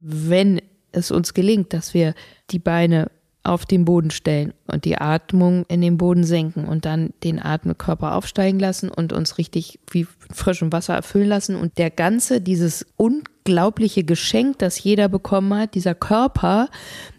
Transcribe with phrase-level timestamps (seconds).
[0.00, 0.60] wenn
[0.92, 2.14] es uns gelingt, dass wir
[2.50, 3.10] die Beine
[3.42, 8.14] auf den Boden stellen und die Atmung in den Boden senken und dann den Atemkörper
[8.14, 14.04] aufsteigen lassen und uns richtig wie frischem Wasser erfüllen lassen und der ganze, dieses unglaubliche
[14.04, 16.68] Geschenk, das jeder bekommen hat, dieser Körper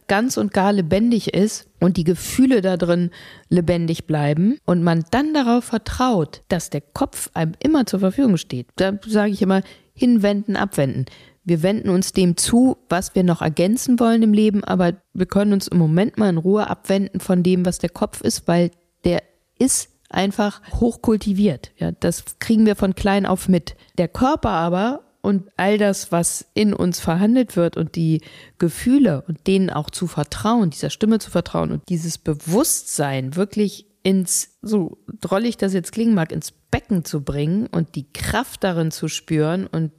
[0.08, 3.10] ganz und gar lebendig ist und die Gefühle da drin
[3.50, 8.68] lebendig bleiben und man dann darauf vertraut, dass der Kopf einem immer zur Verfügung steht.
[8.76, 9.64] Da sage ich immer,
[9.94, 11.06] hinwenden, abwenden.
[11.44, 15.54] Wir wenden uns dem zu, was wir noch ergänzen wollen im Leben, aber wir können
[15.54, 18.72] uns im Moment mal in Ruhe abwenden von dem, was der Kopf ist, weil
[19.04, 19.24] der
[19.58, 21.72] ist einfach hochkultiviert.
[21.78, 23.76] Ja, das kriegen wir von klein auf mit.
[23.98, 28.22] Der Körper aber und all das, was in uns verhandelt wird und die
[28.58, 34.58] Gefühle und denen auch zu vertrauen, dieser Stimme zu vertrauen und dieses Bewusstsein wirklich ins,
[34.62, 39.08] so drollig das jetzt klingen mag, ins Becken zu bringen und die Kraft darin zu
[39.08, 39.92] spüren und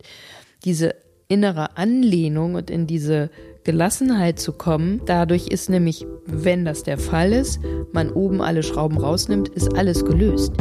[0.64, 0.94] diese
[1.32, 3.30] innere Anlehnung und in diese
[3.64, 5.00] Gelassenheit zu kommen.
[5.06, 7.58] Dadurch ist nämlich, wenn das der Fall ist,
[7.92, 10.52] man oben alle Schrauben rausnimmt, ist alles gelöst.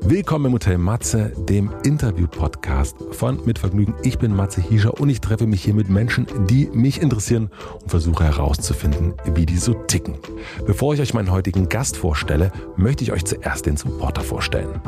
[0.00, 3.94] Willkommen im Hotel Matze, dem Interview-Podcast von Mit Vergnügen.
[4.02, 7.50] Ich bin Matze Hiescher und ich treffe mich hier mit Menschen, die mich interessieren
[7.82, 10.16] und versuche herauszufinden, wie die so ticken.
[10.66, 14.80] Bevor ich euch meinen heutigen Gast vorstelle, möchte ich euch zuerst den Supporter vorstellen.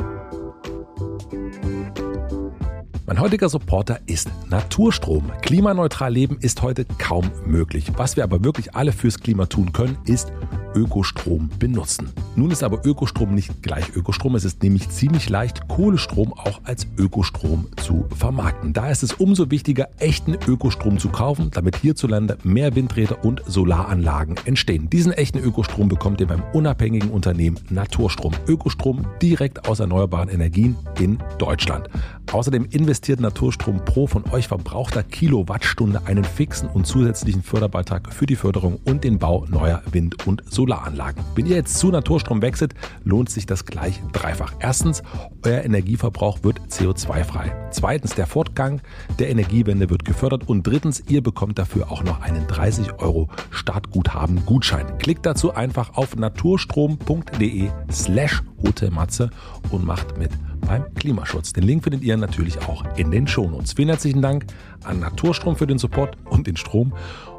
[3.07, 5.31] Mein heutiger Supporter ist Naturstrom.
[5.43, 7.91] Klimaneutral leben ist heute kaum möglich.
[7.97, 10.33] Was wir aber wirklich alle fürs Klima tun können, ist
[10.75, 12.09] Ökostrom benutzen.
[12.35, 14.35] Nun ist aber Ökostrom nicht gleich Ökostrom.
[14.35, 18.73] Es ist nämlich ziemlich leicht, Kohlestrom auch als Ökostrom zu vermarkten.
[18.73, 24.35] Da ist es umso wichtiger, echten Ökostrom zu kaufen, damit hierzulande mehr Windräder und Solaranlagen
[24.45, 24.89] entstehen.
[24.89, 28.33] Diesen echten Ökostrom bekommt ihr beim unabhängigen Unternehmen Naturstrom.
[28.47, 31.89] Ökostrom direkt aus erneuerbaren Energien in Deutschland.
[32.31, 38.35] Außerdem investiert Naturstrom pro von euch verbrauchter Kilowattstunde einen fixen und zusätzlichen Förderbeitrag für die
[38.35, 41.23] Förderung und den Bau neuer Wind- und Solaranlagen.
[41.35, 44.53] Wenn ihr jetzt zu Naturstrom wechselt, lohnt sich das gleich dreifach.
[44.59, 45.03] Erstens,
[45.43, 47.69] euer Energieverbrauch wird CO2-frei.
[47.71, 48.81] Zweitens, der Fortgang
[49.19, 50.49] der Energiewende wird gefördert.
[50.49, 54.97] Und drittens, ihr bekommt dafür auch noch einen 30 Euro Startguthaben-Gutschein.
[54.97, 59.29] Klickt dazu einfach auf naturstrom.de slash Hotelmatze
[59.69, 61.53] und macht mit beim Klimaschutz.
[61.53, 63.73] Den Link findet ihr natürlich auch in den Shownotes.
[63.73, 64.47] Vielen herzlichen Dank
[64.83, 66.93] an Naturstrom für den Support und den Strom.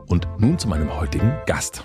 [0.07, 1.83] Und nun zu meinem heutigen Gast.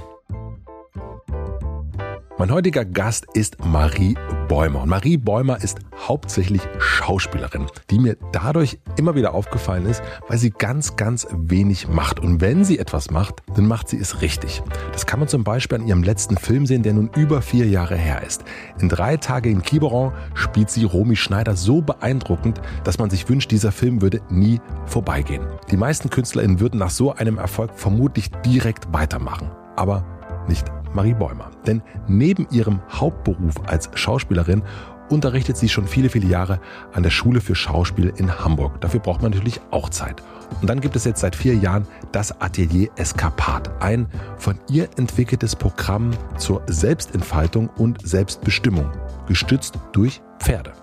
[2.41, 4.15] Mein heutiger Gast ist Marie
[4.47, 4.81] Bäumer.
[4.81, 10.49] Und Marie Bäumer ist hauptsächlich Schauspielerin, die mir dadurch immer wieder aufgefallen ist, weil sie
[10.49, 12.19] ganz, ganz wenig macht.
[12.19, 14.63] Und wenn sie etwas macht, dann macht sie es richtig.
[14.91, 17.95] Das kann man zum Beispiel an ihrem letzten Film sehen, der nun über vier Jahre
[17.95, 18.43] her ist.
[18.79, 23.51] In drei Tage in Quiberon spielt sie Romy Schneider so beeindruckend, dass man sich wünscht,
[23.51, 25.45] dieser Film würde nie vorbeigehen.
[25.69, 29.51] Die meisten KünstlerInnen würden nach so einem Erfolg vermutlich direkt weitermachen.
[29.75, 30.03] Aber
[30.47, 31.51] nicht Marie Bäumer.
[31.65, 34.63] Denn neben ihrem Hauptberuf als Schauspielerin
[35.09, 36.59] unterrichtet sie schon viele, viele Jahre
[36.93, 38.79] an der Schule für Schauspiel in Hamburg.
[38.81, 40.23] Dafür braucht man natürlich auch Zeit.
[40.61, 44.07] Und dann gibt es jetzt seit vier Jahren das Atelier Eskapat, ein
[44.37, 48.89] von ihr entwickeltes Programm zur Selbstentfaltung und Selbstbestimmung,
[49.27, 50.73] gestützt durch Pferde.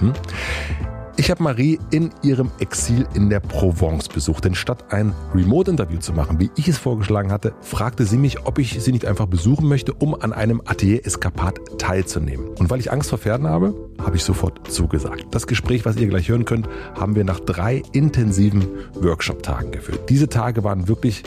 [0.00, 0.12] Mhm.
[1.18, 6.12] Ich habe Marie in ihrem Exil in der Provence besucht, denn statt ein Remote-Interview zu
[6.12, 9.66] machen, wie ich es vorgeschlagen hatte, fragte sie mich, ob ich sie nicht einfach besuchen
[9.66, 12.48] möchte, um an einem Atelier-Eskapat teilzunehmen.
[12.58, 15.24] Und weil ich Angst vor Pferden habe, habe ich sofort zugesagt.
[15.30, 20.10] Das Gespräch, was ihr gleich hören könnt, haben wir nach drei intensiven Workshop-Tagen geführt.
[20.10, 21.22] Diese Tage waren wirklich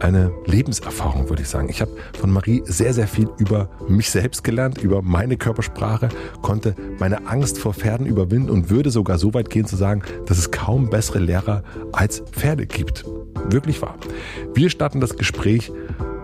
[0.00, 1.68] eine Lebenserfahrung, würde ich sagen.
[1.68, 6.08] Ich habe von Marie sehr, sehr viel über mich selbst gelernt, über meine Körpersprache,
[6.42, 10.38] konnte meine Angst vor Pferden überwinden und würde sogar so weit gehen zu sagen, dass
[10.38, 11.62] es kaum bessere Lehrer
[11.92, 13.04] als Pferde gibt.
[13.48, 13.96] Wirklich wahr.
[14.54, 15.70] Wir starten das Gespräch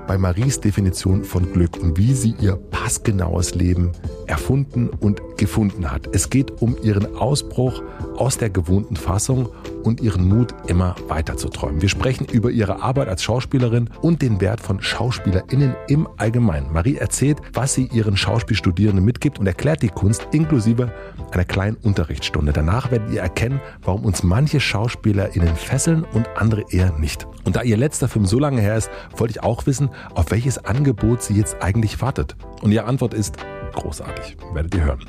[0.08, 3.92] bei Maries Definition von Glück und wie sie ihr passgenaues Leben
[4.26, 6.08] erfunden und gefunden hat.
[6.14, 7.82] Es geht um ihren Ausbruch
[8.16, 9.50] aus der gewohnten Fassung
[9.84, 11.80] und ihren Mut, immer weiter zu träumen.
[11.82, 16.72] Wir sprechen über ihre Arbeit als Schauspielerin und den Wert von SchauspielerInnen im Allgemeinen.
[16.72, 20.92] Marie erzählt, was sie ihren Schauspielstudierenden mitgibt und erklärt die Kunst inklusive
[21.30, 22.52] einer kleinen Unterrichtsstunde.
[22.52, 27.26] Danach werdet ihr erkennen, warum uns manche SchauspielerInnen fesseln und andere eher nicht.
[27.44, 30.64] Und da ihr letzter Film so lange her ist, wollte ich auch wissen, auf welches
[30.64, 32.36] Angebot sie jetzt eigentlich wartet.
[32.62, 33.36] Und ihre Antwort ist
[33.74, 34.36] großartig.
[34.52, 35.00] Werdet ihr hören.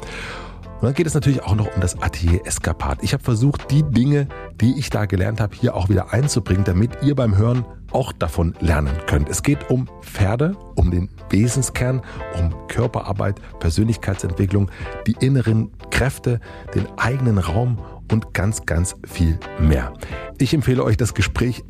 [0.80, 3.00] Und dann geht es natürlich auch noch um das Atelier Eskapat.
[3.01, 4.30] Ich habe versucht, die Dinge,
[4.62, 8.56] die ich da gelernt habe, hier auch wieder einzubringen, damit ihr beim Hören auch davon
[8.62, 9.27] lernen könnt.
[9.27, 12.01] Es geht um Pferde, um den Wesenskern,
[12.38, 14.71] um Körperarbeit, Persönlichkeitsentwicklung,
[15.06, 16.39] die inneren Kräfte,
[16.74, 19.94] den eigenen Raum und ganz, ganz viel mehr.
[20.38, 21.63] Ich empfehle euch das Gespräch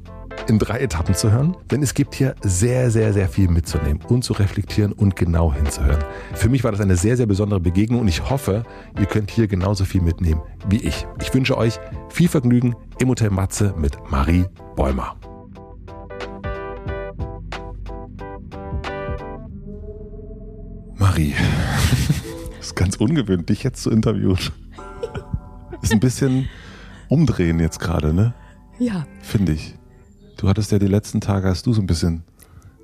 [0.50, 4.24] in drei Etappen zu hören, denn es gibt hier sehr, sehr, sehr viel mitzunehmen und
[4.24, 6.04] zu reflektieren und genau hinzuhören.
[6.34, 8.63] Für mich war das eine sehr, sehr besondere Begegnung und ich hoffe,
[9.00, 11.06] ihr könnt hier genauso viel mitnehmen wie ich.
[11.22, 11.80] Ich wünsche euch
[12.10, 15.16] viel Vergnügen im Hotel Matze mit Marie Bäumer.
[20.98, 21.34] Marie,
[22.60, 24.40] ist ganz ungewöhnlich, dich jetzt zu interviewen.
[25.81, 26.50] Ist ein bisschen
[27.07, 28.34] umdrehen jetzt gerade, ne?
[28.80, 29.06] Ja.
[29.22, 29.78] Finde ich.
[30.39, 32.24] Du hattest ja die letzten Tage, hast du so ein bisschen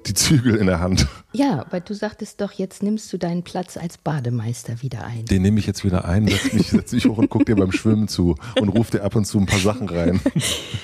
[0.08, 1.08] die Zügel in der Hand.
[1.32, 5.24] Ja, aber du sagtest doch, jetzt nimmst du deinen Platz als Bademeister wieder ein.
[5.24, 7.72] Den nehme ich jetzt wieder ein, setz mich, setz mich hoch und guck dir beim
[7.72, 10.20] Schwimmen zu und ruf dir ab und zu ein paar Sachen rein.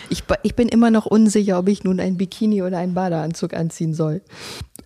[0.10, 3.94] Ich, ich bin immer noch unsicher, ob ich nun ein Bikini oder einen Badeanzug anziehen
[3.94, 4.22] soll.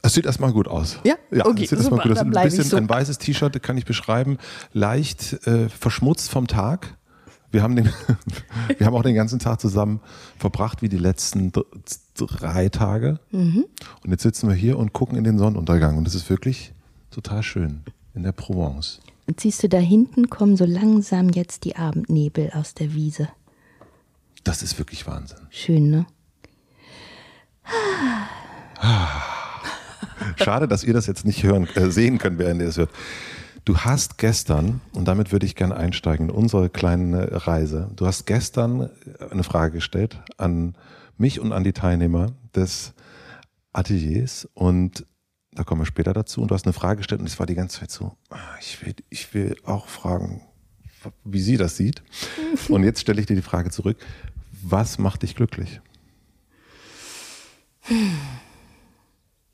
[0.04, 1.00] Es sieht erstmal gut aus.
[1.04, 2.20] Ja, ja okay, sieht erstmal gut aus.
[2.20, 2.78] Ein bisschen so.
[2.78, 4.38] ein weißes T-Shirt kann ich beschreiben,
[4.72, 6.96] leicht äh, verschmutzt vom Tag.
[7.56, 7.86] Wir haben, den,
[8.78, 10.02] wir haben auch den ganzen Tag zusammen
[10.38, 11.66] verbracht, wie die letzten dr-
[12.18, 13.18] drei Tage.
[13.31, 13.63] Mhm.
[14.04, 15.98] Und jetzt sitzen wir hier und gucken in den Sonnenuntergang.
[15.98, 16.74] Und das ist wirklich
[17.12, 19.00] total schön in der Provence.
[19.25, 23.30] Und siehst du, da hinten kommen so langsam jetzt die Abendnebel aus der Wiese.
[24.44, 25.40] Das ist wirklich Wahnsinn.
[25.50, 26.06] Schön, ne?
[30.36, 32.90] Schade, dass ihr das jetzt nicht hören, äh, sehen könnt, während ihr es hört.
[33.66, 38.26] Du hast gestern, und damit würde ich gerne einsteigen in unsere kleine Reise, du hast
[38.28, 38.92] gestern
[39.32, 40.76] eine Frage gestellt an
[41.18, 42.94] mich und an die Teilnehmer des
[43.74, 45.08] Ateliers und
[45.52, 47.56] da kommen wir später dazu und du hast eine Frage gestellt und es war die
[47.56, 50.42] ganze Zeit so, ah, ich will, ich will auch fragen,
[51.24, 52.04] wie sie das sieht.
[52.70, 53.98] Und jetzt stelle ich dir die Frage zurück,
[54.64, 55.80] was macht dich glücklich?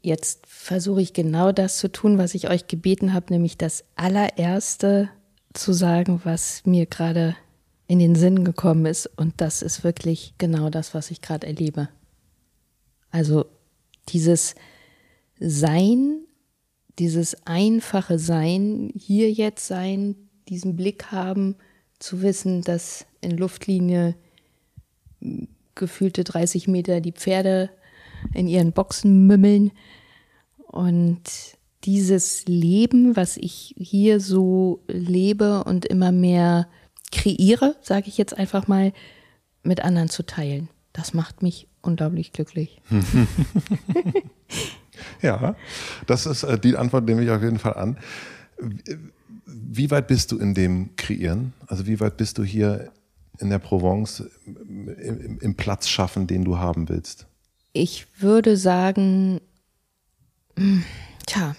[0.02, 5.10] Jetzt versuche ich genau das zu tun, was ich euch gebeten habe, nämlich das allererste
[5.54, 7.36] zu sagen, was mir gerade
[7.88, 9.06] in den Sinn gekommen ist.
[9.18, 11.90] Und das ist wirklich genau das, was ich gerade erlebe.
[13.12, 13.46] Also
[14.10, 14.56] dieses
[15.40, 16.22] Sein,
[16.98, 20.16] dieses einfache Sein, hier jetzt sein,
[20.48, 21.56] diesen Blick haben,
[22.00, 24.16] zu wissen, dass in Luftlinie
[25.76, 27.70] gefühlte 30 Meter die Pferde
[28.34, 29.72] in ihren Boxen mümmeln
[30.68, 31.22] und
[31.84, 36.68] dieses Leben, was ich hier so lebe und immer mehr
[37.12, 38.94] kreiere, sage ich jetzt einfach mal,
[39.64, 40.70] mit anderen zu teilen.
[40.94, 42.82] Das macht mich unglaublich glücklich.
[45.22, 45.56] Ja,
[46.06, 47.98] das ist äh, die Antwort, nehme ich auf jeden Fall an.
[49.46, 51.54] Wie- weit bist du in dem Kreieren?
[51.68, 52.92] Also wie weit bist du hier
[53.40, 57.26] in der Provence im Platz schaffen, den du haben willst?
[57.74, 59.42] Ich würde sagen,
[60.58, 60.84] hm,
[61.26, 61.56] tja,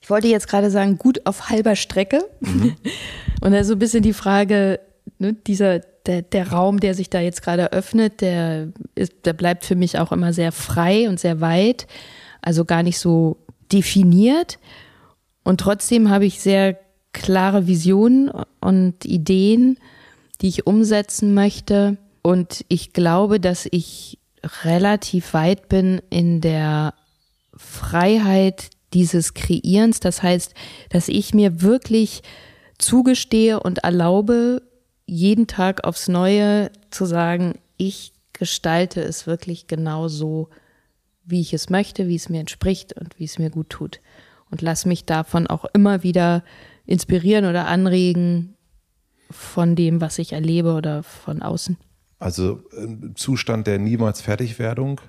[0.00, 2.28] ich wollte jetzt gerade sagen, gut auf halber Strecke.
[3.40, 4.80] Und da ist so ein bisschen die Frage,
[5.18, 9.64] ne, dieser, der, der Raum, der sich da jetzt gerade öffnet, der, ist, der bleibt
[9.64, 11.86] für mich auch immer sehr frei und sehr weit,
[12.42, 13.38] also gar nicht so
[13.72, 14.58] definiert.
[15.42, 16.78] Und trotzdem habe ich sehr
[17.12, 18.30] klare Visionen
[18.60, 19.78] und Ideen,
[20.40, 21.96] die ich umsetzen möchte.
[22.22, 24.18] Und ich glaube, dass ich
[24.64, 26.94] relativ weit bin in der
[27.56, 30.00] Freiheit dieses Kreierens.
[30.00, 30.54] Das heißt,
[30.90, 32.22] dass ich mir wirklich
[32.78, 34.62] zugestehe und erlaube,
[35.06, 40.48] jeden Tag aufs Neue zu sagen, ich gestalte es wirklich genau so,
[41.24, 44.00] wie ich es möchte, wie es mir entspricht und wie es mir gut tut.
[44.50, 46.42] Und lass mich davon auch immer wieder
[46.86, 48.54] inspirieren oder anregen
[49.30, 51.76] von dem, was ich erlebe oder von außen.
[52.24, 55.02] Also ein Zustand der niemals Fertigwerdung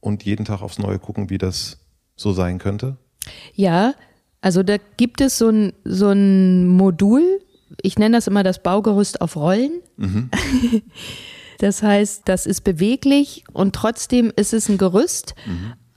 [0.00, 1.78] und jeden Tag aufs Neue gucken, wie das
[2.16, 2.98] so sein könnte?
[3.54, 3.94] Ja,
[4.42, 7.40] also da gibt es so ein, so ein Modul,
[7.80, 9.80] ich nenne das immer das Baugerüst auf Rollen.
[11.60, 15.34] Das heißt, das ist beweglich und trotzdem ist es ein Gerüst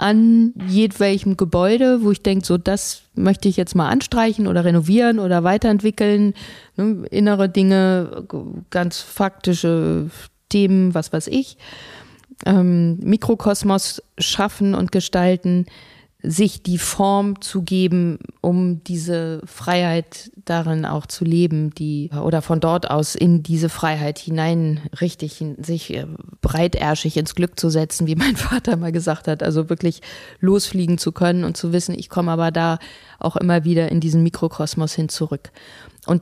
[0.01, 5.19] an jedwelchem Gebäude, wo ich denke, so das möchte ich jetzt mal anstreichen oder renovieren
[5.19, 6.33] oder weiterentwickeln.
[6.75, 8.25] Ne, innere Dinge,
[8.71, 10.09] ganz faktische
[10.49, 11.57] Themen, was weiß ich.
[12.47, 15.67] Ähm, Mikrokosmos schaffen und gestalten,
[16.23, 22.59] sich die Form zu geben, um diese Freiheit darin auch zu leben, die oder von
[22.59, 26.05] dort aus in diese Freiheit hinein richtig sich äh,
[26.41, 30.01] breitärschig ins Glück zu setzen, wie mein Vater mal gesagt hat, also wirklich
[30.39, 32.77] losfliegen zu können und zu wissen, ich komme aber da
[33.19, 35.51] auch immer wieder in diesen Mikrokosmos hin zurück.
[36.05, 36.21] Und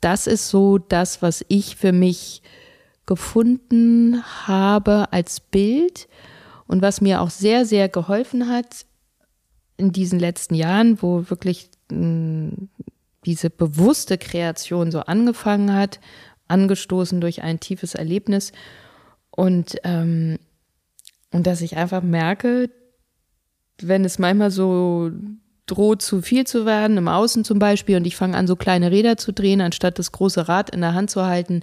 [0.00, 2.42] das ist so das, was ich für mich
[3.06, 6.08] gefunden habe als Bild
[6.66, 8.86] und was mir auch sehr, sehr geholfen hat
[9.76, 12.52] in diesen letzten Jahren, wo wirklich mh,
[13.24, 16.00] diese bewusste Kreation so angefangen hat
[16.48, 18.52] angestoßen durch ein tiefes Erlebnis.
[19.30, 20.38] Und, ähm,
[21.32, 22.70] und dass ich einfach merke,
[23.80, 25.10] wenn es manchmal so
[25.66, 28.90] droht zu viel zu werden, im Außen zum Beispiel, und ich fange an, so kleine
[28.90, 31.62] Räder zu drehen, anstatt das große Rad in der Hand zu halten,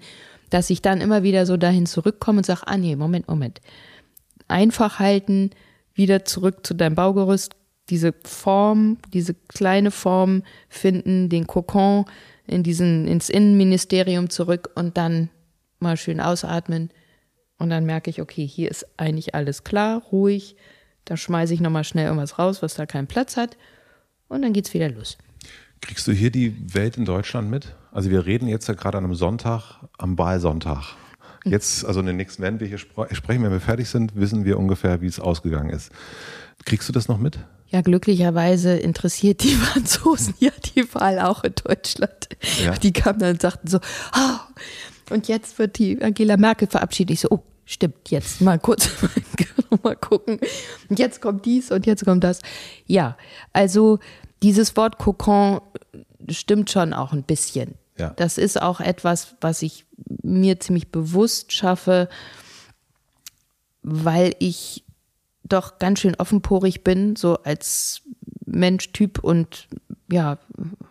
[0.50, 3.62] dass ich dann immer wieder so dahin zurückkomme und sage, ah nee, Moment, Moment.
[4.48, 5.52] Einfach halten,
[5.96, 7.56] wieder zurück zu deinem Baugerüst,
[7.90, 12.06] diese Form, diese kleine Form finden, den Kokon
[12.48, 15.30] in diesen, ins Innenministerium zurück und dann
[15.80, 16.90] mal schön ausatmen.
[17.58, 20.56] Und dann merke ich, okay, hier ist eigentlich alles klar, ruhig.
[21.06, 23.58] Da schmeiße ich nochmal schnell irgendwas raus, was da keinen Platz hat
[24.28, 25.18] und dann geht's wieder los.
[25.82, 27.76] Kriegst du hier die Welt in Deutschland mit?
[27.92, 30.96] Also wir reden jetzt ja gerade an einem Sonntag, am Wahlsonntag.
[31.46, 34.58] Jetzt, also in den nächsten, wenn wir hier sprechen, wenn wir fertig sind, wissen wir
[34.58, 35.92] ungefähr, wie es ausgegangen ist.
[36.66, 37.38] Kriegst du das noch mit?
[37.74, 42.30] Ja, glücklicherweise interessiert die Franzosen ja die Wahl auch in Deutschland.
[42.64, 42.74] Ja.
[42.74, 43.80] Die kamen dann und sagten so,
[44.16, 47.16] oh, und jetzt wird die Angela Merkel verabschiedet.
[47.16, 48.90] Ich so, oh, stimmt, jetzt mal kurz
[49.84, 50.40] mal gucken.
[50.88, 52.42] Und jetzt kommt dies und jetzt kommt das.
[52.86, 53.18] Ja,
[53.54, 53.98] also
[54.44, 55.60] dieses Wort Kokon
[56.30, 57.74] stimmt schon auch ein bisschen.
[57.98, 58.12] Ja.
[58.12, 59.86] Das ist auch etwas, was ich
[60.22, 62.08] mir ziemlich bewusst schaffe,
[63.82, 64.83] weil ich
[65.44, 68.02] doch ganz schön offenporig bin, so als
[68.46, 69.68] Mensch, Typ und
[70.12, 70.38] ja,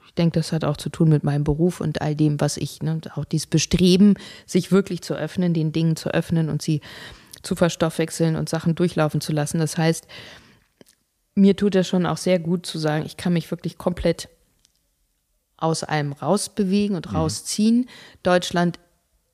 [0.06, 2.82] ich denke, das hat auch zu tun mit meinem Beruf und all dem, was ich,
[2.82, 4.14] ne, auch dieses Bestreben,
[4.46, 6.80] sich wirklich zu öffnen, den Dingen zu öffnen und sie
[7.42, 9.58] zu verstoffwechseln und Sachen durchlaufen zu lassen.
[9.58, 10.06] Das heißt,
[11.34, 14.28] mir tut es schon auch sehr gut zu sagen, ich kann mich wirklich komplett
[15.56, 17.16] aus allem rausbewegen und mhm.
[17.16, 17.88] rausziehen.
[18.22, 18.78] Deutschland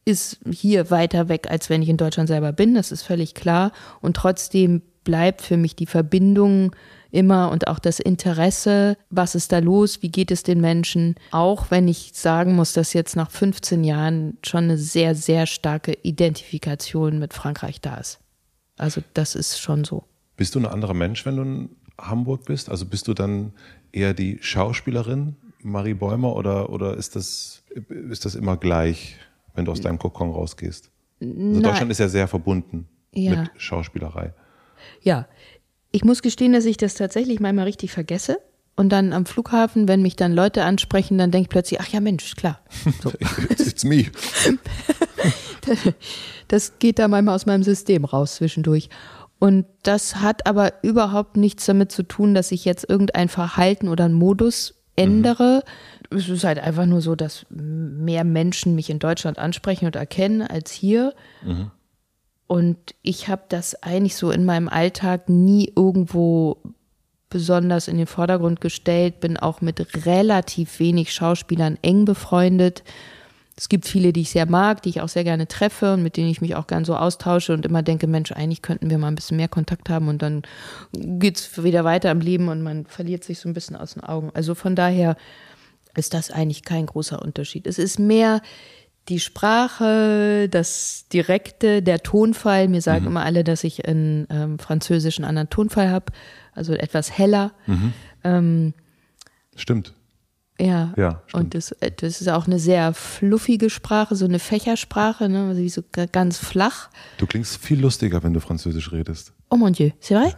[0.04, 3.72] ist hier weiter weg, als wenn ich in Deutschland selber bin, das ist völlig klar.
[4.00, 6.76] Und trotzdem bleibt für mich die Verbindung
[7.10, 11.70] immer und auch das Interesse, was ist da los, wie geht es den Menschen, auch
[11.70, 17.18] wenn ich sagen muss, dass jetzt nach 15 Jahren schon eine sehr, sehr starke Identifikation
[17.18, 18.18] mit Frankreich da ist.
[18.76, 20.04] Also das ist schon so.
[20.36, 22.68] Bist du ein anderer Mensch, wenn du in Hamburg bist?
[22.68, 23.52] Also bist du dann
[23.92, 27.62] eher die Schauspielerin Marie Bäumer oder, oder ist, das,
[28.10, 29.16] ist das immer gleich,
[29.54, 30.90] wenn du aus deinem Kokon rausgehst?
[31.22, 33.30] Also Deutschland ist ja sehr verbunden ja.
[33.30, 34.34] mit Schauspielerei.
[35.02, 35.26] Ja,
[35.90, 38.38] ich muss gestehen, dass ich das tatsächlich manchmal richtig vergesse.
[38.76, 42.00] Und dann am Flughafen, wenn mich dann Leute ansprechen, dann denke ich plötzlich, ach ja
[42.00, 42.60] Mensch, klar.
[43.02, 43.12] So.
[43.50, 44.06] It's me.
[46.48, 48.88] das geht da manchmal aus meinem System raus zwischendurch.
[49.40, 54.04] Und das hat aber überhaupt nichts damit zu tun, dass ich jetzt irgendein Verhalten oder
[54.04, 55.64] einen Modus ändere.
[56.10, 56.18] Mhm.
[56.18, 60.42] Es ist halt einfach nur so, dass mehr Menschen mich in Deutschland ansprechen und erkennen
[60.42, 61.14] als hier.
[61.44, 61.70] Mhm.
[62.48, 66.56] Und ich habe das eigentlich so in meinem Alltag nie irgendwo
[67.30, 72.82] besonders in den Vordergrund gestellt, bin auch mit relativ wenig Schauspielern eng befreundet.
[73.54, 76.16] Es gibt viele, die ich sehr mag, die ich auch sehr gerne treffe und mit
[76.16, 79.08] denen ich mich auch gern so austausche und immer denke, Mensch, eigentlich könnten wir mal
[79.08, 80.42] ein bisschen mehr Kontakt haben und dann
[80.92, 84.30] geht's wieder weiter im Leben und man verliert sich so ein bisschen aus den Augen.
[84.32, 85.16] Also von daher
[85.96, 87.66] ist das eigentlich kein großer Unterschied.
[87.66, 88.40] Es ist mehr
[89.08, 92.68] die Sprache, das Direkte, der Tonfall.
[92.68, 93.10] Mir sagen mhm.
[93.12, 96.12] immer alle, dass ich in ähm, Französisch einen anderen Tonfall habe,
[96.54, 97.52] also etwas heller.
[97.66, 97.92] Mhm.
[98.24, 98.74] Ähm,
[99.56, 99.94] stimmt.
[100.60, 101.44] Ja, ja stimmt.
[101.44, 105.48] und das, äh, das ist auch eine sehr fluffige Sprache, so eine Fächersprache, ne?
[105.48, 106.90] also so ganz flach.
[107.18, 109.32] Du klingst viel lustiger, wenn du Französisch redest.
[109.50, 110.34] Oh mon Dieu, c'est vrai?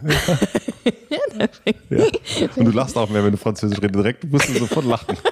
[1.89, 2.05] Ja.
[2.55, 3.95] Und du lachst auch mehr, wenn du Französisch redest.
[3.95, 5.17] Direkt musst du sofort lachen.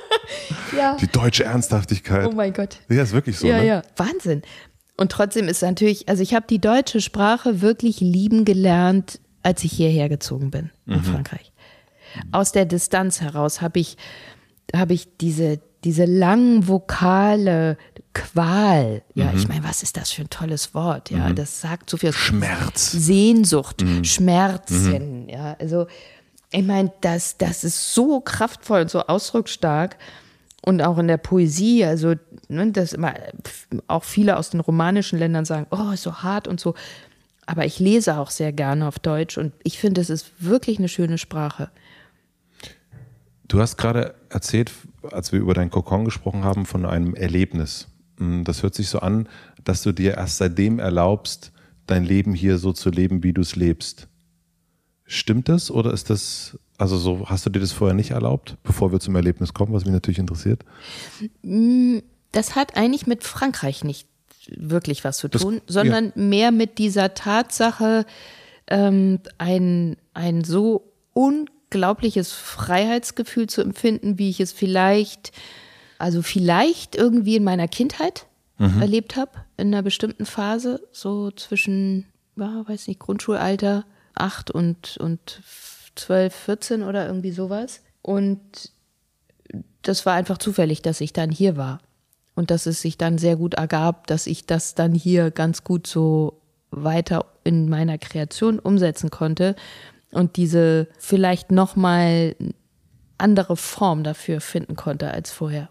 [0.78, 0.96] Ja.
[0.98, 2.28] Die deutsche Ernsthaftigkeit.
[2.28, 2.78] Oh mein Gott.
[2.90, 3.48] Ja, ist wirklich so.
[3.48, 3.66] Ja, ne?
[3.66, 3.82] ja.
[3.98, 4.44] Wahnsinn.
[4.98, 9.72] Und trotzdem ist natürlich, also ich habe die deutsche Sprache wirklich lieben gelernt, als ich
[9.72, 11.04] hierher gezogen bin in mhm.
[11.04, 11.52] Frankreich.
[12.32, 13.98] Aus der Distanz heraus habe ich,
[14.76, 17.78] habe ich diese, diese langen Vokale,
[18.14, 19.04] Qual.
[19.14, 19.38] Ja, mhm.
[19.38, 21.12] ich meine, was ist das für ein tolles Wort?
[21.12, 21.36] Ja, mhm.
[21.36, 22.12] das sagt so viel.
[22.12, 22.92] Schmerz.
[22.92, 24.04] Sehnsucht, mhm.
[24.04, 25.24] Schmerzen.
[25.24, 25.30] Mhm.
[25.30, 25.88] Ja, also
[26.52, 29.98] ich meine, das, das ist so kraftvoll und so ausdrucksstark.
[30.62, 32.16] Und auch in der Poesie, also
[32.50, 33.14] ne, das immer,
[33.88, 36.74] auch viele aus den romanischen Ländern sagen, oh, ist so hart und so.
[37.46, 40.90] Aber ich lese auch sehr gerne auf Deutsch und ich finde, es ist wirklich eine
[40.90, 41.72] schöne Sprache.
[43.48, 44.72] Du hast gerade erzählt,
[45.12, 47.88] als wir über dein Kokon gesprochen haben, von einem Erlebnis.
[48.18, 49.28] Hm, das hört sich so an,
[49.64, 51.52] dass du dir erst seitdem erlaubst,
[51.88, 54.08] dein Leben hier so zu leben, wie du es lebst.
[55.06, 58.92] Stimmt das oder ist das, also so, hast du dir das vorher nicht erlaubt, bevor
[58.92, 60.64] wir zum Erlebnis kommen, was mich natürlich interessiert?
[61.44, 64.08] Hm, das hat eigentlich mit Frankreich nicht
[64.56, 66.22] wirklich was zu tun, das, sondern ja.
[66.22, 68.06] mehr mit dieser Tatsache,
[68.68, 70.94] ähm, ein, ein so
[71.72, 75.32] unglaubliches Freiheitsgefühl zu empfinden, wie ich es vielleicht,
[75.98, 78.26] also vielleicht irgendwie in meiner Kindheit
[78.58, 78.82] mhm.
[78.82, 83.86] erlebt habe, in einer bestimmten Phase, so zwischen, ja, weiß nicht, Grundschulalter,
[84.16, 85.42] acht und, und
[85.96, 87.82] zwölf, vierzehn oder irgendwie sowas.
[88.02, 88.72] Und
[89.84, 91.80] das war einfach zufällig, dass ich dann hier war.
[92.36, 95.88] Und dass es sich dann sehr gut ergab, dass ich das dann hier ganz gut
[95.88, 99.56] so weiter in meiner Kreation umsetzen konnte
[100.12, 102.36] und diese vielleicht nochmal
[103.18, 105.70] andere Form dafür finden konnte als vorher.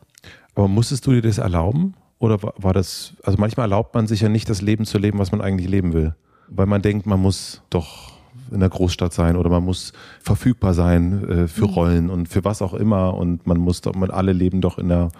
[0.54, 1.94] Aber musstest du dir das erlauben?
[2.18, 5.30] Oder war das, also manchmal erlaubt man sich ja nicht das Leben zu leben, was
[5.30, 6.14] man eigentlich leben will.
[6.48, 8.18] Weil man denkt, man muss doch
[8.50, 11.72] in der Großstadt sein oder man muss verfügbar sein äh, für mhm.
[11.72, 14.88] Rollen und für was auch immer und man muss doch, man alle leben doch in
[14.88, 15.10] der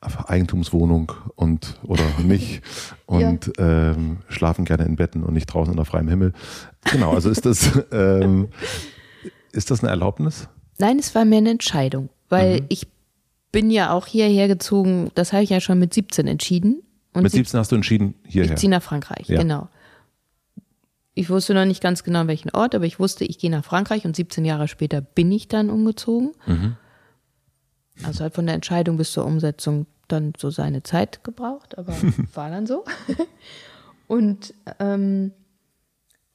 [0.00, 2.62] Eigentumswohnung und oder nicht
[3.06, 3.92] und ja.
[3.92, 6.32] ähm, schlafen gerne in Betten und nicht draußen unter freiem Himmel.
[6.90, 8.48] Genau, also ist das ähm,
[9.52, 10.48] ist das eine Erlaubnis?
[10.78, 12.66] Nein, es war mehr eine Entscheidung, weil mhm.
[12.68, 12.86] ich
[13.52, 16.82] bin ja auch hierher gezogen, das habe ich ja schon mit 17 entschieden.
[17.14, 18.52] Und mit 17 hast du entschieden, hierher?
[18.52, 19.40] Ich ziehe nach Frankreich, ja.
[19.40, 19.68] genau.
[21.14, 24.04] Ich wusste noch nicht ganz genau, welchen Ort, aber ich wusste, ich gehe nach Frankreich
[24.04, 26.32] und 17 Jahre später bin ich dann umgezogen.
[26.46, 26.76] Mhm.
[28.02, 31.94] Also hat von der Entscheidung bis zur Umsetzung dann so seine Zeit gebraucht, aber
[32.34, 32.84] war dann so.
[34.06, 35.32] und ähm,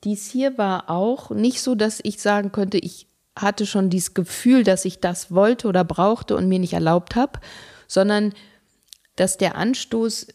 [0.03, 4.63] dies hier war auch nicht so, dass ich sagen könnte, ich hatte schon dieses Gefühl,
[4.63, 7.39] dass ich das wollte oder brauchte und mir nicht erlaubt habe,
[7.87, 8.33] sondern
[9.15, 10.27] dass der Anstoß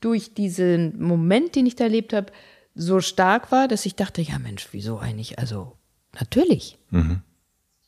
[0.00, 2.32] durch diesen Moment, den ich da erlebt habe,
[2.74, 5.38] so stark war, dass ich dachte, ja Mensch, wieso eigentlich?
[5.38, 5.76] Also
[6.18, 6.78] natürlich.
[6.90, 7.22] Mhm.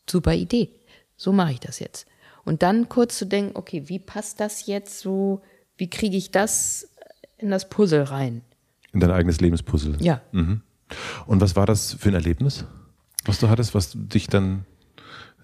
[0.09, 0.71] Super Idee.
[1.17, 2.07] So mache ich das jetzt.
[2.45, 5.43] Und dann kurz zu denken, okay, wie passt das jetzt so,
[5.77, 6.89] wie kriege ich das
[7.39, 8.43] in das Puzzle rein?
[8.93, 9.97] In dein eigenes Lebenspuzzle.
[10.01, 10.21] Ja.
[10.33, 10.63] Mhm.
[11.27, 12.65] Und was war das für ein Erlebnis?
[13.25, 14.65] was du hattest, was dich dann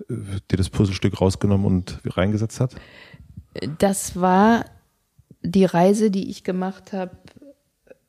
[0.09, 0.15] äh,
[0.51, 2.75] dir das Puzzlestück rausgenommen und reingesetzt hat?
[3.79, 4.65] Das war
[5.43, 7.17] die Reise, die ich gemacht habe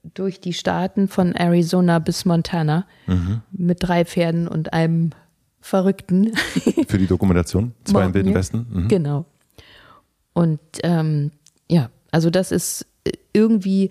[0.03, 3.41] durch die Staaten von Arizona bis Montana mhm.
[3.51, 5.11] mit drei Pferden und einem
[5.61, 6.35] Verrückten.
[6.87, 7.73] Für die Dokumentation?
[7.85, 8.65] Zwei im Wilden Westen?
[8.69, 8.87] Mhm.
[8.87, 9.25] Genau.
[10.33, 11.31] Und ähm,
[11.69, 12.85] ja, also das ist
[13.33, 13.89] irgendwie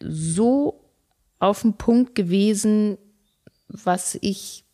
[0.00, 0.80] so
[1.38, 2.98] auf den Punkt gewesen,
[3.68, 4.64] was ich,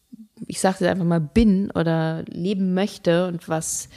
[0.47, 3.89] ich sage es einfach mal, bin oder leben möchte und was,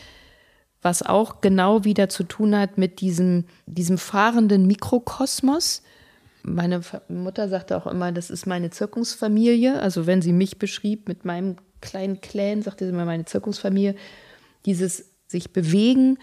[0.82, 5.84] was auch genau wieder zu tun hat mit diesem, diesem fahrenden Mikrokosmos.
[6.43, 9.79] Meine Mutter sagte auch immer, das ist meine Zirkusfamilie.
[9.82, 13.95] Also wenn sie mich beschrieb mit meinem kleinen Clan, sagte sie immer meine Zirkusfamilie.
[14.65, 16.17] Dieses sich bewegen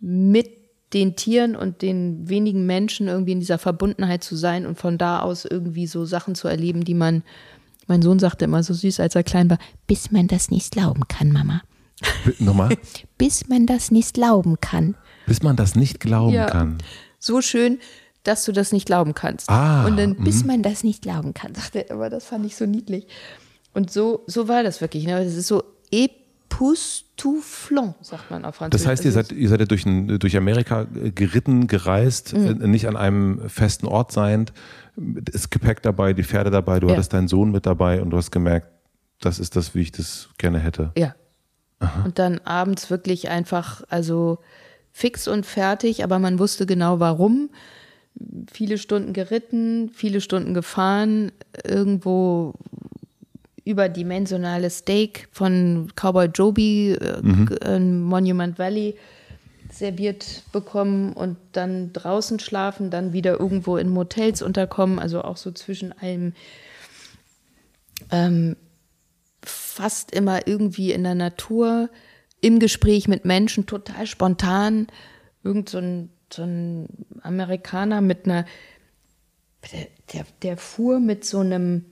[0.00, 0.50] mit
[0.92, 5.20] den Tieren und den wenigen Menschen irgendwie in dieser Verbundenheit zu sein und von da
[5.20, 7.22] aus irgendwie so Sachen zu erleben, die man
[7.86, 11.06] mein Sohn sagte immer so süß, als er klein war, bis man das nicht glauben
[11.08, 11.62] kann, Mama.
[12.38, 12.76] Nochmal?
[13.18, 14.96] bis man das nicht glauben kann.
[15.26, 16.78] Bis man das nicht glauben ja, kann.
[17.18, 17.78] So schön,
[18.26, 19.48] dass du das nicht glauben kannst.
[19.48, 20.52] Ah, und dann, bis mh.
[20.52, 23.06] man das nicht glauben kann, sagte er immer, das fand ich so niedlich.
[23.72, 25.06] Und so, so war das wirklich.
[25.06, 25.22] Ne?
[25.22, 25.62] Das ist so
[25.92, 28.84] époustouflant, sagt man auf Französisch.
[28.84, 32.62] Das heißt, ihr seid, ihr seid ja durch, durch Amerika geritten, gereist, mhm.
[32.62, 34.52] Äh, nicht an einem festen Ort seiend,
[34.96, 36.94] das Gepäck dabei, die Pferde dabei, du ja.
[36.94, 38.68] hattest deinen Sohn mit dabei und du hast gemerkt,
[39.20, 40.92] das ist das, wie ich das gerne hätte.
[40.96, 41.14] Ja.
[41.78, 42.04] Aha.
[42.04, 44.38] Und dann abends wirklich einfach, also
[44.92, 47.50] fix und fertig, aber man wusste genau warum.
[48.50, 51.32] Viele Stunden geritten, viele Stunden gefahren,
[51.64, 52.54] irgendwo
[53.64, 57.48] überdimensionales Steak von Cowboy Joby äh, mhm.
[57.64, 58.94] in Monument Valley
[59.70, 65.50] serviert bekommen und dann draußen schlafen, dann wieder irgendwo in Motels unterkommen, also auch so
[65.50, 66.32] zwischen allem
[68.10, 68.56] ähm,
[69.42, 71.90] fast immer irgendwie in der Natur,
[72.40, 74.86] im Gespräch mit Menschen, total spontan.
[75.42, 76.88] Irgend so ein, so ein
[77.22, 78.44] Amerikaner mit einer,
[79.72, 81.86] der, der, der fuhr mit so einem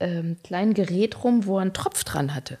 [0.00, 2.58] ähm, kleinen Gerät rum, wo er einen Tropf dran hatte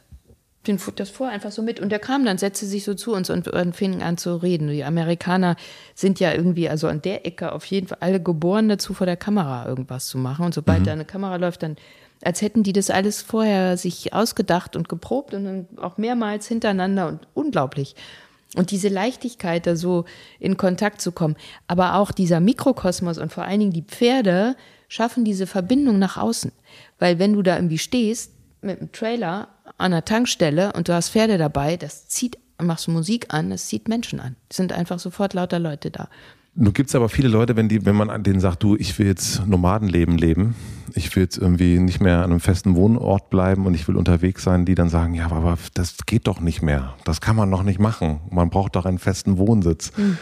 [0.66, 1.80] den, das fuhr einfach so mit.
[1.80, 4.68] Und der kam dann, setzte sich so zu uns und, und fing an zu reden.
[4.68, 5.56] Die Amerikaner
[5.94, 9.16] sind ja irgendwie, also an der Ecke auf jeden Fall alle geboren dazu, vor der
[9.16, 10.44] Kamera irgendwas zu machen.
[10.44, 10.84] Und sobald mhm.
[10.84, 11.76] da eine Kamera läuft, dann,
[12.22, 17.08] als hätten die das alles vorher sich ausgedacht und geprobt und dann auch mehrmals hintereinander
[17.08, 17.96] und unglaublich.
[18.54, 20.04] Und diese Leichtigkeit, da so
[20.38, 21.36] in Kontakt zu kommen.
[21.68, 24.56] Aber auch dieser Mikrokosmos und vor allen Dingen die Pferde
[24.88, 26.52] schaffen diese Verbindung nach außen.
[26.98, 31.10] Weil wenn du da irgendwie stehst mit einem Trailer an der Tankstelle und du hast
[31.10, 34.36] Pferde dabei, das zieht, machst Musik an, das zieht Menschen an.
[34.50, 36.08] Es sind einfach sofort lauter Leute da.
[36.54, 39.06] Nun gibt es aber viele Leute, wenn, die, wenn man denen sagt, du, ich will
[39.06, 40.54] jetzt Nomadenleben leben,
[40.94, 44.42] ich will jetzt irgendwie nicht mehr an einem festen Wohnort bleiben und ich will unterwegs
[44.42, 46.94] sein, die dann sagen, ja, aber das geht doch nicht mehr.
[47.04, 48.20] Das kann man noch nicht machen.
[48.30, 49.92] Man braucht doch einen festen Wohnsitz.
[49.96, 50.18] Mhm.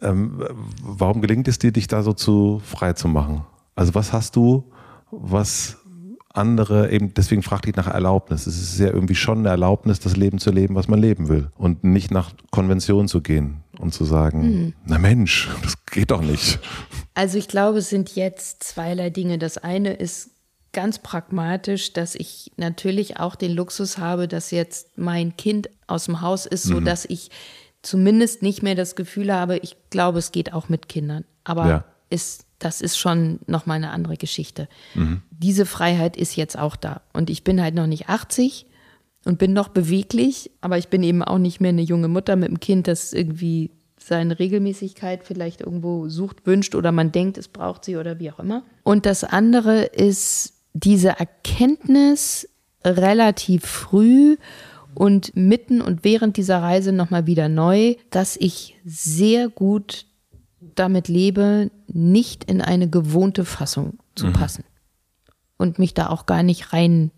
[0.00, 0.44] Ähm,
[0.82, 3.42] warum gelingt es dir, dich da so zu frei zu machen?
[3.74, 4.70] Also was hast du,
[5.10, 5.78] was
[6.34, 8.46] andere eben, deswegen fragte ich nach Erlaubnis.
[8.46, 11.50] Es ist ja irgendwie schon eine Erlaubnis, das Leben zu leben, was man leben will.
[11.56, 14.72] Und nicht nach Konvention zu gehen und zu sagen, mhm.
[14.84, 16.58] na Mensch, das geht doch nicht.
[17.14, 19.38] Also ich glaube, es sind jetzt zweierlei Dinge.
[19.38, 20.30] Das eine ist
[20.72, 26.22] ganz pragmatisch, dass ich natürlich auch den Luxus habe, dass jetzt mein Kind aus dem
[26.22, 26.84] Haus ist, so mhm.
[26.84, 27.30] dass ich
[27.82, 31.24] zumindest nicht mehr das Gefühl habe, ich glaube, es geht auch mit Kindern.
[31.44, 31.84] Aber ja.
[32.08, 34.68] ist das ist schon nochmal eine andere Geschichte.
[34.94, 35.22] Mhm.
[35.30, 37.02] Diese Freiheit ist jetzt auch da.
[37.12, 38.66] Und ich bin halt noch nicht 80
[39.24, 42.48] und bin noch beweglich, aber ich bin eben auch nicht mehr eine junge Mutter mit
[42.48, 47.84] einem Kind, das irgendwie seine Regelmäßigkeit vielleicht irgendwo sucht, wünscht oder man denkt, es braucht
[47.84, 48.64] sie oder wie auch immer.
[48.82, 52.48] Und das andere ist diese Erkenntnis
[52.84, 54.36] relativ früh
[54.94, 60.06] und mitten und während dieser Reise nochmal wieder neu, dass ich sehr gut
[60.74, 64.32] damit lebe, nicht in eine gewohnte Fassung zu mhm.
[64.32, 64.64] passen
[65.56, 67.10] und mich da auch gar nicht rein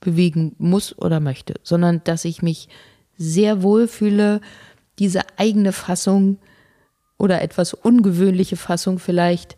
[0.00, 2.68] bewegen muss oder möchte, sondern dass ich mich
[3.16, 4.40] sehr wohl fühle,
[4.98, 6.38] diese eigene Fassung
[7.18, 9.56] oder etwas ungewöhnliche Fassung vielleicht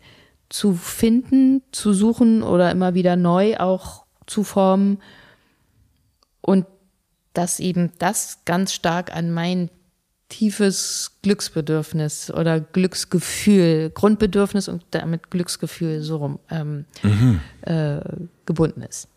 [0.49, 4.99] zu finden, zu suchen oder immer wieder neu auch zu formen
[6.41, 6.65] und
[7.33, 9.69] dass eben das ganz stark an mein
[10.29, 17.39] tiefes Glücksbedürfnis oder Glücksgefühl, Grundbedürfnis und damit Glücksgefühl so rum ähm, mhm.
[17.61, 17.99] äh,
[18.45, 19.07] gebunden ist.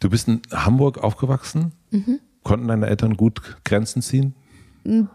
[0.00, 1.72] Du bist in Hamburg aufgewachsen.
[1.90, 2.20] Mhm.
[2.42, 4.34] Konnten deine Eltern gut Grenzen ziehen?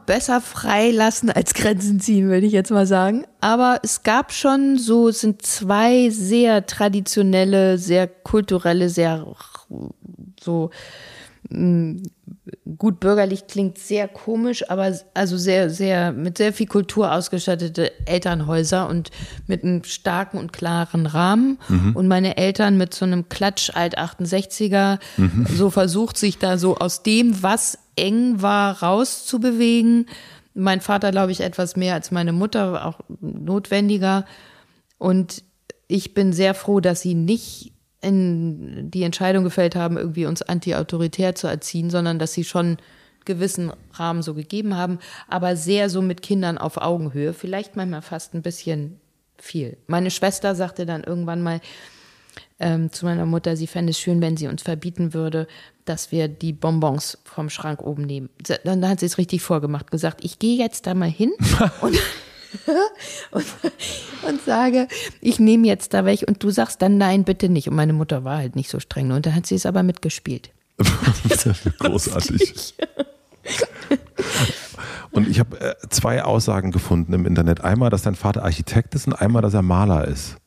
[0.05, 3.25] Besser freilassen als Grenzen ziehen, würde ich jetzt mal sagen.
[3.39, 9.25] Aber es gab schon so, es sind zwei sehr traditionelle, sehr kulturelle, sehr
[10.41, 10.71] so
[12.77, 18.87] gut bürgerlich klingt sehr komisch, aber also sehr, sehr, mit sehr viel Kultur ausgestattete Elternhäuser
[18.87, 19.11] und
[19.47, 21.59] mit einem starken und klaren Rahmen.
[21.67, 21.95] Mhm.
[21.95, 25.45] Und meine Eltern mit so einem Klatsch alt 68er, mhm.
[25.53, 30.07] so versucht sich da so aus dem, was eng war, rauszubewegen.
[30.53, 34.25] Mein Vater, glaube ich, etwas mehr als meine Mutter, auch notwendiger.
[34.97, 35.43] Und
[35.87, 41.35] ich bin sehr froh, dass sie nicht in die Entscheidung gefällt haben, irgendwie uns anti-autoritär
[41.35, 42.77] zu erziehen, sondern dass sie schon
[43.25, 48.33] gewissen Rahmen so gegeben haben, aber sehr so mit Kindern auf Augenhöhe, vielleicht manchmal fast
[48.33, 48.99] ein bisschen
[49.37, 49.77] viel.
[49.87, 51.61] Meine Schwester sagte dann irgendwann mal
[52.59, 55.47] ähm, zu meiner Mutter, sie fände es schön, wenn sie uns verbieten würde,
[55.85, 58.29] dass wir die Bonbons vom Schrank oben nehmen.
[58.63, 61.31] Dann hat sie es richtig vorgemacht, gesagt, ich gehe jetzt da mal hin
[61.81, 61.97] und
[63.31, 63.45] und,
[64.27, 64.87] und, sage,
[65.21, 67.67] ich nehme jetzt da weg und du sagst dann nein, bitte nicht.
[67.69, 70.51] Und meine Mutter war halt nicht so streng und dann hat sie es aber mitgespielt.
[71.79, 72.73] Großartig.
[75.11, 77.63] Und ich habe äh, zwei Aussagen gefunden im Internet.
[77.63, 80.37] Einmal, dass dein Vater Architekt ist und einmal, dass er Maler ist.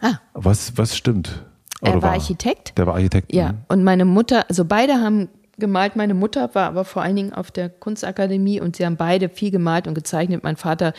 [0.00, 0.14] Ah.
[0.32, 1.44] Was, was stimmt?
[1.82, 2.76] er war, war Architekt.
[2.78, 3.32] Der war Architekt.
[3.32, 3.58] Ja, mhm.
[3.68, 5.96] und meine Mutter, also beide haben gemalt.
[5.96, 9.50] Meine Mutter war aber vor allen Dingen auf der Kunstakademie und sie haben beide viel
[9.50, 10.42] gemalt und gezeichnet.
[10.42, 10.94] Mein Vater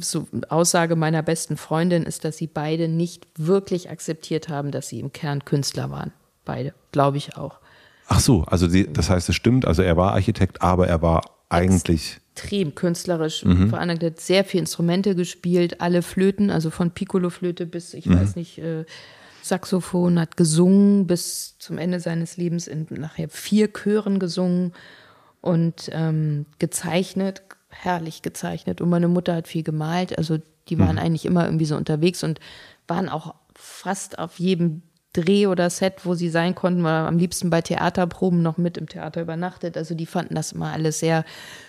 [0.00, 5.00] so Aussage meiner besten Freundin ist, dass sie beide nicht wirklich akzeptiert haben, dass sie
[5.00, 6.12] im Kern Künstler waren.
[6.44, 7.60] Beide, glaube ich auch.
[8.08, 11.22] Ach so, also die, das heißt, es stimmt, also er war Architekt, aber er war
[11.48, 13.68] eigentlich extrem künstlerisch mhm.
[13.68, 18.18] veranlagt, hat sehr viele Instrumente gespielt, alle Flöten, also von Piccolo-Flöte bis, ich mhm.
[18.18, 18.84] weiß nicht, äh,
[19.42, 24.72] Saxophon, hat gesungen bis zum Ende seines Lebens in nachher vier Chören gesungen
[25.40, 28.80] und ähm, gezeichnet, herrlich gezeichnet.
[28.80, 30.16] Und meine Mutter hat viel gemalt.
[30.18, 31.02] Also die waren mhm.
[31.02, 32.40] eigentlich immer irgendwie so unterwegs und
[32.86, 37.50] waren auch fast auf jedem Dreh oder Set, wo sie sein konnten, war am liebsten
[37.50, 39.76] bei Theaterproben noch mit im Theater übernachtet.
[39.76, 41.24] Also die fanden das immer alles sehr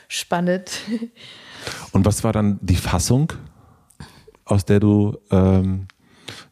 [0.07, 0.71] spannend.
[1.91, 3.33] Und was war dann die Fassung,
[4.45, 5.87] aus der du ähm,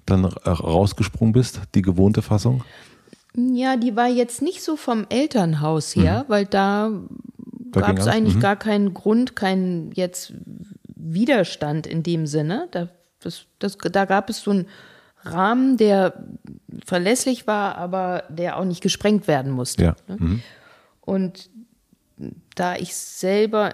[0.07, 2.63] dann rausgesprungen bist, die gewohnte Fassung?
[3.35, 6.31] Ja, die war jetzt nicht so vom Elternhaus her, mhm.
[6.31, 6.91] weil da da
[7.71, 8.41] gab es eigentlich mhm.
[8.41, 10.33] gar keinen Grund, keinen jetzt
[10.95, 12.67] Widerstand in dem Sinne.
[12.71, 14.67] Da, das, das, da gab es so einen
[15.23, 16.13] Rahmen, der
[16.85, 19.83] verlässlich war, aber der auch nicht gesprengt werden musste.
[19.83, 19.95] Ja.
[20.07, 20.17] Ne?
[20.19, 20.43] Mhm.
[21.01, 21.49] Und
[22.55, 23.73] da ich selber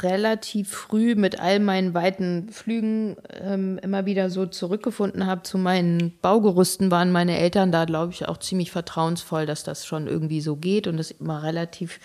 [0.00, 6.18] relativ früh mit all meinen weiten Flügen ähm, immer wieder so zurückgefunden habe zu meinen
[6.22, 10.56] Baugerüsten, waren meine Eltern da, glaube ich, auch ziemlich vertrauensvoll, dass das schon irgendwie so
[10.56, 12.00] geht und es immer relativ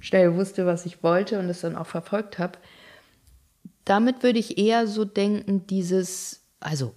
[0.00, 2.58] schnell wusste, was ich wollte und es dann auch verfolgt habe,
[3.84, 6.94] damit würde ich eher so denken, dieses, also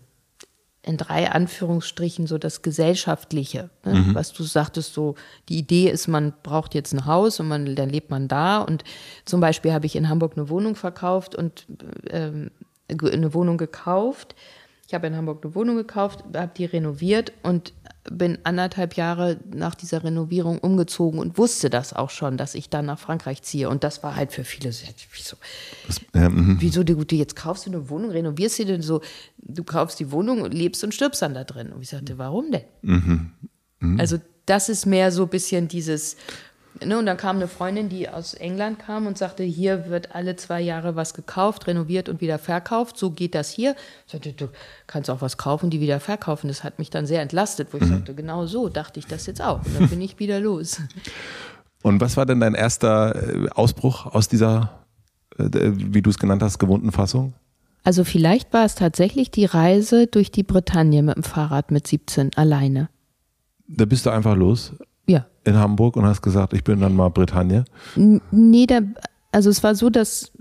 [0.86, 3.94] in drei Anführungsstrichen so das Gesellschaftliche, ne?
[3.94, 4.16] mhm.
[4.16, 5.16] was du sagtest, so
[5.48, 8.84] die Idee ist, man braucht jetzt ein Haus und man, dann lebt man da und
[9.24, 11.66] zum Beispiel habe ich in Hamburg eine Wohnung verkauft und
[12.10, 12.52] ähm,
[12.90, 14.36] eine Wohnung gekauft.
[14.86, 17.72] Ich habe in Hamburg eine Wohnung gekauft, habe die renoviert und
[18.12, 22.86] bin anderthalb Jahre nach dieser Renovierung umgezogen und wusste das auch schon, dass ich dann
[22.86, 23.70] nach Frankreich ziehe.
[23.70, 25.38] Und das war halt für viele so, wieso,
[25.88, 26.58] das, mhm.
[26.60, 29.02] wieso du, du, jetzt kaufst du eine Wohnung, renovierst sie denn so,
[29.38, 31.72] du kaufst die Wohnung und lebst und stirbst dann da drin.
[31.72, 32.64] Und ich sagte, warum denn?
[32.82, 33.32] Mhm.
[33.80, 34.00] Mhm.
[34.00, 36.18] Also das ist mehr so ein bisschen dieses,
[36.84, 40.36] Ne, und dann kam eine Freundin, die aus England kam und sagte, hier wird alle
[40.36, 42.98] zwei Jahre was gekauft, renoviert und wieder verkauft.
[42.98, 43.76] So geht das hier.
[44.08, 44.50] Ich sagte, du
[44.88, 46.48] kannst auch was kaufen, die wieder verkaufen.
[46.48, 47.90] Das hat mich dann sehr entlastet, wo ich mhm.
[47.90, 49.64] sagte, genau so dachte ich das jetzt auch.
[49.64, 50.82] Und dann bin ich wieder los.
[51.84, 54.86] Und was war denn dein erster äh, Ausbruch aus dieser,
[55.38, 57.34] äh, wie du es genannt hast, gewohnten Fassung?
[57.84, 62.32] Also vielleicht war es tatsächlich die Reise durch die Bretagne mit dem Fahrrad mit 17
[62.36, 62.90] alleine.
[63.68, 64.74] Da bist du einfach los?
[65.06, 65.26] Ja.
[65.44, 67.66] In Hamburg und hast gesagt, ich bin dann mal Bretagne?
[67.96, 68.80] Nee, da,
[69.32, 70.32] also es war so, dass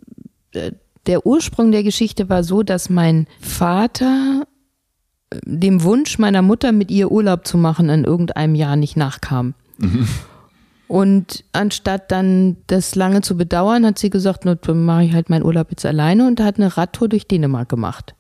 [0.53, 0.73] äh,
[1.07, 4.45] der Ursprung der Geschichte war so, dass mein Vater
[5.31, 9.55] äh, dem Wunsch meiner Mutter, mit ihr Urlaub zu machen, in irgendeinem Jahr nicht nachkam.
[9.79, 10.09] Mhm.
[10.87, 15.45] Und anstatt dann das lange zu bedauern, hat sie gesagt, dann mache ich halt meinen
[15.45, 18.15] Urlaub jetzt alleine und hat eine Radtour durch Dänemark gemacht.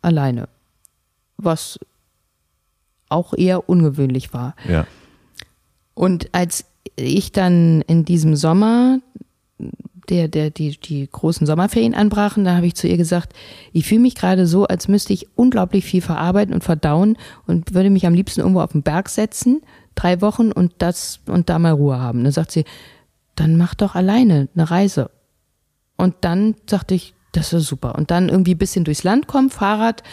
[0.00, 0.48] Alleine.
[1.36, 1.78] Was
[3.10, 4.54] auch eher ungewöhnlich war.
[4.66, 4.86] Ja.
[5.98, 9.00] Und als ich dann in diesem Sommer,
[10.08, 13.32] der, der, die, die großen Sommerferien anbrachen, da habe ich zu ihr gesagt,
[13.72, 17.90] ich fühle mich gerade so, als müsste ich unglaublich viel verarbeiten und verdauen und würde
[17.90, 19.60] mich am liebsten irgendwo auf den Berg setzen,
[19.96, 22.22] drei Wochen und das und da mal Ruhe haben.
[22.22, 22.64] Dann sagt sie,
[23.34, 25.10] dann mach doch alleine eine Reise.
[25.96, 27.96] Und dann sagte ich, das ist super.
[27.96, 30.04] Und dann irgendwie ein bisschen durchs Land kommen, Fahrrad.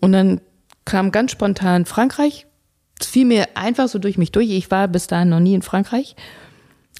[0.00, 0.40] Und dann
[0.86, 2.46] kam ganz spontan Frankreich,
[3.00, 4.50] es fiel mir einfach so durch mich durch.
[4.50, 6.16] Ich war bis dahin noch nie in Frankreich.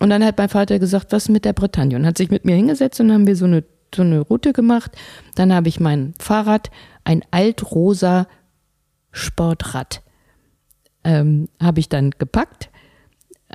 [0.00, 1.96] Und dann hat mein Vater gesagt, was mit der Bretagne?
[1.96, 4.92] Und hat sich mit mir hingesetzt und haben wir so eine, so eine Route gemacht.
[5.34, 6.70] Dann habe ich mein Fahrrad,
[7.04, 8.28] ein altrosa
[9.10, 10.02] Sportrad,
[11.02, 12.70] ähm, habe ich dann gepackt.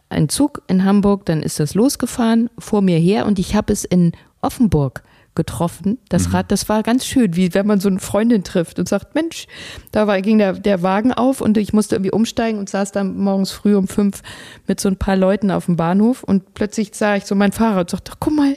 [0.10, 3.86] Ein Zug in Hamburg, dann ist das losgefahren vor mir her und ich habe es
[3.86, 5.04] in Offenburg
[5.36, 5.98] getroffen.
[6.10, 6.36] Das mhm.
[6.36, 9.48] Rad, das war ganz schön, wie wenn man so eine Freundin trifft und sagt, Mensch,
[9.91, 13.17] da war, ging der, der Wagen auf und ich musste irgendwie umsteigen und saß dann
[13.17, 14.22] morgens früh um fünf
[14.67, 17.82] mit so ein paar Leuten auf dem Bahnhof und plötzlich sah ich so mein Fahrrad
[17.82, 18.56] und sagte, guck mal.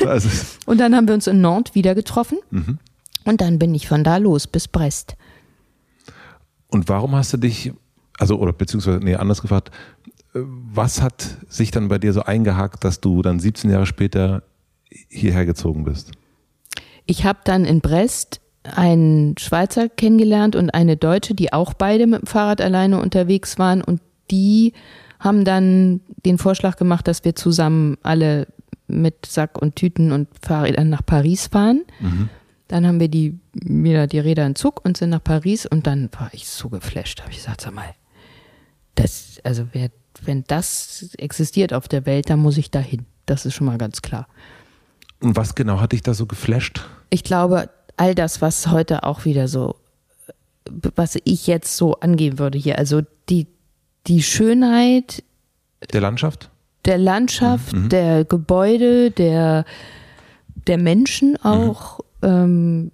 [0.66, 2.78] und dann haben wir uns in Nantes wieder getroffen mhm.
[3.24, 5.16] und dann bin ich von da los bis Brest.
[6.68, 7.72] Und warum hast du dich,
[8.18, 9.70] also, oder beziehungsweise, nee, anders gefragt,
[10.32, 14.42] was hat sich dann bei dir so eingehakt, dass du dann 17 Jahre später
[15.08, 16.12] hierher gezogen bist?
[17.06, 22.22] Ich habe dann in Brest einen Schweizer kennengelernt und eine Deutsche, die auch beide mit
[22.22, 24.00] dem Fahrrad alleine unterwegs waren und
[24.30, 24.74] die
[25.18, 28.46] haben dann den Vorschlag gemacht, dass wir zusammen alle
[28.86, 31.84] mit Sack und Tüten und Fahrrädern nach Paris fahren.
[32.00, 32.28] Mhm.
[32.68, 36.08] Dann haben wir die, wieder die Räder in Zug und sind nach Paris und dann
[36.18, 37.20] war ich so geflasht.
[37.20, 37.94] Habe ich gesagt, sag mal,
[38.94, 39.90] das, also wer,
[40.22, 43.06] wenn das existiert auf der Welt, dann muss ich dahin.
[43.26, 44.28] Das ist schon mal ganz klar.
[45.20, 46.82] Und was genau hat dich da so geflasht?
[47.10, 49.76] Ich glaube, all das, was heute auch wieder so,
[50.96, 53.46] was ich jetzt so angehen würde hier, also die,
[54.06, 55.22] die Schönheit
[55.92, 56.50] der Landschaft?
[56.84, 57.88] Der Landschaft, mhm.
[57.88, 59.64] der Gebäude, der,
[60.66, 62.28] der Menschen auch, mhm.
[62.28, 62.92] ähm,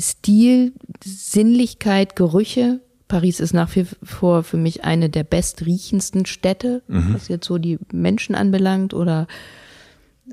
[0.00, 0.72] Stil,
[1.04, 2.80] Sinnlichkeit, Gerüche.
[3.06, 7.14] Paris ist nach wie vor für mich eine der bestriechendsten Städte, mhm.
[7.14, 9.28] was jetzt so die Menschen anbelangt oder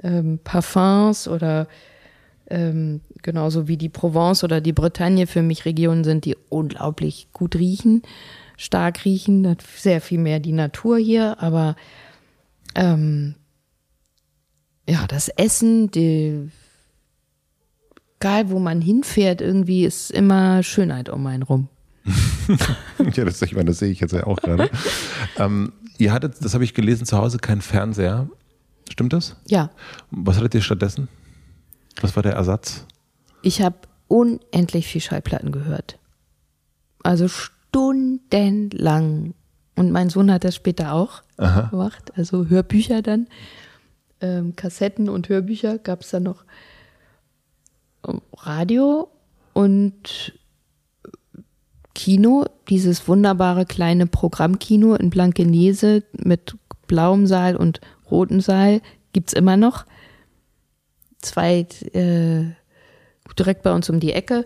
[0.04, 1.68] ähm, Parfums oder
[2.50, 7.56] ähm, genauso wie die Provence oder die Bretagne für mich Regionen sind, die unglaublich gut
[7.56, 8.02] riechen,
[8.58, 11.76] stark riechen, sehr viel mehr die Natur hier, aber
[12.76, 13.36] ähm,
[14.88, 16.50] ja, das Essen, die,
[18.20, 21.70] egal wo man hinfährt, irgendwie ist immer Schönheit um einen rum.
[23.14, 24.70] ja, das, ich meine, das sehe ich jetzt ja auch gerade.
[25.38, 28.28] ähm, ihr hattet, das habe ich gelesen, zu Hause keinen Fernseher.
[28.90, 29.36] Stimmt das?
[29.48, 29.72] Ja.
[30.12, 31.08] Was hattet ihr stattdessen?
[32.02, 32.86] Was war der Ersatz?
[33.42, 35.98] Ich habe unendlich viel Schallplatten gehört.
[37.04, 39.34] Also stundenlang.
[39.76, 41.70] Und mein Sohn hat das später auch Aha.
[41.70, 42.12] gemacht.
[42.16, 43.28] Also Hörbücher dann.
[44.20, 46.44] Ähm, Kassetten und Hörbücher gab es dann noch.
[48.34, 49.10] Radio
[49.54, 50.34] und
[51.94, 56.56] Kino, dieses wunderbare kleine Programmkino in Blankenese mit
[56.88, 58.82] blauem Saal und roten Saal
[59.14, 59.86] gibt es immer noch.
[61.22, 62.46] zwei äh,
[63.38, 64.46] direkt bei uns um die Ecke.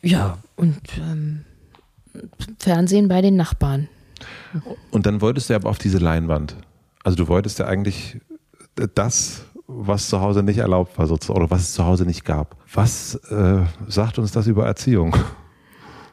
[0.00, 1.44] Ja, und ähm,
[2.58, 3.88] Fernsehen bei den Nachbarn.
[4.90, 6.56] Und dann wolltest du aber auf diese Leinwand.
[7.04, 8.20] Also du wolltest ja eigentlich
[8.94, 12.56] das, was zu Hause nicht erlaubt war, sozusagen, oder was es zu Hause nicht gab.
[12.72, 15.16] Was äh, sagt uns das über Erziehung?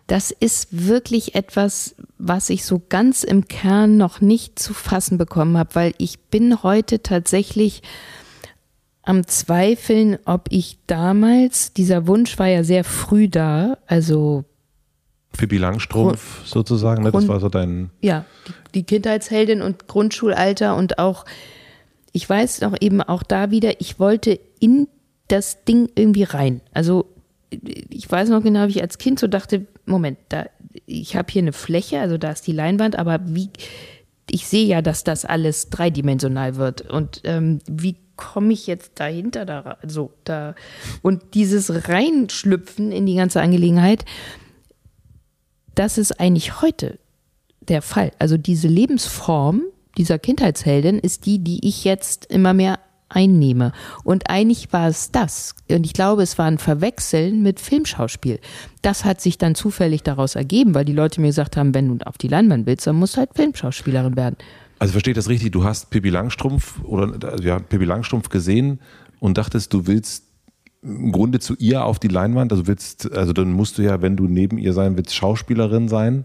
[0.10, 5.56] Das ist wirklich etwas, was ich so ganz im Kern noch nicht zu fassen bekommen
[5.56, 7.84] habe, weil ich bin heute tatsächlich
[9.04, 14.46] am Zweifeln, ob ich damals, dieser Wunsch war ja sehr früh da, also
[15.38, 17.12] Pippi Langstrumpf sozusagen, ne?
[17.12, 17.92] das war so dein.
[18.02, 21.24] Ja, die, die Kindheitsheldin und Grundschulalter und auch,
[22.14, 24.88] ich weiß noch eben auch da wieder, ich wollte in
[25.28, 26.62] das Ding irgendwie rein.
[26.74, 27.06] Also
[27.50, 30.46] ich weiß noch genau, wie ich als Kind so dachte, Moment, da,
[30.86, 33.50] ich habe hier eine Fläche, also da ist die Leinwand, aber wie,
[34.30, 36.90] ich sehe ja, dass das alles dreidimensional wird.
[36.90, 40.56] Und ähm, wie komme ich jetzt dahinter da, so, da,
[41.02, 44.06] und dieses Reinschlüpfen in die ganze Angelegenheit,
[45.76, 47.00] das ist eigentlich heute
[47.62, 48.12] der Fall.
[48.20, 49.64] Also diese Lebensform
[49.98, 53.72] dieser Kindheitsheldin ist die, die ich jetzt immer mehr einnehme.
[54.04, 55.56] Und eigentlich war es das.
[55.70, 58.40] Und ich glaube, es war ein Verwechseln mit Filmschauspiel.
[58.82, 62.06] Das hat sich dann zufällig daraus ergeben, weil die Leute mir gesagt haben, wenn du
[62.06, 64.38] auf die Leinwand willst, dann musst du halt Filmschauspielerin werden.
[64.80, 65.52] Also verstehe das richtig?
[65.52, 68.80] Du hast Pippi Langstrumpf oder ja, Pippi Langstrumpf gesehen
[69.20, 70.26] und dachtest, du willst
[70.82, 74.16] im Grunde zu ihr auf die Leinwand, also willst, also dann musst du ja, wenn
[74.16, 76.24] du neben ihr sein willst, Schauspielerin sein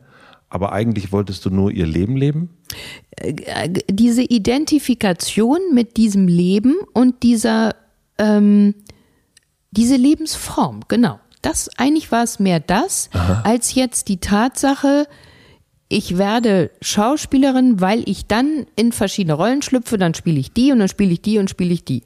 [0.55, 2.49] aber eigentlich wolltest du nur ihr Leben leben?
[3.91, 7.75] Diese Identifikation mit diesem Leben und dieser,
[8.19, 8.77] ähm,
[9.73, 11.19] diese Lebensform, genau.
[11.43, 13.43] Das, eigentlich war es mehr das, Aha.
[13.45, 15.09] als jetzt die Tatsache,
[15.89, 20.79] ich werde Schauspielerin, weil ich dann in verschiedene Rollen schlüpfe, dann spiele ich die und
[20.79, 22.05] dann spiele ich die und spiele ich die.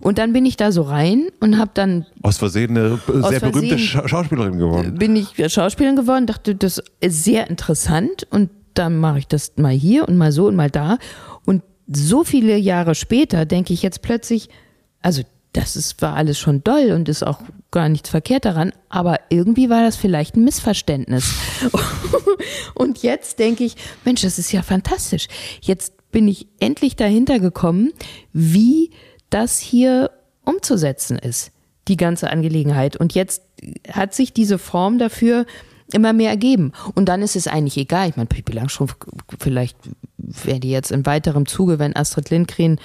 [0.00, 2.06] Und dann bin ich da so rein und habe dann.
[2.22, 4.98] Aus Versehen eine sehr Versehen berühmte Schauspielerin geworden.
[4.98, 9.72] Bin ich Schauspielerin geworden, dachte, das ist sehr interessant und dann mache ich das mal
[9.72, 10.98] hier und mal so und mal da.
[11.44, 14.48] Und so viele Jahre später denke ich jetzt plötzlich,
[15.00, 19.20] also das ist, war alles schon doll und ist auch gar nichts verkehrt daran, aber
[19.30, 21.34] irgendwie war das vielleicht ein Missverständnis.
[22.74, 25.28] und jetzt denke ich, Mensch, das ist ja fantastisch.
[25.62, 27.92] Jetzt bin ich endlich dahinter gekommen,
[28.32, 28.90] wie
[29.36, 30.10] das hier
[30.44, 31.52] umzusetzen ist,
[31.88, 32.96] die ganze Angelegenheit.
[32.96, 33.42] Und jetzt
[33.92, 35.44] hat sich diese Form dafür
[35.92, 36.72] immer mehr ergeben.
[36.94, 38.08] Und dann ist es eigentlich egal.
[38.08, 38.96] Ich meine, Pippi Langstrumpf,
[39.38, 39.76] vielleicht
[40.16, 42.80] wäre die jetzt in weiterem Zuge, wenn Astrid Lindgren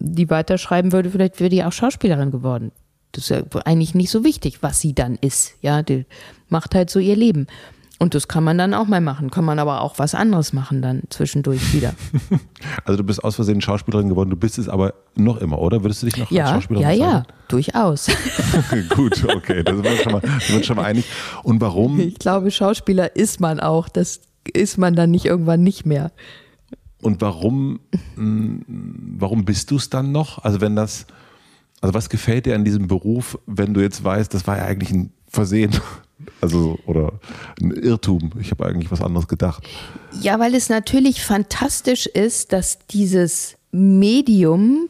[0.00, 2.70] die weiterschreiben würde, vielleicht wäre die auch Schauspielerin geworden.
[3.12, 5.54] Das ist ja eigentlich nicht so wichtig, was sie dann ist.
[5.62, 6.04] Ja, die
[6.48, 7.48] macht halt so ihr Leben.
[8.00, 10.82] Und das kann man dann auch mal machen, kann man aber auch was anderes machen
[10.82, 11.94] dann zwischendurch wieder.
[12.84, 15.84] Also du bist aus Versehen Schauspielerin geworden, du bist es aber noch immer, oder?
[15.84, 17.24] Würdest du dich noch ja, als Schauspielerin Ja, sagen?
[17.28, 18.06] ja, durchaus.
[18.88, 21.04] Gut, okay, da sind wir schon mal, sind schon mal einig.
[21.44, 22.00] Und warum?
[22.00, 26.10] Ich glaube, Schauspieler ist man auch, das ist man dann nicht irgendwann nicht mehr.
[27.00, 27.80] Und warum,
[28.16, 28.64] hm,
[29.18, 30.42] warum bist du es dann noch?
[30.44, 31.06] Also wenn das,
[31.80, 34.90] also was gefällt dir an diesem Beruf, wenn du jetzt weißt, das war ja eigentlich
[34.90, 35.72] ein Versehen?
[36.40, 37.12] Also, oder
[37.60, 38.32] ein Irrtum.
[38.40, 39.64] Ich habe eigentlich was anderes gedacht.
[40.20, 44.88] Ja, weil es natürlich fantastisch ist, dass dieses Medium,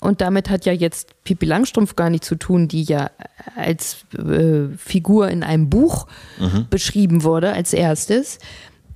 [0.00, 3.10] und damit hat ja jetzt Pippi Langstrumpf gar nichts zu tun, die ja
[3.56, 6.06] als äh, Figur in einem Buch
[6.38, 6.66] mhm.
[6.70, 8.38] beschrieben wurde als erstes,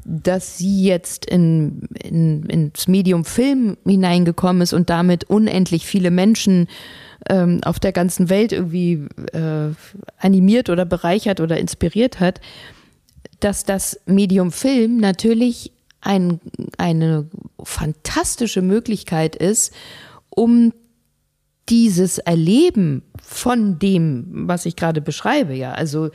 [0.05, 6.69] dass sie jetzt in, in, ins Medium Film hineingekommen ist und damit unendlich viele Menschen
[7.29, 9.71] ähm, auf der ganzen Welt irgendwie äh,
[10.19, 12.41] animiert oder bereichert oder inspiriert hat,
[13.41, 16.41] dass das Medium Film natürlich ein,
[16.79, 17.29] eine
[17.63, 19.73] fantastische Möglichkeit ist,
[20.31, 20.73] um
[21.69, 26.11] dieses Erleben von dem, was ich gerade beschreibe, ja, also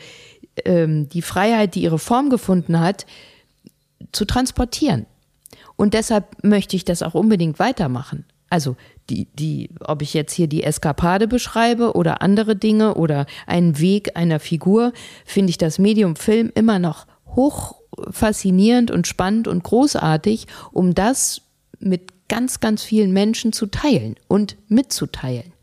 [0.65, 3.05] ähm, die Freiheit, die ihre Form gefunden hat,
[4.11, 5.05] zu transportieren.
[5.75, 8.25] Und deshalb möchte ich das auch unbedingt weitermachen.
[8.49, 8.75] Also
[9.09, 14.17] die, die, ob ich jetzt hier die Eskapade beschreibe oder andere Dinge oder einen Weg
[14.17, 14.93] einer Figur,
[15.25, 17.75] finde ich das Medium Film immer noch hoch
[18.11, 21.41] faszinierend und spannend und großartig, um das
[21.79, 25.53] mit ganz, ganz vielen Menschen zu teilen und mitzuteilen.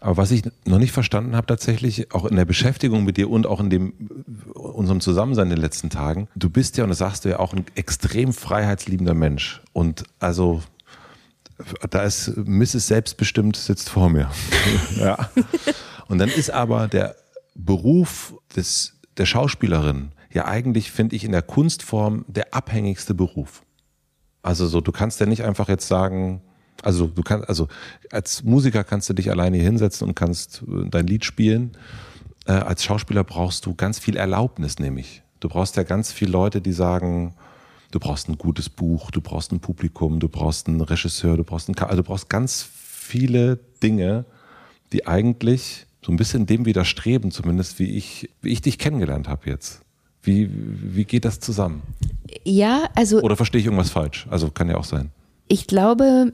[0.00, 3.46] Aber was ich noch nicht verstanden habe tatsächlich, auch in der Beschäftigung mit dir und
[3.46, 3.92] auch in dem
[4.54, 7.52] unserem Zusammensein in den letzten Tagen, du bist ja, und das sagst du ja auch,
[7.52, 9.60] ein extrem freiheitsliebender Mensch.
[9.72, 10.62] Und also
[11.90, 12.86] da ist Mrs.
[12.86, 14.30] Selbstbestimmt sitzt vor mir.
[14.96, 15.30] ja.
[16.06, 17.16] Und dann ist aber der
[17.54, 23.62] Beruf des, der Schauspielerin ja eigentlich, finde ich, in der Kunstform der abhängigste Beruf.
[24.42, 26.42] Also so, du kannst ja nicht einfach jetzt sagen,
[26.82, 27.68] Also du kannst, also
[28.12, 31.76] als Musiker kannst du dich alleine hier hinsetzen und kannst äh, dein Lied spielen.
[32.46, 35.22] Äh, als Schauspieler brauchst du ganz viel Erlaubnis, nämlich.
[35.40, 37.34] Du brauchst ja ganz viele Leute, die sagen,
[37.90, 41.68] du brauchst ein gutes Buch, du brauchst ein Publikum, du brauchst einen Regisseur, du brauchst
[41.68, 44.24] einen, also du brauchst ganz viele Dinge,
[44.92, 49.50] die eigentlich so ein bisschen dem widerstreben, zumindest wie ich, wie ich dich kennengelernt habe
[49.50, 49.82] jetzt.
[50.22, 51.82] Wie, wie geht das zusammen?
[52.44, 53.20] Ja, also.
[53.20, 54.26] Oder verstehe ich irgendwas falsch?
[54.30, 55.10] Also kann ja auch sein.
[55.48, 56.32] Ich glaube,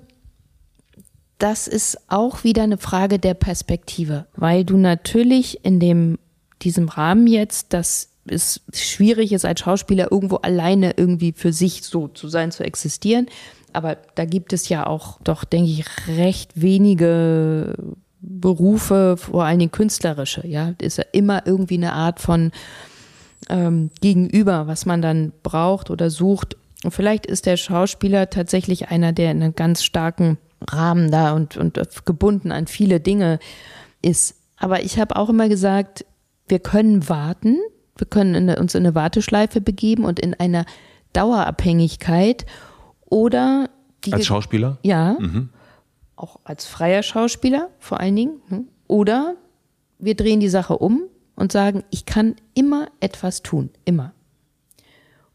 [1.38, 6.18] das ist auch wieder eine Frage der Perspektive, weil du natürlich in dem,
[6.62, 12.08] diesem Rahmen jetzt, dass es schwierig ist, als Schauspieler irgendwo alleine irgendwie für sich so
[12.08, 13.26] zu sein, zu existieren.
[13.72, 17.74] Aber da gibt es ja auch doch, denke ich, recht wenige
[18.20, 22.52] Berufe, vor allen Dingen künstlerische, ja, ist ja immer irgendwie eine Art von
[23.50, 26.56] ähm, Gegenüber, was man dann braucht oder sucht.
[26.84, 30.38] Und vielleicht ist der Schauspieler tatsächlich einer, der in einem ganz starken
[30.70, 33.38] Rahmen da und, und gebunden an viele Dinge
[34.02, 34.36] ist.
[34.56, 36.06] Aber ich habe auch immer gesagt,
[36.48, 37.58] wir können warten,
[37.96, 40.64] wir können in, uns in eine Warteschleife begeben und in einer
[41.12, 42.46] Dauerabhängigkeit
[43.06, 43.70] oder
[44.04, 44.78] die als Schauspieler?
[44.82, 45.16] Ja.
[45.18, 45.50] Mhm.
[46.16, 48.40] Auch als freier Schauspieler vor allen Dingen.
[48.48, 48.68] Hm.
[48.86, 49.36] Oder
[49.98, 51.02] wir drehen die Sache um
[51.34, 53.70] und sagen, ich kann immer etwas tun.
[53.84, 54.12] Immer.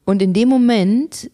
[0.05, 1.29] Und in dem Moment,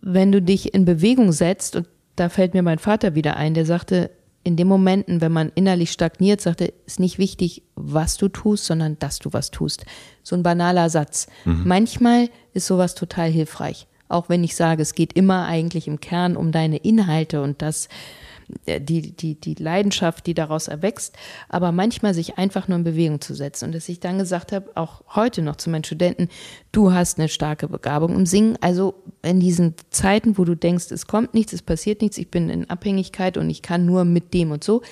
[0.00, 3.66] wenn du dich in Bewegung setzt, und da fällt mir mein Vater wieder ein, der
[3.66, 4.10] sagte,
[4.42, 8.98] in den Momenten, wenn man innerlich stagniert, sagte, ist nicht wichtig, was du tust, sondern
[8.98, 9.84] dass du was tust.
[10.22, 11.26] So ein banaler Satz.
[11.44, 11.62] Mhm.
[11.66, 13.86] Manchmal ist sowas total hilfreich.
[14.08, 17.88] Auch wenn ich sage, es geht immer eigentlich im Kern um deine Inhalte und das,
[18.66, 21.16] die, die, die Leidenschaft, die daraus erwächst,
[21.48, 23.66] aber manchmal sich einfach nur in Bewegung zu setzen.
[23.66, 26.28] Und dass ich dann gesagt habe, auch heute noch zu meinen Studenten,
[26.72, 28.58] du hast eine starke Begabung im Singen.
[28.60, 32.50] Also in diesen Zeiten, wo du denkst, es kommt nichts, es passiert nichts, ich bin
[32.50, 34.82] in Abhängigkeit und ich kann nur mit dem und so,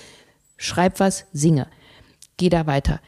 [0.56, 1.66] schreib was, singe.
[2.36, 3.00] Geh da weiter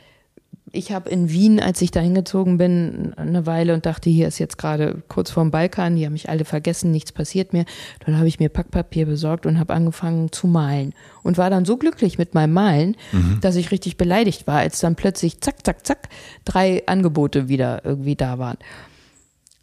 [0.73, 4.39] ich habe in Wien, als ich da hingezogen bin, eine Weile und dachte, hier ist
[4.39, 7.65] jetzt gerade kurz vorm Balkan, die haben mich alle vergessen, nichts passiert mehr.
[8.05, 11.77] Dann habe ich mir Packpapier besorgt und habe angefangen zu malen und war dann so
[11.77, 13.39] glücklich mit meinem Malen, mhm.
[13.41, 16.09] dass ich richtig beleidigt war, als dann plötzlich zack, zack, zack
[16.45, 18.59] drei Angebote wieder irgendwie da waren.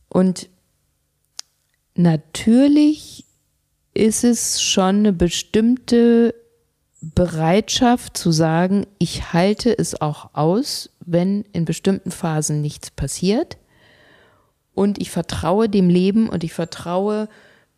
[0.10, 0.50] Und
[1.96, 3.26] natürlich
[3.94, 6.36] ist es schon eine bestimmte
[7.02, 13.58] Bereitschaft zu sagen, ich halte es auch aus, wenn in bestimmten Phasen nichts passiert.
[14.76, 17.28] Und ich vertraue dem Leben und ich vertraue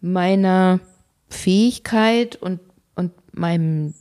[0.02, 0.82] meiner
[1.30, 2.60] Fähigkeit und,
[2.96, 3.94] und meinem,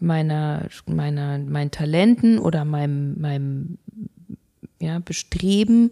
[0.00, 3.78] meiner, meiner, meinen Talenten oder meinem, meinem
[4.80, 5.90] ja, Bestreben,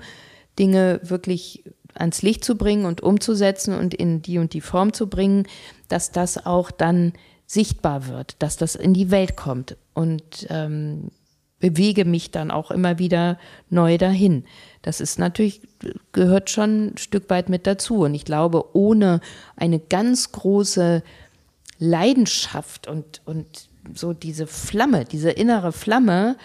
[0.59, 1.65] Dinge wirklich
[1.95, 5.47] ans Licht zu bringen und umzusetzen und in die und die Form zu bringen,
[5.89, 7.13] dass das auch dann
[7.47, 9.77] sichtbar wird, dass das in die Welt kommt.
[9.95, 11.11] Und ähm,
[11.63, 13.39] bewege mich dann auch immer wieder
[13.71, 14.45] neu dahin.
[14.83, 15.63] Das ist natürlich,
[16.11, 18.01] gehört schon ein Stück weit mit dazu.
[18.01, 19.21] Und ich glaube, ohne
[19.55, 21.05] eine ganz große
[21.79, 26.37] Leidenschaft und, und so diese Flamme, diese innere Flamme,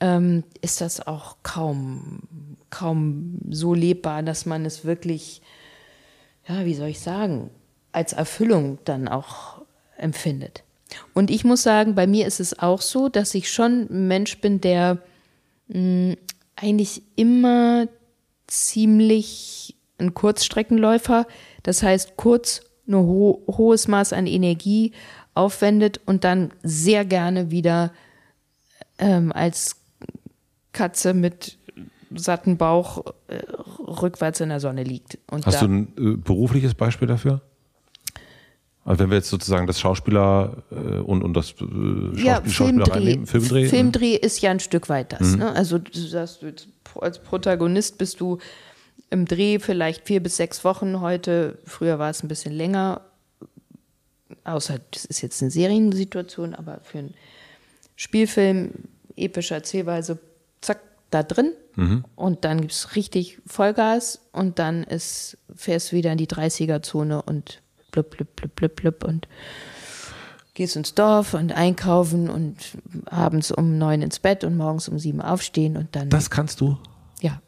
[0.00, 2.22] ähm, ist das auch kaum,
[2.68, 5.40] kaum so lebbar, dass man es wirklich,
[6.48, 7.50] ja, wie soll ich sagen,
[7.92, 9.62] als Erfüllung dann auch
[9.96, 10.64] empfindet.
[11.14, 14.40] Und ich muss sagen, bei mir ist es auch so, dass ich schon ein Mensch
[14.40, 14.98] bin, der
[15.68, 16.16] mh, mm,
[16.56, 17.86] eigentlich immer
[18.46, 21.26] ziemlich ein Kurzstreckenläufer,
[21.62, 24.92] das heißt kurz ein ho hohes Maß an Energie
[25.34, 27.92] aufwendet und dann sehr gerne wieder
[28.98, 29.76] ähm, als
[30.72, 31.58] Katze mit
[32.14, 33.42] satten Bauch äh,
[33.78, 35.18] rückwärts in der Sonne liegt.
[35.30, 37.42] Und Hast du ein äh, berufliches Beispiel dafür?
[38.88, 42.90] Also wenn wir jetzt sozusagen das Schauspieler äh, und, und das äh, Schauspiel, ja, Filmdreh,
[42.90, 43.68] reinnehmen, Filmdreh.
[43.68, 45.32] Filmdreh ist ja ein Stück weit das.
[45.32, 45.38] Mhm.
[45.40, 45.52] Ne?
[45.52, 46.42] Also du sagst,
[46.98, 48.38] als Protagonist bist du
[49.10, 51.58] im Dreh vielleicht vier bis sechs Wochen heute.
[51.66, 53.02] Früher war es ein bisschen länger.
[54.44, 57.14] Außer das ist jetzt eine Seriensituation, aber für einen
[57.94, 58.70] Spielfilm,
[59.16, 60.18] epische Erzählweise,
[60.62, 60.80] zack,
[61.10, 61.52] da drin.
[61.76, 62.06] Mhm.
[62.16, 67.20] Und dann gibt es richtig Vollgas und dann ist, fährst du wieder in die 30er-Zone
[67.20, 67.60] und
[68.02, 69.28] blub, blub, blub, blub, blub und
[70.54, 72.56] gehst ins Dorf und einkaufen und
[73.06, 76.10] abends um neun ins Bett und morgens um sieben aufstehen und dann.
[76.10, 76.76] Das kannst du?
[77.20, 77.40] Ja.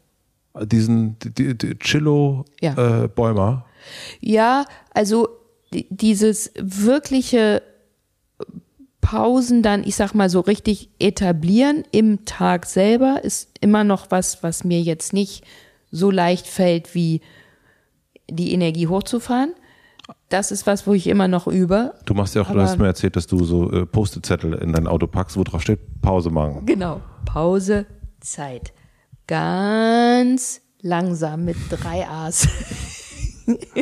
[0.63, 3.03] Diesen die, die Chillo ja.
[3.03, 3.65] Äh, Bäumer?
[4.21, 5.27] Ja, also
[5.71, 7.61] dieses wirkliche
[9.01, 14.41] Pausen dann, ich sag mal so richtig etablieren im Tag selber ist immer noch was,
[14.43, 15.43] was mir jetzt nicht
[15.91, 17.21] so leicht fällt, wie
[18.29, 19.53] die Energie hochzufahren.
[20.29, 21.93] Das ist was, wo ich immer noch übe.
[22.05, 24.87] Du machst ja auch, du hast mir erzählt, dass du so äh, Post-it-Zettel in dein
[24.87, 26.65] Auto packst, wo drauf steht, Pause machen.
[26.65, 27.85] Genau, Pause,
[28.19, 28.73] Zeit.
[29.27, 32.47] Ganz langsam mit drei A's.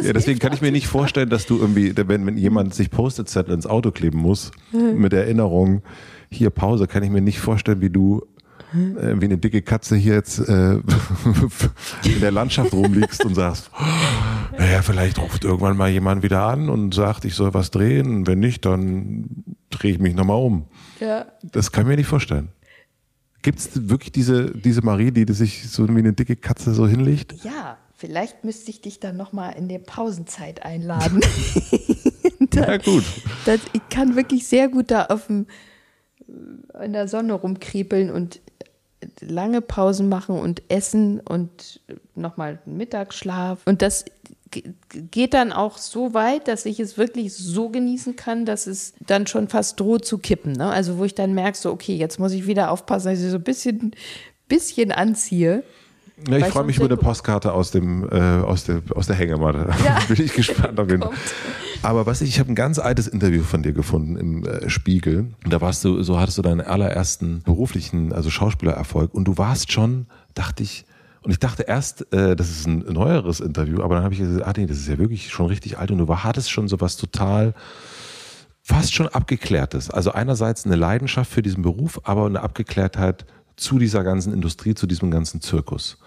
[0.00, 3.54] ja, deswegen kann ich mir nicht vorstellen, dass du irgendwie, wenn, wenn jemand sich Post-it-Zettel
[3.54, 5.82] ins Auto kleben muss, mit Erinnerung,
[6.30, 8.26] hier Pause, kann ich mir nicht vorstellen, wie du
[8.96, 10.74] äh, wie eine dicke Katze hier jetzt äh,
[12.04, 13.70] in der Landschaft rumliegst und sagst,
[14.58, 18.26] naja, vielleicht ruft irgendwann mal jemand wieder an und sagt, ich soll was drehen.
[18.26, 20.66] Wenn nicht, dann drehe ich mich nochmal um.
[21.00, 21.26] Ja.
[21.42, 22.48] Das kann ich mir nicht vorstellen.
[23.42, 27.32] Gibt es wirklich diese, diese Marie, die sich so wie eine dicke Katze so hinlegt?
[27.44, 31.20] Ja, vielleicht müsste ich dich dann nochmal in der Pausenzeit einladen.
[32.54, 33.04] Na ja, gut.
[33.44, 35.46] Das, ich kann wirklich sehr gut da auf dem,
[36.82, 38.40] in der Sonne rumkriepeln und
[39.20, 41.80] lange Pausen machen und essen und
[42.14, 43.60] nochmal Mittagsschlaf.
[43.64, 44.04] Und das
[44.50, 49.26] geht dann auch so weit, dass ich es wirklich so genießen kann, dass es dann
[49.26, 50.52] schon fast droht zu kippen.
[50.52, 50.68] Ne?
[50.68, 53.36] Also wo ich dann merke, so, okay, jetzt muss ich wieder aufpassen, dass ich so
[53.36, 53.92] ein bisschen,
[54.48, 55.62] bisschen anziehe.
[56.28, 59.68] Ja, ich freue mich über eine Postkarte aus dem äh, aus der aus der Hängematte.
[59.84, 59.98] Ja.
[60.08, 61.12] Bin ich gespannt auf jeden Fall.
[61.82, 65.32] Aber was ich, ich habe ein ganz altes Interview von dir gefunden im äh, Spiegel.
[65.44, 69.14] Und da warst du, so hattest du deinen allerersten beruflichen, also Schauspielererfolg.
[69.14, 70.84] Und du warst schon, dachte ich,
[71.22, 74.46] und ich dachte erst, äh, das ist ein neueres Interview, aber dann habe ich gesagt,
[74.46, 75.90] ah nee, das ist ja wirklich schon richtig alt.
[75.90, 77.54] Und du hattest schon so was total
[78.62, 79.90] fast schon abgeklärtes.
[79.90, 84.86] Also einerseits eine Leidenschaft für diesen Beruf, aber eine Abgeklärtheit zu dieser ganzen Industrie, zu
[84.86, 85.98] diesem ganzen Zirkus.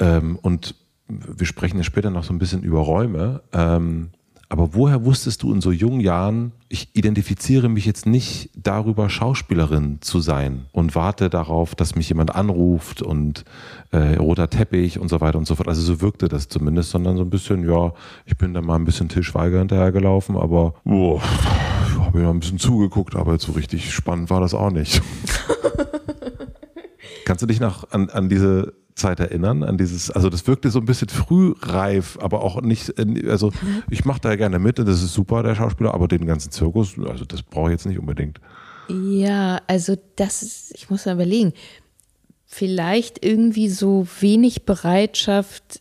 [0.00, 0.74] Ähm, und
[1.08, 3.42] wir sprechen ja später noch so ein bisschen über Räume.
[3.52, 4.10] Ähm,
[4.48, 9.98] aber woher wusstest du in so jungen Jahren, ich identifiziere mich jetzt nicht darüber, Schauspielerin
[10.00, 13.44] zu sein und warte darauf, dass mich jemand anruft und
[13.90, 15.68] äh, roter Teppich und so weiter und so fort.
[15.68, 17.92] Also so wirkte das zumindest, sondern so ein bisschen, ja,
[18.26, 21.22] ich bin da mal ein bisschen Til Schweiger hinterhergelaufen, aber boah,
[22.14, 25.02] habe ja ein bisschen zugeguckt, aber so richtig spannend war das auch nicht.
[27.24, 30.78] Kannst du dich noch an, an diese Zeit erinnern, an dieses, also das wirkte so
[30.78, 32.92] ein bisschen frühreif, aber auch nicht,
[33.28, 33.52] also
[33.90, 37.24] ich mache da gerne mit, das ist super, der Schauspieler, aber den ganzen Zirkus, also
[37.24, 38.40] das brauche ich jetzt nicht unbedingt.
[38.88, 41.52] Ja, also das ist, ich muss mal überlegen,
[42.46, 45.80] vielleicht irgendwie so wenig Bereitschaft,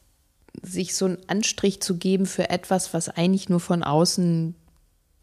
[0.63, 4.55] sich so einen Anstrich zu geben für etwas, was eigentlich nur von außen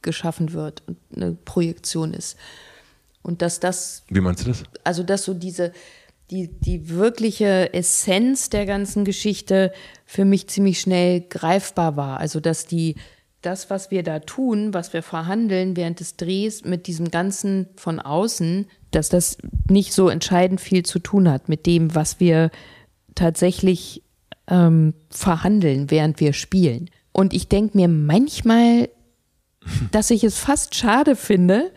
[0.03, 2.37] geschaffen wird und eine Projektion ist.
[3.23, 4.05] Und dass das.
[4.09, 4.65] Wie meinst du das?
[4.85, 5.73] Also, dass so diese,
[6.31, 9.73] die, die wirkliche Essenz der ganzen Geschichte
[10.07, 12.21] für mich ziemlich schnell greifbar war.
[12.21, 12.97] Also, dass die,
[13.43, 17.99] das, was wir da tun, was wir verhandeln während des Drehs mit diesem Ganzen von
[17.99, 22.51] außen, dass das nicht so entscheidend viel zu tun hat mit dem, was wir
[23.15, 24.03] tatsächlich
[24.47, 26.91] ähm, verhandeln, während wir spielen.
[27.13, 28.89] Und ich denke mir manchmal,
[29.91, 31.73] dass ich es fast schade finde,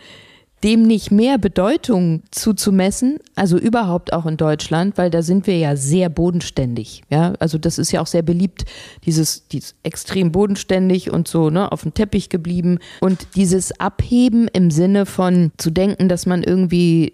[0.64, 5.76] dem nicht mehr Bedeutung zuzumessen, also überhaupt auch in Deutschland, weil da sind wir ja
[5.76, 7.04] sehr bodenständig.
[7.10, 8.64] Ja, also das ist ja auch sehr beliebt,
[9.06, 12.80] dieses, dieses extrem bodenständig und so, ne, auf dem Teppich geblieben.
[13.02, 17.14] Und dieses Abheben im Sinne von zu denken, dass man irgendwie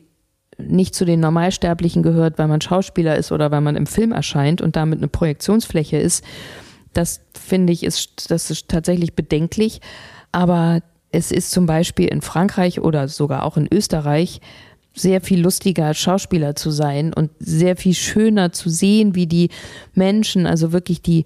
[0.58, 4.62] nicht zu den Normalsterblichen gehört, weil man Schauspieler ist oder weil man im Film erscheint
[4.62, 6.24] und damit eine Projektionsfläche ist,
[6.94, 9.80] das finde ich, ist, das ist tatsächlich bedenklich.
[10.32, 10.82] Aber
[11.12, 14.42] es ist zum Beispiel in Frankreich oder sogar auch in Österreich
[14.94, 19.50] sehr viel lustiger Schauspieler zu sein und sehr viel schöner zu sehen, wie die
[19.94, 21.24] Menschen, also wirklich die,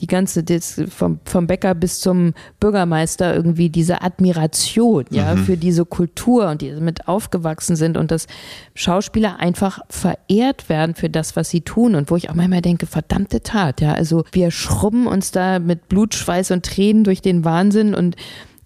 [0.00, 5.44] die ganze, das, vom, vom Bäcker bis zum Bürgermeister irgendwie diese Admiration, ja, mhm.
[5.44, 8.26] für diese Kultur und die damit aufgewachsen sind und dass
[8.74, 12.86] Schauspieler einfach verehrt werden für das, was sie tun und wo ich auch manchmal denke,
[12.86, 17.44] verdammte Tat, ja, also wir schrubben uns da mit Blut, Schweiß und Tränen durch den
[17.44, 18.16] Wahnsinn und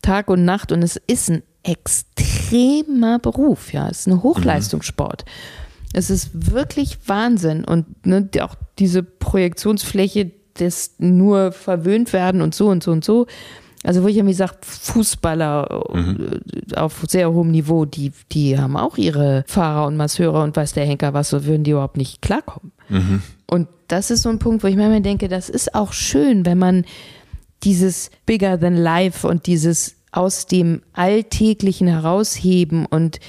[0.02, 5.24] Tag und Nacht und es ist ein extremer Beruf, ja, es ist ein Hochleistungssport.
[5.24, 5.30] Mhm.
[5.92, 12.68] Es ist wirklich Wahnsinn und ne, auch diese Projektionsfläche des nur verwöhnt werden und so
[12.68, 13.26] und so und so.
[13.84, 16.40] Also wo ich irgendwie sage, Fußballer mhm.
[16.74, 20.84] auf sehr hohem Niveau, die, die haben auch ihre Fahrer und Masseure und weiß der
[20.84, 22.72] Henker was, so würden die überhaupt nicht klarkommen.
[22.88, 23.22] Mhm.
[23.46, 26.58] Und das ist so ein Punkt, wo ich manchmal denke, das ist auch schön, wenn
[26.58, 26.84] man
[27.62, 33.20] dieses Bigger than Life und dieses aus dem Alltäglichen herausheben und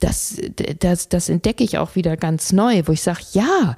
[0.00, 0.40] das,
[0.78, 3.74] das, das entdecke ich auch wieder ganz neu, wo ich sage, ja,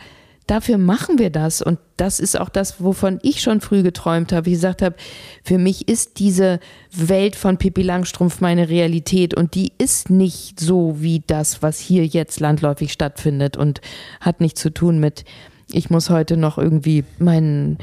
[0.50, 1.62] dafür machen wir das.
[1.62, 4.46] Und das ist auch das, wovon ich schon früh geträumt habe.
[4.46, 4.96] Wie gesagt habe,
[5.44, 6.58] für mich ist diese
[6.92, 12.04] Welt von Pippi Langstrumpf meine Realität und die ist nicht so wie das, was hier
[12.04, 13.80] jetzt landläufig stattfindet und
[14.20, 15.24] hat nichts zu tun mit,
[15.72, 17.78] ich muss heute noch irgendwie meinen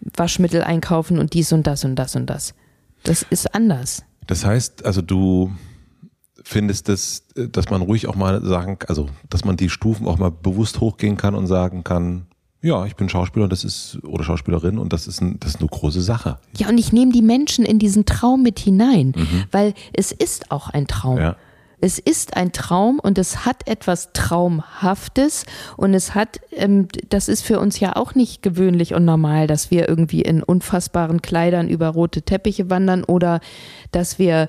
[0.00, 2.54] Waschmittel einkaufen und dies und das und das und das.
[3.02, 4.04] Das ist anders.
[4.26, 5.52] Das heißt, also du
[6.42, 10.30] findest es, dass man ruhig auch mal sagen, also dass man die Stufen auch mal
[10.30, 12.26] bewusst hochgehen kann und sagen kann,
[12.60, 15.60] ja, ich bin Schauspieler und das ist oder Schauspielerin und das ist, ein, das ist
[15.60, 16.38] eine große Sache.
[16.56, 19.44] Ja, und ich nehme die Menschen in diesen Traum mit hinein, mhm.
[19.52, 21.18] weil es ist auch ein Traum.
[21.18, 21.36] Ja.
[21.80, 27.42] Es ist ein Traum und es hat etwas Traumhaftes und es hat, ähm, das ist
[27.42, 31.88] für uns ja auch nicht gewöhnlich und normal, dass wir irgendwie in unfassbaren Kleidern über
[31.88, 33.40] rote Teppiche wandern oder
[33.92, 34.48] dass wir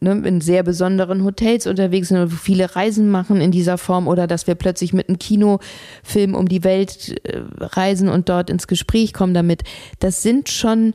[0.00, 4.26] ne, in sehr besonderen Hotels unterwegs sind und viele Reisen machen in dieser Form oder
[4.26, 9.12] dass wir plötzlich mit einem Kinofilm um die Welt äh, reisen und dort ins Gespräch
[9.12, 9.64] kommen damit.
[9.98, 10.94] Das sind schon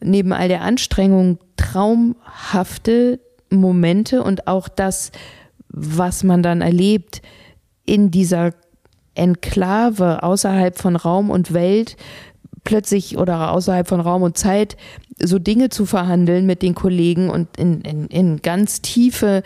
[0.00, 3.20] neben all der Anstrengung traumhafte
[3.50, 5.12] Momente und auch das,
[5.68, 7.22] was man dann erlebt
[7.84, 8.52] in dieser
[9.14, 11.96] Enklave außerhalb von Raum und Welt,
[12.64, 14.76] plötzlich oder außerhalb von Raum und Zeit
[15.18, 19.42] so Dinge zu verhandeln mit den Kollegen und in, in, in ganz tiefe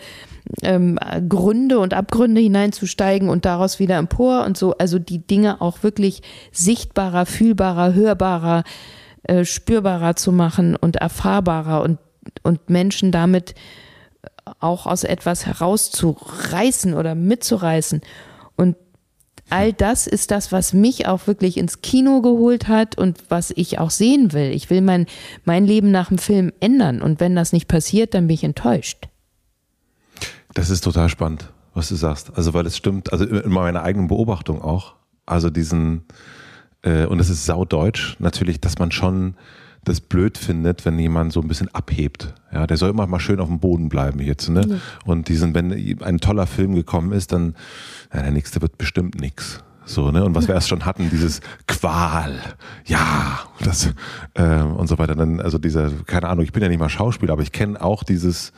[0.61, 0.99] ähm,
[1.29, 6.21] Gründe und Abgründe hineinzusteigen und daraus wieder empor und so, also die Dinge auch wirklich
[6.51, 8.63] sichtbarer, fühlbarer, hörbarer,
[9.23, 11.99] äh, spürbarer zu machen und erfahrbarer und,
[12.43, 13.55] und Menschen damit
[14.59, 18.01] auch aus etwas herauszureißen oder mitzureißen.
[18.55, 18.75] Und
[19.49, 23.79] all das ist das, was mich auch wirklich ins Kino geholt hat und was ich
[23.79, 24.51] auch sehen will.
[24.51, 25.05] Ich will mein,
[25.45, 27.01] mein Leben nach dem Film ändern.
[27.01, 29.07] Und wenn das nicht passiert, dann bin ich enttäuscht.
[30.53, 32.31] Das ist total spannend, was du sagst.
[32.35, 34.95] Also, weil es stimmt, also in meiner eigenen Beobachtung auch.
[35.25, 36.05] Also diesen,
[36.81, 39.35] äh, und es ist saudeutsch, natürlich, dass man schon
[39.83, 42.33] das blöd findet, wenn jemand so ein bisschen abhebt.
[42.51, 44.65] Ja, der soll immer mal schön auf dem Boden bleiben jetzt, ne?
[44.67, 44.75] Ja.
[45.05, 47.55] Und diesen, wenn ein toller Film gekommen ist, dann,
[48.13, 49.63] ja, der nächste wird bestimmt nix.
[49.85, 50.23] So, ne?
[50.23, 52.39] Und was wir erst schon hatten, dieses Qual,
[52.85, 53.93] ja, das
[54.35, 55.15] äh, und so weiter.
[55.15, 58.03] Dann, also dieser, keine Ahnung, ich bin ja nicht mal Schauspieler, aber ich kenne auch
[58.03, 58.53] dieses,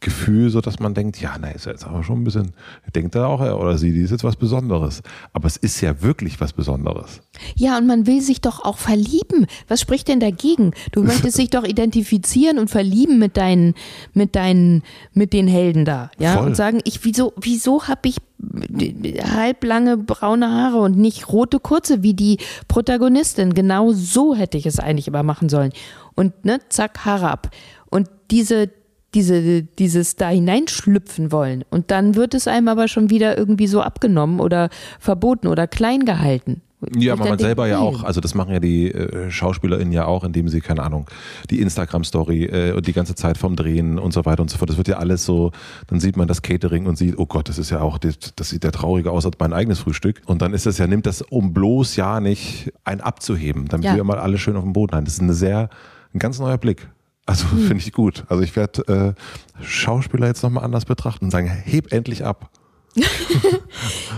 [0.00, 2.52] Gefühl, so dass man denkt, ja, na, ist jetzt aber schon ein bisschen,
[2.94, 5.02] denkt er auch, er oder sie, die ist jetzt was Besonderes.
[5.32, 7.20] Aber es ist ja wirklich was Besonderes.
[7.56, 9.46] Ja, und man will sich doch auch verlieben.
[9.66, 10.72] Was spricht denn dagegen?
[10.92, 13.74] Du möchtest dich doch identifizieren und verlieben mit deinen,
[14.14, 14.82] mit deinen,
[15.14, 16.46] mit den Helden da, ja, Voll.
[16.46, 18.18] und sagen, ich, wieso, wieso habe ich
[19.22, 22.38] halblange braune Haare und nicht rote kurze wie die
[22.68, 23.54] Protagonistin?
[23.54, 25.72] Genau so hätte ich es eigentlich immer machen sollen.
[26.14, 27.50] Und ne, zack, Haare ab.
[27.90, 28.70] Und diese,
[29.14, 31.64] diese, dieses da hineinschlüpfen wollen.
[31.70, 36.04] Und dann wird es einem aber schon wieder irgendwie so abgenommen oder verboten oder klein
[36.04, 36.62] gehalten.
[36.96, 40.22] Ja, aber man selber ja auch, also das machen ja die äh, SchauspielerInnen ja auch,
[40.22, 41.06] indem sie, keine Ahnung,
[41.50, 44.70] die Instagram-Story äh, und die ganze Zeit vom Drehen und so weiter und so fort.
[44.70, 45.50] Das wird ja alles so,
[45.88, 48.62] dann sieht man das Catering und sieht, oh Gott, das ist ja auch, das, sieht
[48.62, 50.22] ja trauriger aus als mein eigenes Frühstück.
[50.26, 53.96] Und dann ist das ja, nimmt das, um bloß ja nicht ein abzuheben, damit ja.
[53.96, 55.04] wir mal alle schön auf dem Boden haben.
[55.04, 55.70] Das ist eine sehr,
[56.14, 56.88] ein ganz neuer Blick.
[57.28, 57.58] Also hm.
[57.58, 58.24] finde ich gut.
[58.28, 59.14] Also ich werde
[59.58, 62.50] äh, Schauspieler jetzt nochmal anders betrachten und sagen, heb endlich ab.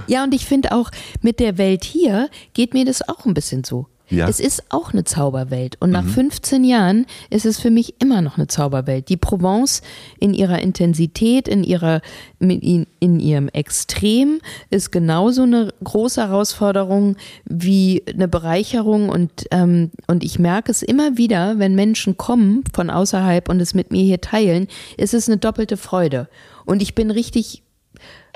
[0.07, 3.65] ja, und ich finde auch, mit der Welt hier geht mir das auch ein bisschen
[3.65, 3.89] so.
[4.11, 4.29] Ja.
[4.29, 5.77] Es ist auch eine Zauberwelt.
[5.81, 6.11] Und nach mhm.
[6.11, 9.09] 15 Jahren ist es für mich immer noch eine Zauberwelt.
[9.09, 9.83] Die Provence
[10.19, 12.01] in ihrer Intensität, in, ihrer,
[12.41, 19.09] in, in ihrem Extrem ist genauso eine große Herausforderung wie eine Bereicherung.
[19.09, 23.75] Und, ähm, und ich merke es immer wieder, wenn Menschen kommen von außerhalb und es
[23.75, 26.29] mit mir hier teilen, ist es eine doppelte Freude.
[26.67, 27.63] Und ich bin richtig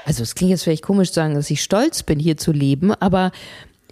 [0.07, 2.93] also es klingt jetzt vielleicht komisch zu sagen, dass ich stolz bin, hier zu leben,
[2.93, 3.33] aber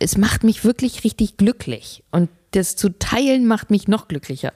[0.02, 2.04] es macht mich wirklich richtig glücklich.
[2.10, 4.52] Und das zu teilen macht mich noch glücklicher.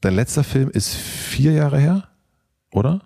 [0.00, 2.08] Dein letzter Film ist vier Jahre her,
[2.72, 3.02] oder?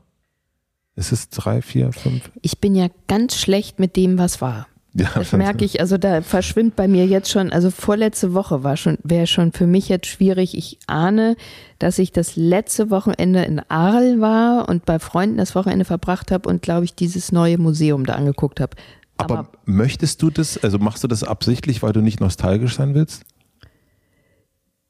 [0.96, 2.30] Ist es drei, vier, fünf?
[2.42, 4.66] Ich bin ja ganz schlecht mit dem, was war.
[4.94, 8.76] Ja, das merke ich, also da verschwimmt bei mir jetzt schon, also vorletzte Woche war
[8.76, 10.56] schon, wäre schon für mich jetzt schwierig.
[10.56, 11.36] Ich ahne,
[11.78, 16.48] dass ich das letzte Wochenende in Arl war und bei Freunden das Wochenende verbracht habe
[16.48, 18.76] und glaube ich dieses neue Museum da angeguckt habe.
[19.18, 22.94] Aber, Aber möchtest du das, also machst du das absichtlich, weil du nicht nostalgisch sein
[22.94, 23.24] willst?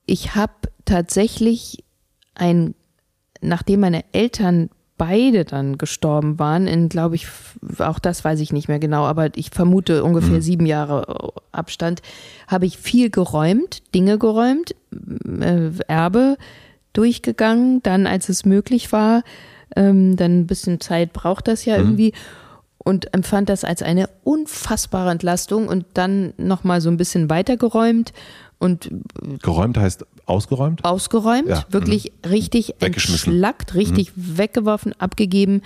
[0.06, 0.52] Ich habe
[0.84, 1.84] tatsächlich
[2.34, 2.74] ein,
[3.40, 7.28] nachdem meine Eltern beide dann gestorben waren, in, glaube ich,
[7.78, 10.42] auch das weiß ich nicht mehr genau, aber ich vermute ungefähr mhm.
[10.42, 12.02] sieben Jahre Abstand,
[12.48, 14.74] habe ich viel geräumt, Dinge geräumt,
[15.40, 16.36] äh, Erbe
[16.92, 19.22] durchgegangen, dann als es möglich war,
[19.76, 21.84] ähm, dann ein bisschen Zeit braucht das ja mhm.
[21.84, 22.12] irgendwie
[22.78, 28.12] und empfand das als eine unfassbare Entlastung und dann nochmal so ein bisschen weitergeräumt
[28.58, 28.90] und
[29.42, 30.84] geräumt heißt ausgeräumt?
[30.84, 31.64] Ausgeräumt, ja.
[31.70, 32.30] wirklich mhm.
[32.30, 34.38] richtig entschlackt, richtig mhm.
[34.38, 35.62] weggeworfen, abgegeben,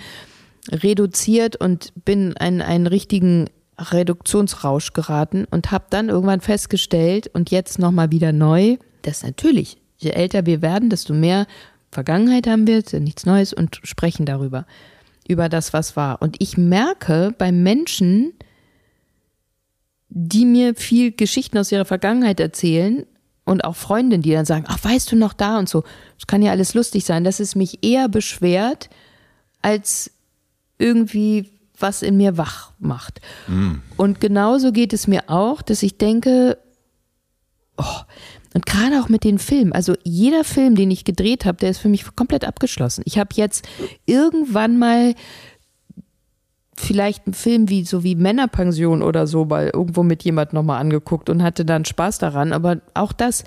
[0.71, 7.79] reduziert und bin in einen richtigen Reduktionsrausch geraten und habe dann irgendwann festgestellt und jetzt
[7.79, 9.77] nochmal wieder neu, das natürlich.
[9.97, 11.47] Je älter wir werden, desto mehr
[11.91, 14.65] Vergangenheit haben wir, nichts Neues und sprechen darüber,
[15.27, 16.21] über das, was war.
[16.21, 18.33] Und ich merke bei Menschen,
[20.09, 23.05] die mir viel Geschichten aus ihrer Vergangenheit erzählen
[23.45, 25.83] und auch Freundinnen, die dann sagen, ach, weißt du noch da und so,
[26.17, 28.89] das kann ja alles lustig sein, dass es mich eher beschwert,
[29.61, 30.11] als
[30.77, 31.49] irgendwie
[31.79, 33.19] was in mir wach macht.
[33.47, 33.75] Mm.
[33.97, 36.57] Und genauso geht es mir auch, dass ich denke,
[37.77, 38.01] oh,
[38.53, 41.79] und gerade auch mit den Filmen, also jeder Film, den ich gedreht habe, der ist
[41.79, 43.03] für mich komplett abgeschlossen.
[43.05, 43.67] Ich habe jetzt
[44.05, 45.15] irgendwann mal
[46.75, 51.29] vielleicht einen Film wie so wie Männerpension oder so mal irgendwo mit jemand nochmal angeguckt
[51.29, 52.53] und hatte dann Spaß daran.
[52.53, 53.43] Aber auch das,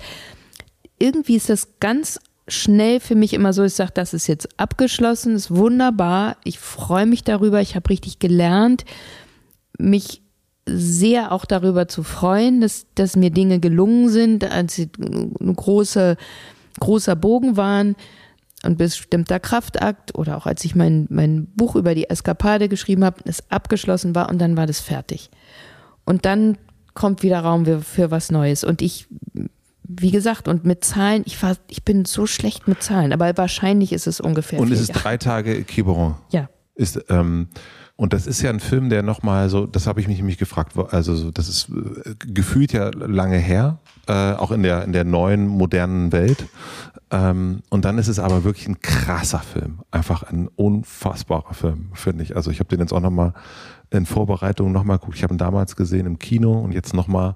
[0.99, 5.35] irgendwie ist das ganz schnell für mich immer so, ich sage, das ist jetzt abgeschlossen,
[5.35, 8.85] ist wunderbar, ich freue mich darüber, ich habe richtig gelernt,
[9.77, 10.21] mich
[10.67, 16.17] sehr auch darüber zu freuen, dass, dass mir Dinge gelungen sind, als sie ein große,
[16.79, 17.95] großer Bogen waren,
[18.63, 23.21] ein bestimmter Kraftakt oder auch als ich mein, mein Buch über die Eskapade geschrieben habe,
[23.25, 25.29] es abgeschlossen war und dann war das fertig.
[26.05, 26.57] Und dann
[26.93, 28.63] kommt wieder Raum für, für was Neues.
[28.63, 29.07] Und ich
[29.87, 33.93] wie gesagt, und mit Zahlen, ich, war, ich bin so schlecht mit Zahlen, aber wahrscheinlich
[33.93, 34.59] ist es ungefähr.
[34.59, 36.15] Und es ist drei Tage Quiberon.
[36.29, 36.49] Ja.
[36.75, 37.47] Ist, ähm,
[37.97, 40.77] und das ist ja ein Film, der nochmal so, das habe ich mich nämlich gefragt,
[40.91, 45.03] also so, das ist äh, gefühlt ja lange her, äh, auch in der, in der
[45.03, 46.45] neuen, modernen Welt.
[47.11, 49.79] Ähm, und dann ist es aber wirklich ein krasser Film.
[49.91, 52.35] Einfach ein unfassbarer Film, finde ich.
[52.35, 53.33] Also ich habe den jetzt auch nochmal
[53.89, 55.17] in Vorbereitung nochmal geguckt.
[55.17, 57.35] Ich habe ihn damals gesehen im Kino und jetzt nochmal mal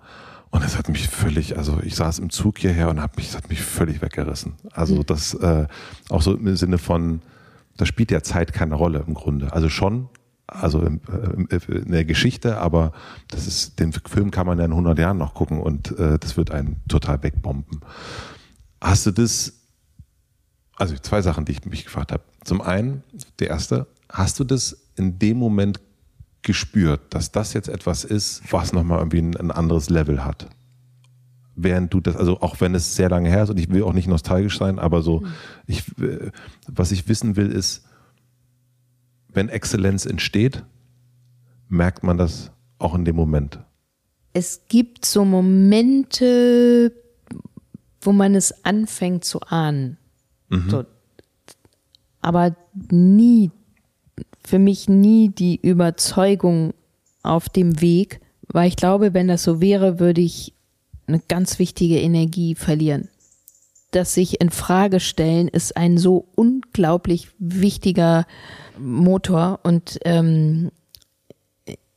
[0.51, 3.37] und es hat mich völlig, also ich saß im Zug hierher und hab mich, es
[3.37, 4.53] hat mich völlig weggerissen.
[4.73, 5.05] Also mhm.
[5.05, 5.65] das äh,
[6.09, 7.21] auch so im Sinne von,
[7.77, 9.53] da spielt ja Zeit keine Rolle im Grunde.
[9.53, 10.09] Also schon,
[10.51, 10.99] also in,
[11.49, 12.91] äh, in der Geschichte, aber
[13.29, 16.37] das ist, den Film kann man ja in 100 Jahren noch gucken und äh, das
[16.37, 17.79] wird einen total wegbomben.
[18.81, 19.53] Hast du das,
[20.75, 22.23] also zwei Sachen, die ich mich gefragt habe.
[22.43, 23.03] Zum einen,
[23.39, 25.79] der erste, hast du das in dem Moment
[26.41, 30.47] gespürt, dass das jetzt etwas ist, was nochmal irgendwie ein, ein anderes Level hat.
[31.55, 33.93] Während du das, also auch wenn es sehr lange her ist und ich will auch
[33.93, 35.27] nicht nostalgisch sein, aber so, mhm.
[35.67, 36.31] ich, äh,
[36.67, 37.85] was ich wissen will, ist,
[39.33, 40.63] wenn Exzellenz entsteht,
[41.69, 43.59] merkt man das auch in dem Moment.
[44.33, 46.93] Es gibt so Momente,
[48.01, 49.97] wo man es anfängt zu ahnen.
[50.49, 50.69] Mhm.
[50.69, 50.85] So,
[52.21, 52.55] aber
[52.89, 53.51] nie
[54.43, 56.73] für mich nie die Überzeugung
[57.23, 60.53] auf dem Weg, weil ich glaube, wenn das so wäre, würde ich
[61.07, 63.09] eine ganz wichtige Energie verlieren.
[63.91, 68.25] Das sich in Frage stellen ist ein so unglaublich wichtiger
[68.77, 70.71] Motor und ähm,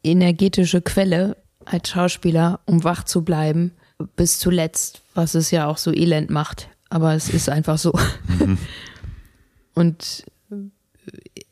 [0.03, 3.73] energetische Quelle als Schauspieler, um wach zu bleiben
[4.17, 6.69] bis zuletzt, was es ja auch so elend macht.
[6.91, 7.93] Aber es ist einfach so.
[8.39, 8.59] Mhm.
[9.75, 10.25] Und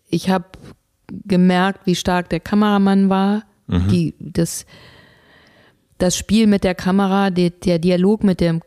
[0.08, 0.44] ich habe
[1.08, 3.42] gemerkt, wie stark der Kameramann war.
[3.66, 3.88] Mhm.
[3.88, 4.66] Die, das,
[5.98, 8.60] das Spiel mit der Kamera, der, der Dialog mit, dem,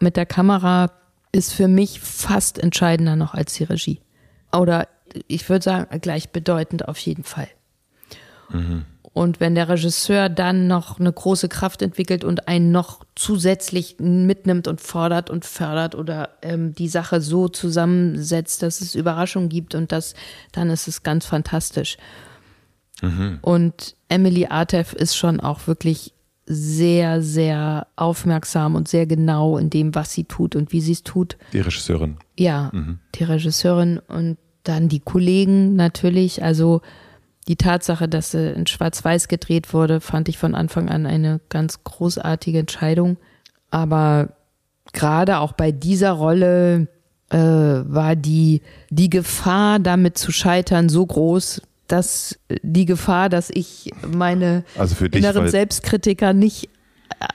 [0.00, 0.90] mit der Kamera
[1.32, 4.00] ist für mich fast entscheidender noch als die Regie.
[4.52, 4.88] Oder
[5.28, 7.48] ich würde sagen, gleichbedeutend auf jeden Fall.
[8.50, 8.84] Mhm.
[9.12, 14.68] Und wenn der Regisseur dann noch eine große Kraft entwickelt und einen noch zusätzlich mitnimmt
[14.68, 19.90] und fordert und fördert oder ähm, die Sache so zusammensetzt, dass es Überraschungen gibt und
[19.90, 20.14] das,
[20.52, 21.96] dann ist es ganz fantastisch.
[23.02, 23.38] Mhm.
[23.42, 26.14] Und Emily Artef ist schon auch wirklich
[26.46, 31.02] sehr, sehr aufmerksam und sehr genau in dem, was sie tut und wie sie es
[31.02, 31.36] tut.
[31.52, 32.16] Die Regisseurin.
[32.38, 32.98] Ja, mhm.
[33.14, 36.42] die Regisseurin und dann die Kollegen natürlich.
[36.42, 36.82] Also
[37.48, 41.82] die Tatsache, dass sie in Schwarz-Weiß gedreht wurde, fand ich von Anfang an eine ganz
[41.84, 43.16] großartige Entscheidung.
[43.70, 44.30] Aber
[44.92, 46.88] gerade auch bei dieser Rolle
[47.30, 53.90] äh, war die, die Gefahr, damit zu scheitern, so groß, dass die Gefahr, dass ich
[54.06, 56.68] meine also dich, inneren Selbstkritiker nicht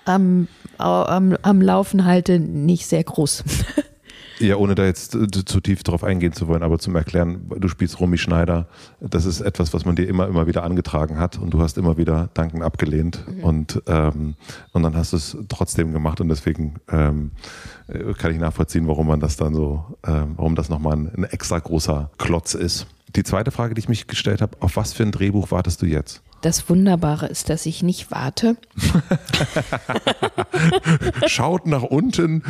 [0.05, 0.47] am,
[0.77, 3.43] am, am Laufen halte, nicht sehr groß.
[4.39, 7.99] Ja, ohne da jetzt zu tief drauf eingehen zu wollen, aber zum Erklären, du spielst
[7.99, 8.67] Romy Schneider,
[8.99, 11.97] das ist etwas, was man dir immer, immer wieder angetragen hat und du hast immer
[11.97, 13.43] wieder Danken abgelehnt mhm.
[13.43, 14.35] und, ähm,
[14.73, 17.31] und dann hast du es trotzdem gemacht und deswegen ähm,
[18.17, 21.59] kann ich nachvollziehen, warum man das dann so, ähm, warum das nochmal ein, ein extra
[21.59, 22.87] großer Klotz ist.
[23.15, 25.85] Die zweite Frage, die ich mich gestellt habe, auf was für ein Drehbuch wartest du
[25.85, 26.21] jetzt?
[26.45, 28.55] Das Wunderbare ist, dass ich nicht warte.
[31.25, 32.43] Schaut nach unten,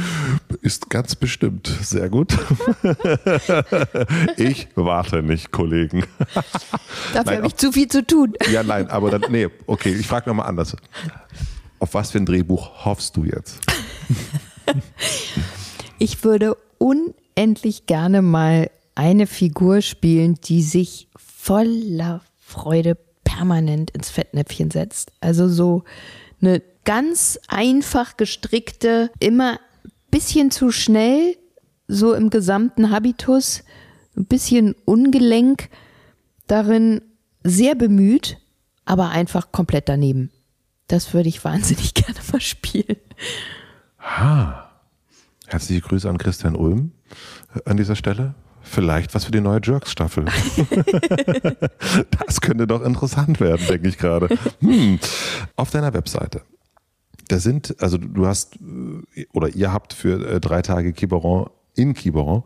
[0.62, 1.74] ist ganz bestimmt.
[1.82, 2.38] Sehr gut.
[4.36, 6.04] ich warte nicht, Kollegen.
[7.14, 8.34] Dafür habe ich zu viel zu tun.
[8.52, 10.76] Ja, nein, aber dann, nee, okay, ich frage nochmal anders.
[11.80, 13.62] Auf was für ein Drehbuch hoffst du jetzt?
[16.00, 22.96] Ich würde unendlich gerne mal eine Figur spielen, die sich voller Freude
[23.36, 25.12] permanent ins Fettnäpfchen setzt.
[25.20, 25.84] Also so
[26.42, 29.60] eine ganz einfach gestrickte, immer
[30.12, 31.36] bisschen zu schnell,
[31.88, 33.64] so im gesamten Habitus,
[34.16, 35.70] ein bisschen ungelenk,
[36.48, 37.02] darin
[37.44, 38.38] sehr bemüht,
[38.86, 40.32] aber einfach komplett daneben.
[40.88, 42.98] Das würde ich wahnsinnig gerne mal spielen.
[44.00, 44.72] Ha.
[45.48, 46.92] Herzliche Grüße an Christian Ulm
[47.54, 48.36] äh, an dieser Stelle.
[48.66, 50.26] Vielleicht was für die neue Jerks-Staffel.
[52.26, 54.30] das könnte doch interessant werden, denke ich gerade.
[54.60, 55.00] Hm.
[55.56, 56.42] Auf deiner Webseite.
[57.28, 58.58] Da sind, also du hast,
[59.16, 62.44] äh, oder ihr habt für äh, drei Tage Quiberon in Quiberon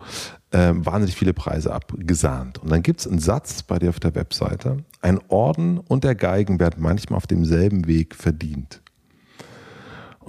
[0.52, 2.60] äh, wahnsinnig viele Preise abgesahnt.
[2.60, 4.84] Und dann gibt es einen Satz bei dir auf der Webseite.
[5.02, 8.82] Ein Orden und der Geigen werden manchmal auf demselben Weg verdient.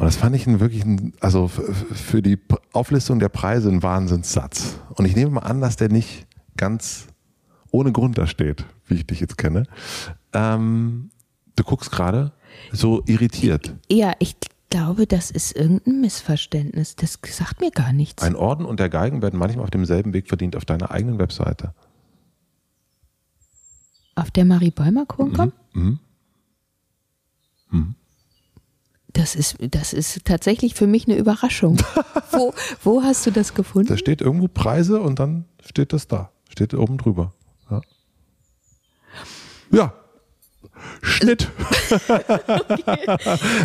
[0.00, 0.82] Und das fand ich einen wirklich,
[1.20, 2.38] also für die
[2.72, 4.80] Auflistung der Preise ein Wahnsinnssatz.
[4.94, 6.26] Und ich nehme mal an, dass der nicht
[6.56, 7.08] ganz
[7.70, 9.64] ohne Grund da steht, wie ich dich jetzt kenne.
[10.32, 11.10] Ähm,
[11.54, 12.32] du guckst gerade
[12.72, 13.74] so irritiert.
[13.90, 14.36] Ja, ich
[14.70, 16.96] glaube, das ist irgendein Missverständnis.
[16.96, 18.22] Das sagt mir gar nichts.
[18.22, 21.74] Ein Orden und der Geigen werden manchmal auf demselben Weg verdient auf deiner eigenen Webseite.
[24.14, 25.52] Auf der Marie Bäumer Mhm.
[25.74, 25.98] Mhm.
[27.70, 27.94] Mhm.
[29.12, 31.78] Das ist, das ist tatsächlich für mich eine Überraschung.
[32.30, 33.88] wo, wo hast du das gefunden?
[33.88, 36.30] Da steht irgendwo Preise und dann steht das da.
[36.48, 37.32] Steht oben drüber.
[37.70, 37.80] Ja.
[39.70, 39.92] ja.
[41.02, 41.50] Schnitt.
[42.08, 43.18] okay.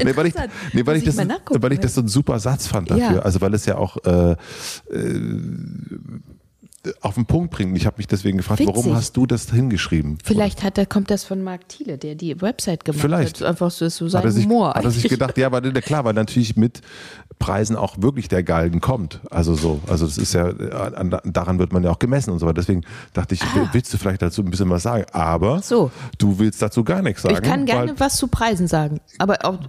[0.04, 0.34] nee, weil ich,
[0.74, 3.16] nee, weil, ich das, weil ich das so ein super Satz fand dafür.
[3.16, 3.20] Ja.
[3.20, 4.38] Also weil es ja auch äh, äh,
[7.02, 7.76] auf den Punkt bringen.
[7.76, 8.76] Ich habe mich deswegen gefragt, Witzig.
[8.76, 10.18] warum hast du das hingeschrieben?
[10.24, 13.42] Vielleicht hat, kommt das von Marc Thiele, der die Website gemacht Vielleicht.
[13.42, 13.48] hat.
[13.48, 14.74] Einfach so ist so sein hat sich, Humor.
[14.74, 16.82] Hat er sich gedacht, ja, aber klar, weil natürlich mit
[17.40, 19.22] Preisen auch wirklich der Galgen kommt.
[19.30, 22.62] Also so, also das ist ja, daran wird man ja auch gemessen und so weiter.
[22.62, 22.82] Deswegen
[23.14, 23.70] dachte ich, ah.
[23.72, 25.06] willst du vielleicht dazu ein bisschen was sagen?
[25.12, 25.92] Aber so.
[26.18, 27.36] du willst dazu gar nichts sagen.
[27.36, 29.60] Ich kann gerne was zu Preisen sagen, aber auch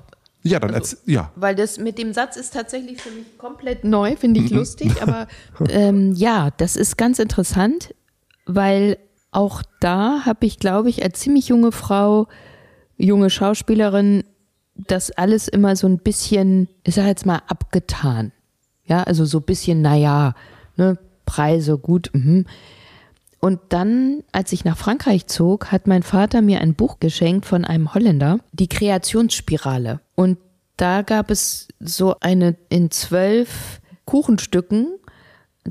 [0.47, 1.31] ja, dann also, ja.
[1.37, 4.59] Weil das mit dem Satz ist tatsächlich für mich komplett neu, finde ich mhm.
[4.59, 5.27] lustig, aber
[5.69, 7.95] ähm, ja, das ist ganz interessant,
[8.47, 8.99] weil
[9.31, 12.29] auch da habe ich, glaube ich, als ziemlich junge Frau,
[12.97, 14.25] junge Schauspielerin,
[14.75, 18.33] das alles immer so ein bisschen, ich sage jetzt mal, abgetan.
[18.85, 20.35] Ja, also so ein bisschen, naja,
[20.77, 22.45] ne, Preise, gut, mh.
[23.41, 27.65] Und dann, als ich nach Frankreich zog, hat mein Vater mir ein Buch geschenkt von
[27.65, 30.01] einem Holländer, die Kreationsspirale.
[30.15, 30.39] Und
[30.77, 34.89] da gab es so eine in zwölf Kuchenstücken,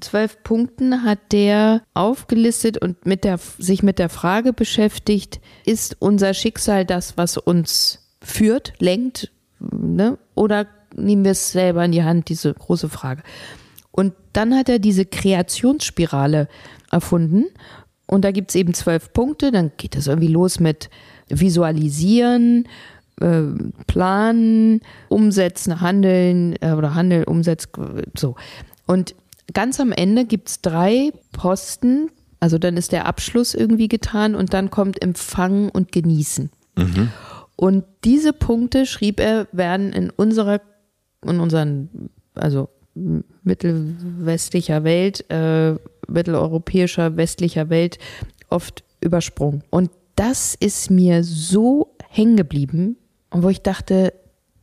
[0.02, 6.34] zwölf Punkten hat der aufgelistet und mit der, sich mit der Frage beschäftigt, ist unser
[6.34, 10.18] Schicksal das, was uns führt, lenkt, ne?
[10.34, 13.24] oder nehmen wir es selber in die Hand, diese große Frage.
[13.92, 16.50] Und dann hat er diese Kreationsspirale
[16.96, 17.46] erfunden.
[18.08, 19.52] Und da gibt es eben zwölf Punkte.
[19.52, 20.90] Dann geht es irgendwie los mit
[21.30, 22.68] Visualisieren,
[23.20, 23.42] äh,
[23.88, 27.70] Planen, Umsetzen, Handeln äh, oder Handeln, Umsetzen,
[28.18, 28.36] so.
[28.88, 29.16] Und
[29.54, 32.10] ganz am Ende gibt es drei Posten.
[32.40, 36.52] Also dann ist der Abschluss irgendwie getan und dann kommt Empfangen und Genießen.
[36.78, 37.12] Mhm.
[37.56, 40.62] Und diese Punkte, schrieb er, werden in unserer,
[41.26, 42.70] in unseren, also
[43.44, 45.76] mittelwestlicher Welt, äh,
[46.08, 47.98] mitteleuropäischer, westlicher Welt
[48.50, 49.64] oft übersprungen.
[49.70, 52.98] Und das ist mir so hängen geblieben,
[53.32, 54.14] wo ich dachte,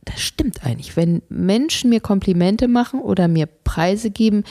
[0.05, 0.97] das stimmt eigentlich.
[0.97, 4.43] Wenn Menschen mir Komplimente machen oder mir Preise geben,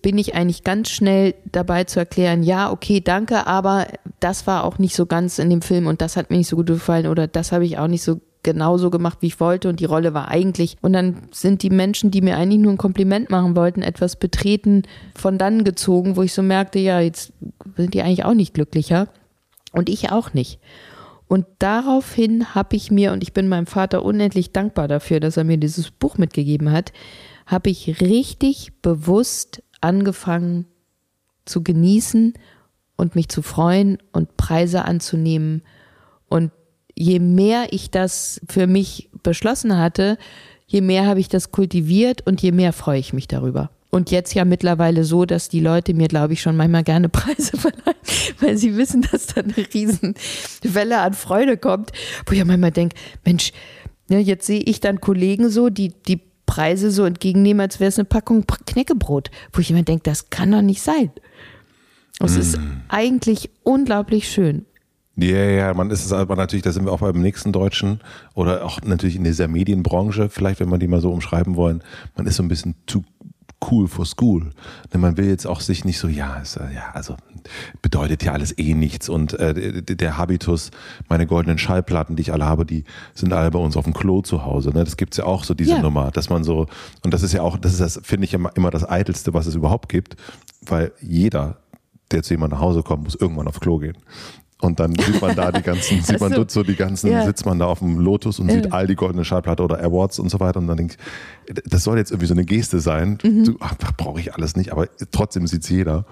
[0.00, 3.88] bin ich eigentlich ganz schnell dabei zu erklären, ja, okay, danke, aber
[4.20, 6.56] das war auch nicht so ganz in dem Film und das hat mir nicht so
[6.56, 8.20] gut gefallen oder das habe ich auch nicht so
[8.52, 10.78] genauso gemacht, wie ich wollte und die Rolle war eigentlich.
[10.80, 14.84] Und dann sind die Menschen, die mir eigentlich nur ein Kompliment machen wollten, etwas betreten
[15.14, 17.34] von dann gezogen, wo ich so merkte, ja, jetzt
[17.76, 19.08] sind die eigentlich auch nicht glücklicher
[19.72, 20.60] und ich auch nicht.
[21.26, 25.44] Und daraufhin habe ich mir, und ich bin meinem Vater unendlich dankbar dafür, dass er
[25.44, 26.92] mir dieses Buch mitgegeben hat,
[27.44, 30.64] habe ich richtig bewusst angefangen
[31.44, 32.32] zu genießen
[32.96, 35.62] und mich zu freuen und Preise anzunehmen
[36.28, 36.50] und
[36.98, 40.18] je mehr ich das für mich beschlossen hatte,
[40.66, 43.70] je mehr habe ich das kultiviert und je mehr freue ich mich darüber.
[43.90, 47.56] Und jetzt ja mittlerweile so, dass die Leute mir, glaube ich, schon manchmal gerne Preise
[47.56, 47.96] verleihen,
[48.40, 50.14] weil sie wissen, dass da eine riesen
[50.62, 51.92] Welle an Freude kommt.
[52.26, 53.52] Wo ich ja manchmal denke, Mensch,
[54.08, 57.98] ne, jetzt sehe ich dann Kollegen so, die die Preise so entgegennehmen, als wäre es
[57.98, 59.30] eine Packung Knäckebrot.
[59.52, 61.10] Wo ich immer denke, das kann doch nicht sein.
[62.20, 62.40] Es mm.
[62.40, 64.64] ist eigentlich unglaublich schön.
[65.20, 68.00] Ja, ja, man ist es aber natürlich, da sind wir auch beim nächsten Deutschen
[68.34, 71.82] oder auch natürlich in dieser Medienbranche, vielleicht wenn man die mal so umschreiben wollen,
[72.16, 73.02] man ist so ein bisschen too
[73.68, 74.50] cool for school.
[74.92, 77.16] Ne, man will jetzt auch sich nicht so, ja, ist, ja, also
[77.82, 79.08] bedeutet ja alles eh nichts.
[79.08, 80.70] Und äh, der Habitus,
[81.08, 84.22] meine goldenen Schallplatten, die ich alle habe, die sind alle bei uns auf dem Klo
[84.22, 84.70] zu Hause.
[84.70, 84.84] Ne?
[84.84, 85.82] Das gibt's ja auch so, diese Ja.
[85.82, 86.66] Nummer, dass man so,
[87.02, 89.46] und das ist ja auch, das ist das, finde ich immer, immer das Eitelste, was
[89.46, 90.14] es überhaupt gibt,
[90.64, 91.56] weil jeder,
[92.12, 93.96] der zu jemandem nach Hause kommt, muss irgendwann aufs Klo gehen.
[94.60, 97.24] Und dann sieht man da die ganzen, sieht man dort so die ganzen, Ja.
[97.24, 100.30] sitzt man da auf dem Lotus und sieht all die goldene Schallplatte oder Awards und
[100.30, 100.58] so weiter.
[100.58, 100.96] Und dann denke
[101.46, 103.18] ich, das soll jetzt irgendwie so eine Geste sein.
[103.22, 103.56] Mhm.
[103.96, 106.06] Brauche ich alles nicht, aber trotzdem sieht's jeder.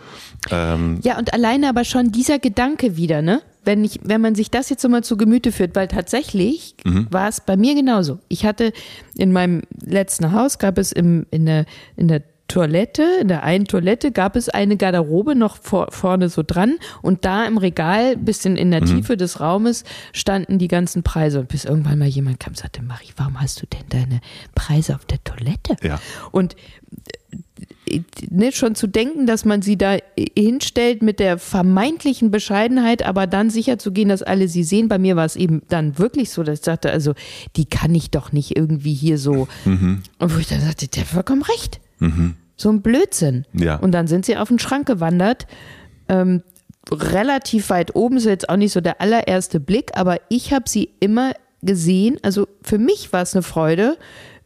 [0.50, 3.42] Ähm, Ja, und alleine aber schon dieser Gedanke wieder, ne?
[3.64, 6.76] Wenn, ich, wenn man sich das jetzt so mal zu Gemüte führt, weil tatsächlich
[7.10, 8.20] war es bei mir genauso.
[8.28, 8.72] Ich hatte
[9.18, 11.66] in meinem letzten Haus, gab es im, in, der,
[11.96, 16.42] in der Toilette, in der einen Toilette gab es eine Garderobe noch vor, vorne so
[16.46, 21.40] dran und da im Regal, bisschen in der Tiefe des Raumes, standen die ganzen Preise.
[21.40, 24.20] Und bis irgendwann mal jemand kam und sagte, Marie, warum hast du denn deine
[24.54, 25.76] Preise auf der Toilette?
[25.82, 26.00] Ja.
[26.30, 26.54] Und
[28.30, 29.98] ne, schon zu denken, dass man sie da
[30.36, 34.88] hinstellt mit der vermeintlichen Bescheidenheit, aber dann sicher zu gehen, dass alle sie sehen.
[34.88, 37.14] Bei mir war es eben dann wirklich so, dass ich sagte, also
[37.56, 39.48] die kann ich doch nicht irgendwie hier so.
[40.18, 41.80] Und wo ich dann sagte, der hat vollkommen recht.
[42.56, 43.44] So ein Blödsinn.
[43.52, 43.76] Ja.
[43.76, 45.46] Und dann sind sie auf den Schrank gewandert.
[46.08, 46.42] Ähm,
[46.90, 50.90] relativ weit oben, ist jetzt auch nicht so der allererste Blick, aber ich habe sie
[51.00, 51.32] immer
[51.62, 52.18] gesehen.
[52.22, 53.96] Also für mich war es eine Freude.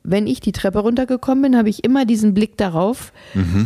[0.02, 3.12] Wenn ich die Treppe runtergekommen bin, habe ich immer diesen Blick darauf.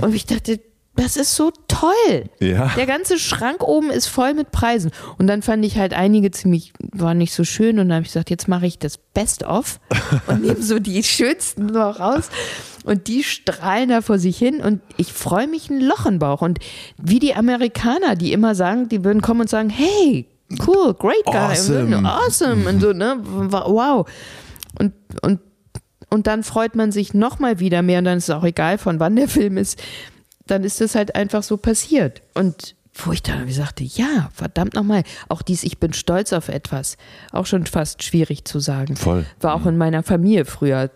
[0.02, 0.60] Und ich dachte,
[0.96, 2.24] das ist so toll.
[2.40, 2.70] Ja.
[2.76, 4.92] Der ganze Schrank oben ist voll mit Preisen.
[5.18, 7.78] Und dann fand ich halt einige ziemlich, waren nicht so schön.
[7.78, 9.80] Und dann habe ich gesagt, jetzt mache ich das Best-of
[10.28, 12.28] und nehme so die schönsten noch raus.
[12.84, 14.60] Und die strahlen da vor sich hin.
[14.60, 16.42] Und ich freue mich ein Loch im Bauch.
[16.42, 16.60] Und
[17.02, 20.26] wie die Amerikaner, die immer sagen, die würden kommen und sagen, hey,
[20.66, 22.08] cool, great guy, Awesome.
[22.08, 22.68] awesome.
[22.68, 23.16] Und so, ne?
[23.20, 24.08] Wow.
[24.78, 24.92] Und,
[25.22, 25.40] und
[26.10, 28.78] und dann freut man sich noch mal wieder mehr und dann ist es auch egal,
[28.78, 29.82] von wann der Film ist.
[30.46, 32.22] Dann ist das halt einfach so passiert.
[32.34, 36.96] Und wo ich dann sagte, ja, verdammt nochmal, auch dies, ich bin stolz auf etwas,
[37.32, 38.96] auch schon fast schwierig zu sagen.
[38.96, 39.26] Voll.
[39.40, 40.90] War auch in meiner Familie früher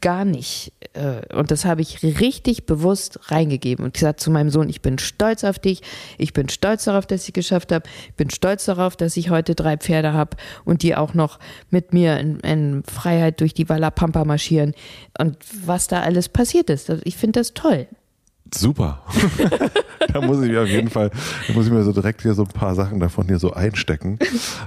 [0.00, 0.72] gar nicht.
[0.92, 4.98] äh, Und das habe ich richtig bewusst reingegeben und gesagt zu meinem Sohn, ich bin
[5.00, 5.82] stolz auf dich,
[6.18, 9.56] ich bin stolz darauf, dass ich geschafft habe, ich bin stolz darauf, dass ich heute
[9.56, 11.40] drei Pferde habe und die auch noch
[11.70, 14.74] mit mir in, in Freiheit durch die Walla Pampa marschieren
[15.18, 15.36] und
[15.66, 16.88] was da alles passiert ist.
[16.88, 17.88] Also Ich finde das toll.
[18.54, 19.02] Super.
[20.12, 21.10] da muss ich mir auf jeden Fall,
[21.48, 24.18] da muss ich mir so direkt hier so ein paar Sachen davon hier so einstecken.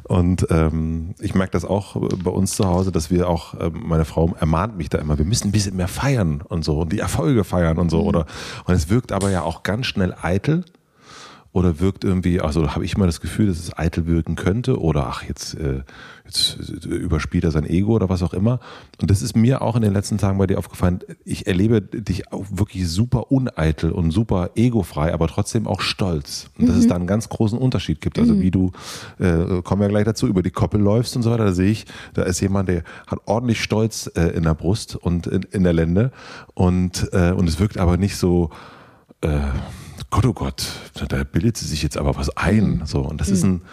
[0.04, 4.06] Und ähm, ich merke das auch bei uns zu Hause, dass wir auch, ähm, meine
[4.06, 7.00] Frau ermahnt mich da immer, wir müssen ein bisschen mehr feiern und so und die
[7.00, 8.02] Erfolge feiern und so.
[8.02, 8.26] Oder
[8.66, 10.66] und es wirkt aber ja auch ganz schnell eitel.
[11.56, 15.08] Oder wirkt irgendwie, also habe ich immer das Gefühl, dass es eitel wirken könnte oder
[15.08, 15.84] ach, jetzt, äh,
[16.26, 18.60] jetzt überspielt er sein Ego oder was auch immer.
[18.99, 20.99] Und das ist mir auch in den letzten Tagen bei dir aufgefallen.
[21.24, 26.49] Ich erlebe dich auch wirklich super uneitel und super egofrei, aber trotzdem auch stolz.
[26.60, 28.20] Und dass es da einen ganz großen Unterschied gibt.
[28.20, 28.74] Also wie du,
[29.20, 31.86] äh, kommen wir gleich dazu, über die Koppel läufst und so weiter, da sehe ich,
[32.16, 35.72] da ist jemand, der hat ordentlich Stolz äh, in der Brust und in, in der
[35.72, 36.12] Lende.
[36.53, 38.49] Und, äh, und es wirkt aber nicht so,
[39.22, 39.39] äh,
[40.16, 40.68] Gott, oh Gott,
[41.09, 42.84] da bildet sie sich jetzt aber was ein.
[42.86, 43.63] So, und das ist ein,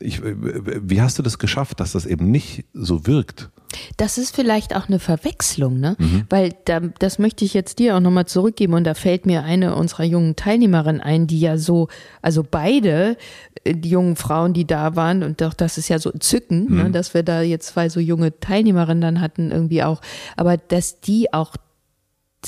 [0.00, 3.50] ich, wie hast du das geschafft, dass das eben nicht so wirkt?
[3.96, 5.96] Das ist vielleicht auch eine Verwechslung, ne?
[6.28, 9.76] Weil da, das möchte ich jetzt dir auch nochmal zurückgeben und da fällt mir eine
[9.76, 11.86] unserer jungen Teilnehmerinnen ein, die ja so,
[12.20, 13.16] also beide,
[13.62, 16.90] äh, die jungen Frauen, die da waren und doch das ist ja so entzückend, ne,
[16.90, 20.00] dass wir da jetzt zwei so junge Teilnehmerinnen dann hatten irgendwie auch,
[20.36, 21.54] aber dass die auch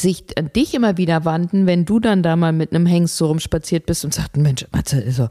[0.01, 3.27] sich an dich immer wieder wandten, wenn du dann da mal mit einem Hengst so
[3.27, 5.29] rumspaziert bist und sagten, Mensch, Matze, also,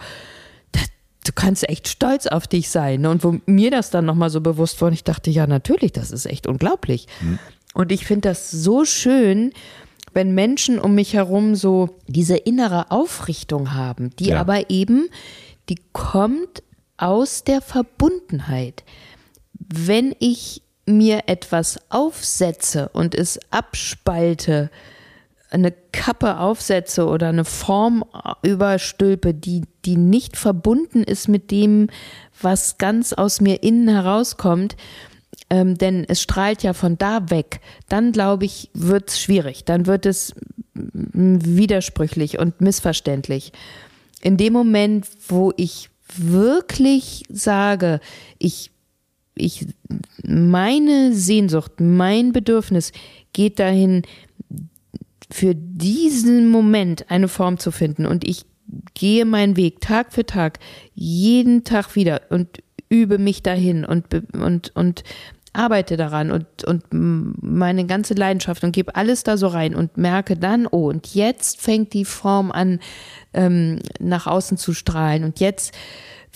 [0.72, 0.84] das,
[1.26, 3.02] du kannst echt stolz auf dich sein.
[3.02, 3.10] ne?
[3.10, 6.26] Und wo mir das dann nochmal so bewusst wurde, ich dachte, ja, natürlich, das ist
[6.26, 7.08] echt unglaublich.
[7.74, 9.52] Und ich finde das so schön,
[10.14, 14.40] wenn Menschen um mich herum so diese innere Aufrichtung haben, die Ja.
[14.40, 15.10] aber eben,
[15.70, 16.64] die kommt
[16.98, 18.84] aus der Verbundenheit.
[19.54, 24.72] Wenn ich mir etwas aufsetze und es abspalte,
[25.50, 28.04] eine Kappe aufsetze oder eine Form
[28.42, 31.90] überstülpe, die, die nicht verbunden ist mit dem,
[32.42, 34.76] was ganz aus mir innen herauskommt,
[35.50, 39.86] ähm, denn es strahlt ja von da weg, dann glaube ich, wird es schwierig, dann
[39.86, 40.34] wird es
[40.74, 43.54] mm, widersprüchlich und missverständlich.
[44.22, 48.00] In dem Moment, wo ich wirklich sage,
[48.40, 48.72] ich
[49.38, 49.68] ich,
[50.24, 52.92] meine Sehnsucht, mein Bedürfnis
[53.34, 54.04] geht dahin,
[55.30, 58.06] für diesen Moment eine Form zu finden.
[58.06, 58.46] Und ich
[58.94, 60.60] gehe meinen Weg Tag für Tag,
[60.94, 65.04] jeden Tag wieder und übe mich dahin und, und, und
[65.54, 70.38] arbeite daran und, und meine ganze Leidenschaft und gebe alles da so rein und merke
[70.38, 72.80] dann, oh, und jetzt fängt die Form an,
[73.34, 75.74] ähm, nach außen zu strahlen und jetzt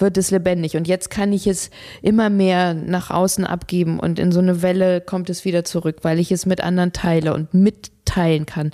[0.01, 0.75] wird es lebendig.
[0.75, 1.69] Und jetzt kann ich es
[2.01, 6.19] immer mehr nach außen abgeben und in so eine Welle kommt es wieder zurück, weil
[6.19, 8.71] ich es mit anderen teile und mitteilen kann,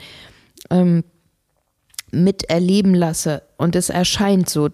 [0.70, 1.04] ähm,
[2.12, 4.70] miterleben lasse und es erscheint so,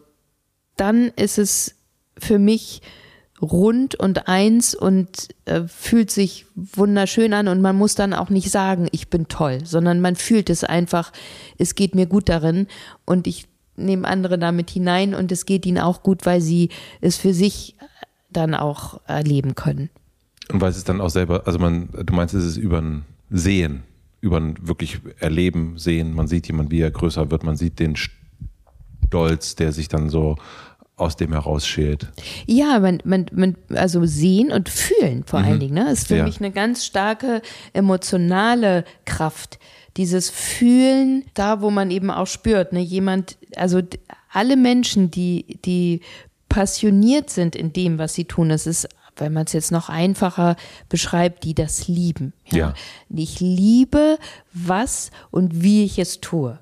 [0.78, 1.76] dann ist es
[2.18, 2.82] für mich
[3.42, 8.50] rund und eins und äh, fühlt sich wunderschön an und man muss dann auch nicht
[8.50, 11.12] sagen, ich bin toll, sondern man fühlt es einfach,
[11.58, 12.68] es geht mir gut darin
[13.06, 16.70] und ich nehme andere damit hinein und es geht ihnen auch gut, weil sie
[17.02, 17.76] es für sich
[18.30, 19.90] dann auch erleben können.
[20.52, 23.84] Und weil es dann auch selber, also man, du meinst, es ist über ein Sehen,
[24.22, 27.96] über ein wirklich Erleben, Sehen, man sieht jemanden, wie er größer wird, man sieht den
[27.96, 30.38] Stolz, der sich dann so
[30.96, 32.08] aus dem herausschält.
[32.46, 35.46] Ja, man, man, man, also sehen und fühlen vor mhm.
[35.46, 35.92] allen Dingen, ne?
[35.92, 36.24] ist für ja.
[36.24, 37.42] mich eine ganz starke
[37.74, 39.60] emotionale Kraft.
[39.98, 43.82] Dieses Fühlen, da wo man eben auch spürt, ne, jemand, also
[44.32, 46.02] alle Menschen, die, die
[46.50, 48.88] passioniert sind in dem, was sie tun, es ist
[49.18, 50.56] wenn man es jetzt noch einfacher
[50.90, 52.34] beschreibt, die das lieben.
[52.46, 52.58] Ja.
[52.58, 52.74] ja.
[53.16, 54.18] Ich liebe,
[54.54, 56.60] was und wie ich es tue.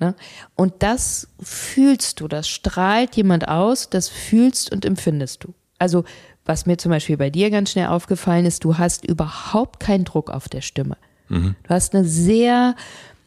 [0.00, 0.14] Ne?
[0.54, 5.54] Und das fühlst du, das strahlt jemand aus, das fühlst und empfindest du.
[5.78, 6.04] Also
[6.44, 10.30] was mir zum Beispiel bei dir ganz schnell aufgefallen ist, du hast überhaupt keinen Druck
[10.30, 10.96] auf der Stimme.
[11.28, 12.76] Du hast eine sehr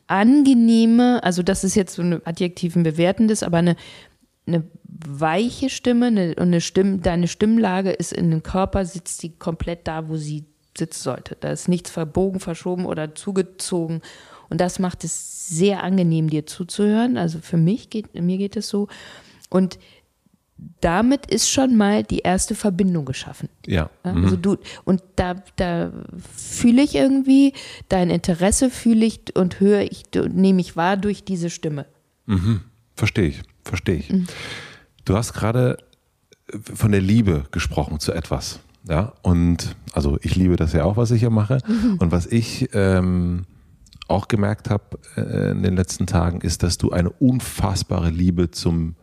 [0.08, 3.76] angenehme, also das ist jetzt so ein adjektiven bewertendes, aber eine,
[4.46, 9.38] eine weiche Stimme eine, und eine Stimme, deine Stimmlage ist in dem Körper, sitzt die
[9.38, 10.46] komplett da, wo sie
[10.78, 11.38] sitzen sollte.
[11.40, 14.02] Da ist nichts verbogen, verschoben oder zugezogen
[14.50, 17.18] und das macht es sehr angenehm, dir zuzuhören.
[17.18, 18.88] Also für mich geht, mir geht es so.
[19.50, 19.80] Und
[20.82, 23.50] damit ist schon mal die erste Verbindung geschaffen.
[23.66, 23.90] Ja.
[24.04, 24.24] Mhm.
[24.24, 25.92] Also du, und da, da
[26.36, 27.54] fühle ich irgendwie,
[27.90, 31.86] dein Interesse fühle ich und höre ich, nehme ich wahr durch diese Stimme.
[32.26, 32.62] Mhm.
[32.96, 34.10] Verstehe ich, verstehe ich.
[34.12, 34.28] Mhm.
[35.06, 35.78] Du hast gerade
[36.74, 38.60] von der Liebe gesprochen zu etwas.
[38.88, 41.60] Ja, und also ich liebe das ja auch, was ich hier mache.
[41.68, 41.98] Mhm.
[42.00, 43.46] Und was ich ähm,
[44.08, 48.96] auch gemerkt habe äh, in den letzten Tagen, ist, dass du eine unfassbare Liebe zum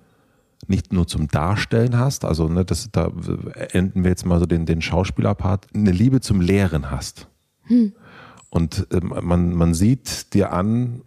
[0.68, 3.12] nicht nur zum Darstellen hast, also ne, das, da
[3.70, 7.28] enden wir jetzt mal so den, den Schauspielerpart, eine Liebe zum Lehren hast.
[7.62, 7.92] Hm.
[8.50, 11.02] Und äh, man, man sieht dir an,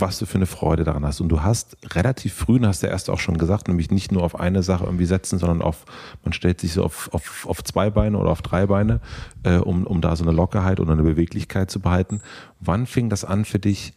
[0.00, 1.20] was du für eine Freude daran hast.
[1.20, 4.38] Und du hast relativ früh, hast du erst auch schon gesagt, nämlich nicht nur auf
[4.38, 5.84] eine Sache irgendwie setzen, sondern auf,
[6.24, 9.00] man stellt sich so auf, auf, auf zwei Beine oder auf drei Beine,
[9.42, 12.20] äh, um, um da so eine Lockerheit oder eine Beweglichkeit zu behalten.
[12.60, 13.94] Wann fing das an für dich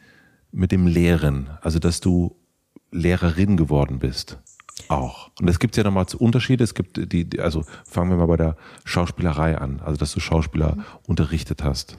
[0.51, 1.49] mit dem Lehren?
[1.61, 2.35] Also, dass du
[2.91, 4.39] Lehrerin geworden bist?
[4.87, 5.29] Auch.
[5.39, 6.63] Und es gibt ja nochmal Unterschiede.
[6.63, 10.75] Es gibt die, also fangen wir mal bei der Schauspielerei an, also dass du Schauspieler
[10.75, 10.83] mhm.
[11.07, 11.97] unterrichtet hast.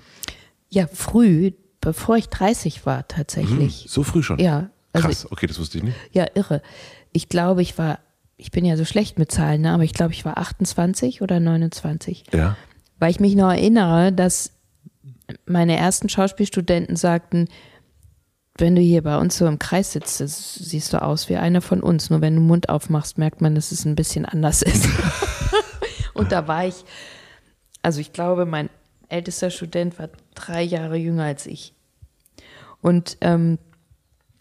[0.68, 1.52] Ja, früh
[1.86, 3.82] bevor ich 30 war tatsächlich.
[3.82, 4.40] Hm, so früh schon?
[4.40, 4.70] Ja.
[4.92, 5.96] Also Krass, okay, das wusste ich nicht.
[6.10, 6.60] Ja, irre.
[7.12, 8.00] Ich glaube, ich war,
[8.36, 9.72] ich bin ja so schlecht mit Zahlen, ne?
[9.72, 12.24] aber ich glaube, ich war 28 oder 29.
[12.32, 12.56] Ja.
[12.98, 14.52] Weil ich mich noch erinnere, dass
[15.44, 17.48] meine ersten Schauspielstudenten sagten,
[18.58, 21.82] wenn du hier bei uns so im Kreis sitzt, siehst du aus wie einer von
[21.82, 22.10] uns.
[22.10, 24.88] Nur wenn du den Mund aufmachst, merkt man, dass es ein bisschen anders ist.
[26.14, 26.84] Und da war ich,
[27.82, 28.70] also ich glaube, mein
[29.08, 31.74] ältester Student war drei Jahre jünger als ich.
[32.80, 33.58] Und ähm,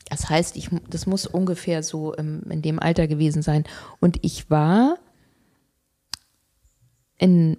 [0.10, 3.66] das heißt, ich, das muss ungefähr so im, in dem Alter gewesen sein.
[4.00, 4.98] Und ich war
[7.18, 7.58] in,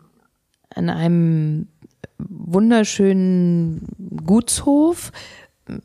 [0.74, 1.68] in einem
[2.18, 3.88] wunderschönen
[4.24, 5.12] Gutshof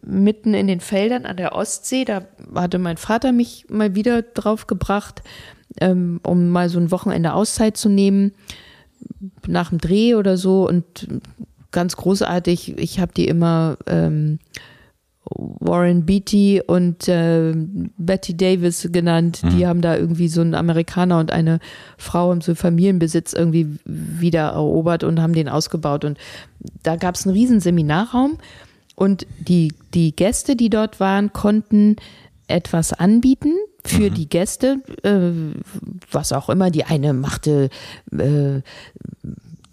[0.01, 2.05] mitten in den Feldern an der Ostsee.
[2.05, 2.23] Da
[2.55, 5.21] hatte mein Vater mich mal wieder drauf gebracht,
[5.79, 8.33] ähm, um mal so ein Wochenende Auszeit zu nehmen
[9.47, 11.07] nach dem Dreh oder so und
[11.71, 12.77] ganz großartig.
[12.77, 14.39] Ich habe die immer ähm,
[15.23, 17.53] Warren Beatty und äh,
[17.97, 19.41] Betty Davis genannt.
[19.43, 19.49] Mhm.
[19.51, 21.59] Die haben da irgendwie so einen Amerikaner und eine
[21.97, 26.05] Frau im so Familienbesitz irgendwie wieder erobert und haben den ausgebaut.
[26.05, 26.17] Und
[26.83, 28.37] da gab es einen riesen Seminarraum
[29.01, 31.95] und die, die Gäste, die dort waren, konnten
[32.45, 34.13] etwas anbieten für mhm.
[34.13, 35.31] die Gäste, äh,
[36.11, 36.69] was auch immer.
[36.69, 37.71] Die eine machte
[38.15, 38.61] äh,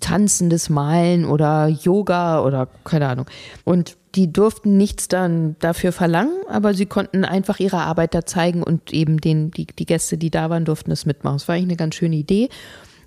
[0.01, 3.27] tanzendes Malen oder Yoga oder keine Ahnung.
[3.65, 8.63] Und die durften nichts dann dafür verlangen, aber sie konnten einfach ihre Arbeit da zeigen
[8.63, 11.37] und eben den, die, die Gäste, die da waren, durften das mitmachen.
[11.37, 12.49] Das war eigentlich eine ganz schöne Idee.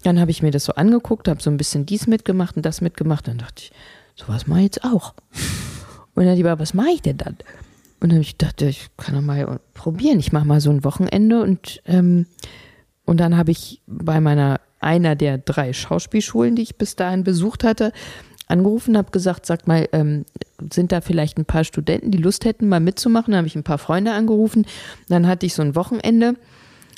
[0.04, 2.80] Dann habe ich mir das so angeguckt, habe so ein bisschen dies mitgemacht und das
[2.80, 3.28] mitgemacht.
[3.28, 3.72] Dann dachte ich,
[4.16, 5.16] sowas mache ich jetzt auch.
[6.16, 7.38] Und dann lieber, was mache ich denn dann?
[8.00, 10.20] Und dann habe ich gedacht, ich kann doch mal probieren.
[10.20, 12.26] Ich mache mal so ein Wochenende und, ähm,
[13.06, 17.64] und dann habe ich bei meiner einer der drei Schauspielschulen, die ich bis dahin besucht
[17.64, 17.94] hatte,
[18.48, 20.26] angerufen, habe gesagt, sag mal, ähm,
[20.72, 23.32] sind da vielleicht ein paar Studenten, die Lust hätten, mal mitzumachen?
[23.32, 24.66] Dann habe ich ein paar Freunde angerufen.
[25.08, 26.36] Dann hatte ich so ein Wochenende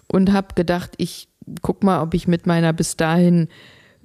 [0.07, 1.27] und habe gedacht, ich
[1.61, 3.49] guck mal, ob ich mit meiner bis dahin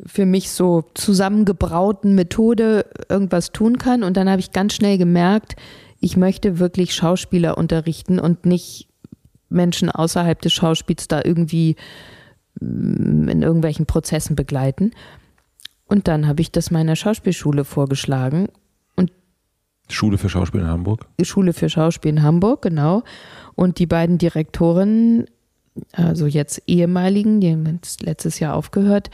[0.07, 4.03] für mich so zusammengebrauten Methode irgendwas tun kann.
[4.03, 5.57] Und dann habe ich ganz schnell gemerkt,
[6.01, 8.89] ich möchte wirklich Schauspieler unterrichten und nicht
[9.49, 11.77] Menschen außerhalb des Schauspiels da irgendwie
[12.61, 14.93] mm, in irgendwelchen Prozessen begleiten.
[15.87, 18.49] Und dann habe ich das meiner Schauspielschule vorgeschlagen.
[18.95, 19.11] Und
[19.89, 21.07] Schule für Schauspiel in Hamburg?
[21.23, 23.03] Schule für Schauspiel in Hamburg, genau.
[23.55, 25.27] Und die beiden Direktorinnen,
[25.93, 29.11] also jetzt ehemaligen, die haben letztes Jahr aufgehört,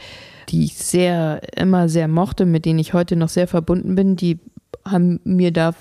[0.49, 4.39] die ich sehr, immer sehr mochte, mit denen ich heute noch sehr verbunden bin, die
[4.85, 5.73] haben mir da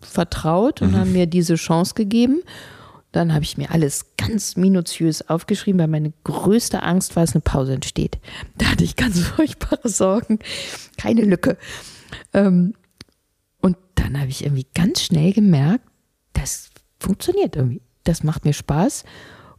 [0.00, 0.96] vertraut und mhm.
[0.96, 2.42] haben mir diese Chance gegeben.
[3.12, 7.40] Dann habe ich mir alles ganz minutiös aufgeschrieben, weil meine größte Angst war, dass eine
[7.40, 8.18] Pause entsteht.
[8.58, 10.38] Da hatte ich ganz furchtbare Sorgen.
[10.96, 11.56] Keine Lücke.
[12.32, 12.74] Ähm,
[13.60, 15.84] und dann habe ich irgendwie ganz schnell gemerkt,
[16.32, 16.70] das
[17.00, 17.82] funktioniert irgendwie.
[18.04, 19.04] Das macht mir Spaß.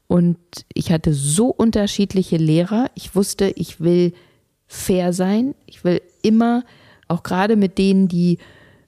[0.10, 0.40] Und
[0.74, 2.90] ich hatte so unterschiedliche Lehrer.
[2.96, 4.14] Ich wusste, ich will
[4.66, 5.54] fair sein.
[5.68, 6.64] Ich will immer,
[7.08, 8.40] auch gerade mit denen, die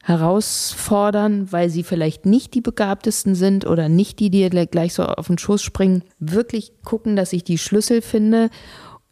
[0.01, 5.27] herausfordern, weil sie vielleicht nicht die begabtesten sind oder nicht die, die gleich so auf
[5.27, 8.49] den Schoß springen, wirklich gucken, dass ich die Schlüssel finde.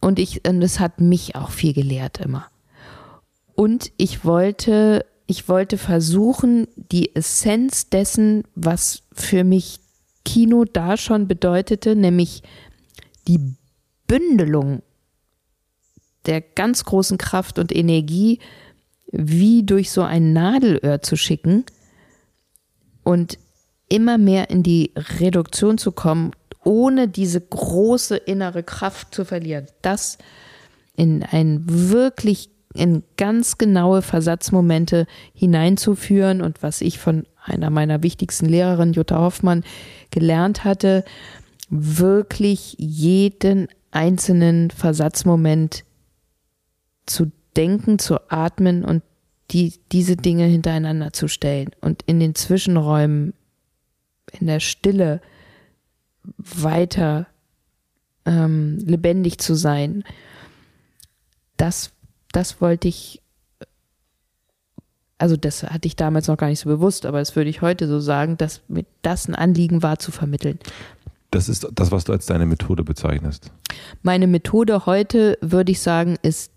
[0.02, 2.48] Und ich, und es hat mich auch viel gelehrt immer.
[3.54, 9.80] Und ich wollte, ich wollte versuchen, die Essenz dessen, was für mich
[10.26, 12.44] Kino da schon bedeutete, nämlich
[13.28, 13.40] die
[14.08, 14.82] Bündelung
[16.26, 18.40] der ganz großen Kraft und Energie
[19.12, 21.66] wie durch so ein Nadelöhr zu schicken
[23.04, 23.40] und
[23.88, 26.32] immer mehr in die Reduktion zu kommen,
[26.64, 29.68] ohne diese große innere Kraft zu verlieren.
[29.82, 30.18] Das
[30.96, 38.46] in ein wirklich in ganz genaue Versatzmomente hineinzuführen und was ich von einer meiner wichtigsten
[38.46, 39.64] Lehrerinnen, Jutta Hoffmann,
[40.12, 41.04] gelernt hatte,
[41.70, 45.84] wirklich jeden einzelnen Versatzmoment
[47.06, 49.04] zu denken, zu atmen und
[49.52, 53.34] die, diese Dinge hintereinander zu stellen und in den Zwischenräumen,
[54.40, 55.22] in der Stille
[56.38, 57.28] weiter
[58.26, 60.04] ähm, lebendig zu sein.
[61.58, 61.92] Das,
[62.32, 63.22] das wollte ich,
[65.18, 67.88] also das hatte ich damals noch gar nicht so bewusst, aber das würde ich heute
[67.88, 70.60] so sagen, dass mir das ein Anliegen war zu vermitteln.
[71.32, 73.52] Das ist das, was du als deine Methode bezeichnest.
[74.02, 76.52] Meine Methode heute, würde ich sagen, ist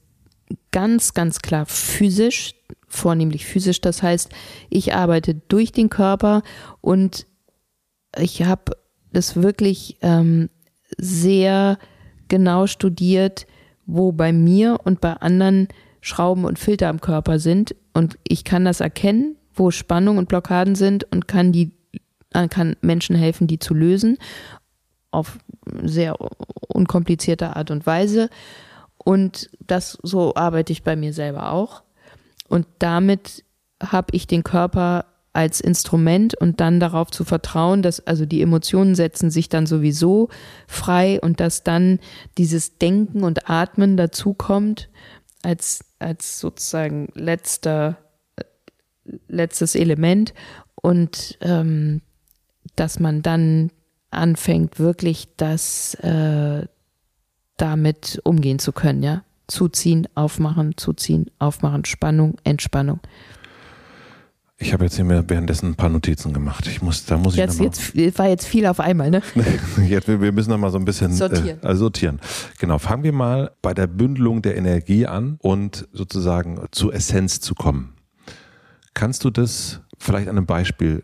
[0.70, 2.54] ganz, ganz klar physisch,
[2.88, 3.80] vornehmlich physisch.
[3.80, 4.30] Das heißt,
[4.70, 6.42] ich arbeite durch den Körper
[6.80, 7.26] und
[8.16, 8.76] ich habe
[9.12, 10.48] das wirklich ähm,
[10.98, 11.78] sehr
[12.28, 13.46] genau studiert,
[13.86, 15.68] wo bei mir und bei anderen
[16.00, 17.74] Schrauben und Filter am Körper sind.
[17.92, 21.72] Und ich kann das erkennen, wo Spannungen und Blockaden sind und kann die
[22.32, 24.18] äh, kann Menschen helfen, die zu lösen
[25.10, 25.38] auf
[25.82, 26.16] sehr
[26.68, 28.30] unkomplizierte Art und Weise.
[28.96, 31.82] Und das so arbeite ich bei mir selber auch.
[32.48, 33.44] Und damit
[33.82, 38.94] habe ich den Körper als Instrument und dann darauf zu vertrauen, dass also die Emotionen
[38.94, 40.28] setzen sich dann sowieso
[40.66, 42.00] frei und dass dann
[42.36, 44.90] dieses Denken und Atmen dazukommt
[45.42, 47.96] als, als sozusagen letzter,
[49.28, 50.34] letztes Element
[50.74, 52.02] und ähm,
[52.76, 53.70] dass man dann
[54.10, 56.66] anfängt, wirklich das, äh,
[57.56, 59.24] damit umgehen zu können, ja.
[59.48, 63.00] Zuziehen, aufmachen, zuziehen, aufmachen, Spannung, Entspannung.
[64.62, 66.68] Ich habe jetzt hier mir währenddessen ein paar Notizen gemacht.
[66.68, 69.20] Ich muss, da muss jetzt, ich jetzt war jetzt viel auf einmal, ne?
[69.88, 71.60] jetzt, wir müssen noch mal so ein bisschen sortieren.
[71.62, 72.20] Äh, sortieren.
[72.60, 72.78] Genau.
[72.78, 77.94] Fangen wir mal bei der Bündelung der Energie an und sozusagen zur Essenz zu kommen.
[78.94, 81.02] Kannst du das vielleicht an einem Beispiel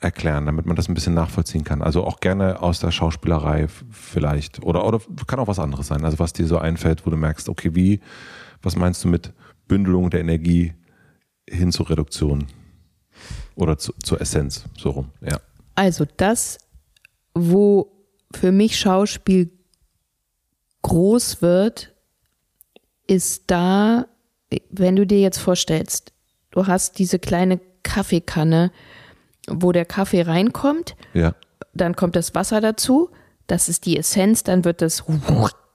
[0.00, 1.82] erklären, damit man das ein bisschen nachvollziehen kann.
[1.82, 4.64] Also auch gerne aus der Schauspielerei vielleicht.
[4.64, 6.04] Oder, oder kann auch was anderes sein.
[6.04, 8.00] Also was dir so einfällt, wo du merkst, okay, wie,
[8.62, 9.32] was meinst du mit
[9.68, 10.74] Bündelung der Energie
[11.48, 12.48] hin zur Reduktion?
[13.56, 15.40] Oder zu, zur Essenz, so rum, ja.
[15.74, 16.58] Also das,
[17.34, 17.92] wo
[18.32, 19.50] für mich Schauspiel
[20.82, 21.92] groß wird,
[23.06, 24.06] ist da,
[24.70, 26.12] wenn du dir jetzt vorstellst,
[26.50, 28.72] du hast diese kleine Kaffeekanne,
[29.48, 30.96] wo der Kaffee reinkommt.
[31.14, 31.34] Ja.
[31.72, 33.10] Dann kommt das Wasser dazu.
[33.46, 34.42] Das ist die Essenz.
[34.42, 35.04] Dann wird das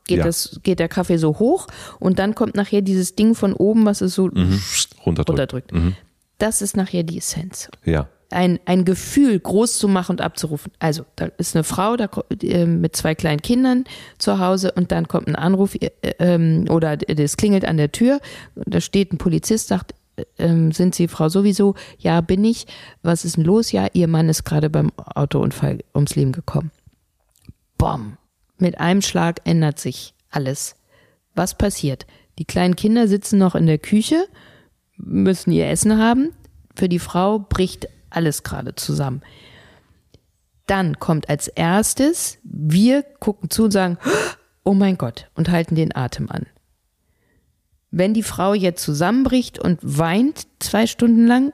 [0.05, 0.23] geht ja.
[0.25, 1.67] das geht der Kaffee so hoch
[1.99, 4.59] und dann kommt nachher dieses Ding von oben, was es so mhm.
[5.05, 5.29] runterdrückt.
[5.29, 5.71] runterdrückt.
[5.71, 5.95] Mhm.
[6.41, 7.69] Das ist nachher die Essenz.
[7.85, 8.07] Ja.
[8.31, 10.71] ein, ein Gefühl groß zu machen und abzurufen.
[10.79, 12.09] Also, da ist eine Frau da,
[12.41, 13.83] äh, mit zwei kleinen Kindern
[14.17, 18.19] zu Hause und dann kommt ein Anruf äh, ähm, oder es klingelt an der Tür.
[18.55, 19.93] Da steht ein Polizist, sagt,
[20.37, 21.75] äh, sind Sie Frau sowieso?
[21.99, 22.65] Ja, bin ich.
[23.03, 23.71] Was ist denn los?
[23.71, 26.71] Ja, Ihr Mann ist gerade beim Autounfall ums Leben gekommen.
[27.77, 28.17] Bom.
[28.57, 30.75] Mit einem Schlag ändert sich alles.
[31.35, 32.07] Was passiert?
[32.39, 34.25] Die kleinen Kinder sitzen noch in der Küche,
[35.03, 36.31] müssen ihr Essen haben.
[36.75, 39.21] Für die Frau bricht alles gerade zusammen.
[40.67, 43.97] Dann kommt als erstes, wir gucken zu und sagen,
[44.63, 46.45] oh mein Gott, und halten den Atem an.
[47.89, 51.51] Wenn die Frau jetzt zusammenbricht und weint zwei Stunden lang,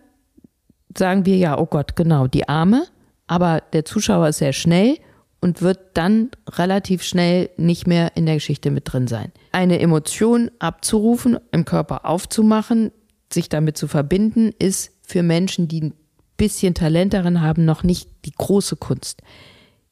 [0.96, 2.86] sagen wir ja, oh Gott, genau, die Arme.
[3.26, 4.98] Aber der Zuschauer ist sehr schnell
[5.42, 9.32] und wird dann relativ schnell nicht mehr in der Geschichte mit drin sein.
[9.52, 12.92] Eine Emotion abzurufen, im Körper aufzumachen,
[13.32, 15.94] sich damit zu verbinden, ist für Menschen, die ein
[16.38, 19.22] bisschen Talent darin haben, noch nicht die große Kunst.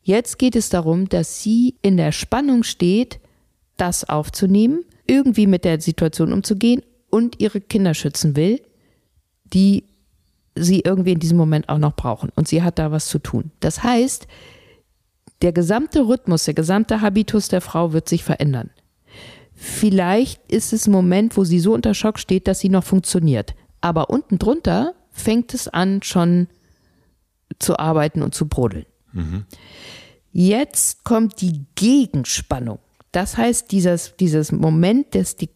[0.04, 3.20] Jetzt geht es darum, dass sie in der Spannung steht,
[3.78, 8.62] das aufzunehmen, irgendwie mit der Situation umzugehen und ihre Kinder schützen will,
[9.46, 9.84] die
[10.56, 12.32] sie irgendwie in diesem Moment auch noch brauchen.
[12.36, 13.52] Und sie hat da was zu tun.
[13.60, 14.28] Das heißt,
[15.42, 18.70] der gesamte Rhythmus, der gesamte Habitus der Frau wird sich verändern.
[19.56, 23.56] Vielleicht ist es ein Moment, wo sie so unter Schock steht, dass sie noch funktioniert.
[23.82, 26.48] Aber unten drunter fängt es an, schon
[27.58, 28.86] zu arbeiten und zu brodeln.
[29.14, 29.46] Mhm.
[30.32, 32.80] Jetzt kommt die Gegenspannung.
[33.14, 35.50] Das heißt, dieses, dieses Moment, dass die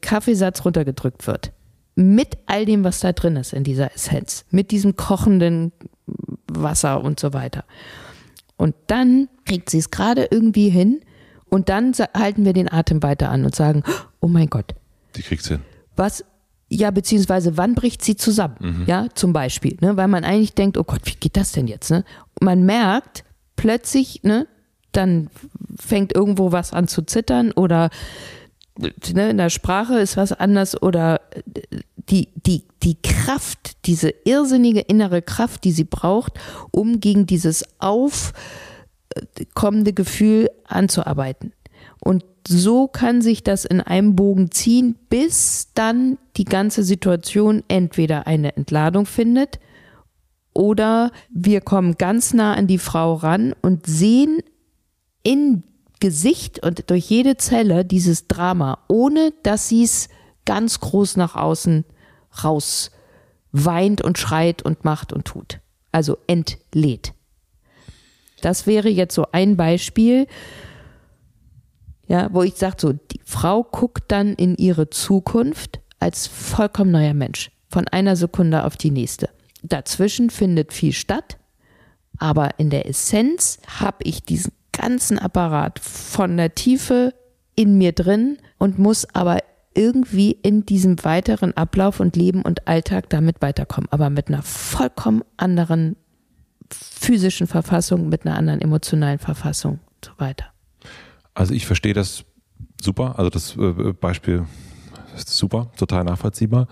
[0.00, 1.52] Kaffeesatz runtergedrückt wird.
[1.96, 4.44] Mit all dem, was da drin ist in dieser Essenz.
[4.50, 5.72] Mit diesem kochenden
[6.46, 7.64] Wasser und so weiter.
[8.56, 11.00] Und dann kriegt sie es gerade irgendwie hin
[11.54, 13.84] und dann halten wir den Atem weiter an und sagen,
[14.18, 14.74] oh mein Gott.
[15.14, 15.60] Die kriegt's hin.
[15.94, 16.24] Was,
[16.68, 18.56] ja, beziehungsweise wann bricht sie zusammen?
[18.58, 18.84] Mhm.
[18.88, 21.92] Ja, zum Beispiel, ne, weil man eigentlich denkt, oh Gott, wie geht das denn jetzt?
[21.92, 22.04] Ne?
[22.40, 23.22] Und man merkt
[23.54, 24.48] plötzlich, ne,
[24.90, 25.30] dann
[25.78, 27.90] fängt irgendwo was an zu zittern oder
[28.76, 31.20] ne, in der Sprache ist was anders oder
[32.10, 36.32] die, die, die Kraft, diese irrsinnige innere Kraft, die sie braucht,
[36.72, 37.64] um gegen dieses
[39.38, 41.52] aufkommende Gefühl anzuarbeiten.
[42.00, 48.26] Und so kann sich das in einem Bogen ziehen, bis dann die ganze Situation entweder
[48.26, 49.58] eine Entladung findet
[50.54, 54.40] oder wir kommen ganz nah an die Frau ran und sehen
[55.22, 55.64] in
[56.00, 60.08] Gesicht und durch jede Zelle dieses Drama, ohne dass sie es
[60.44, 61.84] ganz groß nach außen
[62.44, 62.90] raus
[63.52, 65.60] weint und schreit und macht und tut.
[65.92, 67.14] Also entlädt.
[68.44, 70.26] Das wäre jetzt so ein Beispiel,
[72.06, 77.14] ja, wo ich sage, so, die Frau guckt dann in ihre Zukunft als vollkommen neuer
[77.14, 79.30] Mensch, von einer Sekunde auf die nächste.
[79.62, 81.38] Dazwischen findet viel statt,
[82.18, 87.14] aber in der Essenz habe ich diesen ganzen Apparat von der Tiefe
[87.56, 89.38] in mir drin und muss aber
[89.74, 95.22] irgendwie in diesem weiteren Ablauf und Leben und Alltag damit weiterkommen, aber mit einer vollkommen
[95.38, 95.96] anderen
[96.70, 100.46] physischen Verfassung, mit einer anderen emotionalen Verfassung und so weiter.
[101.34, 102.24] Also ich verstehe das
[102.80, 104.46] super, also das äh, Beispiel
[105.16, 106.68] ist super, total nachvollziehbar.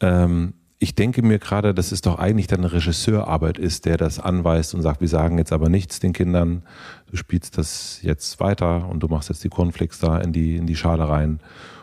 [0.00, 4.20] Ähm, ich denke mir gerade, dass es doch eigentlich dann eine Regisseurarbeit ist, der das
[4.20, 6.62] anweist und sagt, wir sagen jetzt aber nichts den Kindern,
[7.10, 10.66] du spielst das jetzt weiter und du machst jetzt die Cornflakes da in die, in
[10.66, 11.40] die Schale rein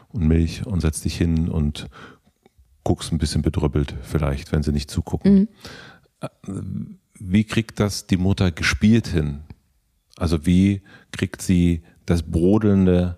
[0.09, 1.87] und Milch und setzt dich hin und
[2.85, 5.49] guckst ein bisschen bedrüppelt vielleicht, wenn sie nicht zugucken.
[6.47, 6.99] Mhm.
[7.19, 9.41] Wie kriegt das die Mutter gespielt hin?
[10.17, 10.81] Also wie
[11.11, 13.17] kriegt sie das brodelnde,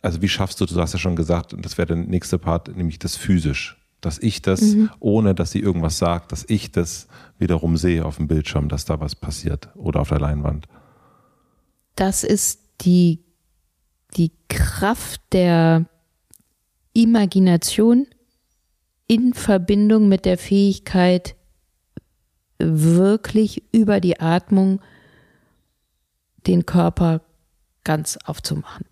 [0.00, 2.98] also wie schaffst du, du hast ja schon gesagt, das wäre der nächste Part, nämlich
[2.98, 4.90] das physisch dass ich das, mhm.
[5.00, 7.08] ohne dass sie irgendwas sagt, dass ich das
[7.38, 10.66] wiederum sehe auf dem Bildschirm, dass da was passiert oder auf der Leinwand.
[11.96, 13.24] Das ist die,
[14.16, 15.86] die Kraft der
[16.92, 18.06] Imagination
[19.06, 21.34] in Verbindung mit der Fähigkeit,
[22.66, 24.80] wirklich über die Atmung
[26.46, 27.22] den Körper
[27.84, 28.86] ganz aufzumachen.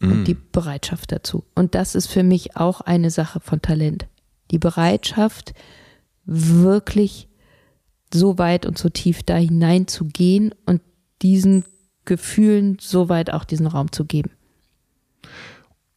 [0.00, 0.24] Und mm.
[0.24, 1.44] die Bereitschaft dazu.
[1.54, 4.06] Und das ist für mich auch eine Sache von Talent
[4.52, 5.54] die Bereitschaft,
[6.24, 7.28] wirklich
[8.14, 10.82] so weit und so tief da hinein zu gehen und
[11.22, 11.64] diesen
[12.04, 14.30] Gefühlen so weit auch diesen Raum zu geben.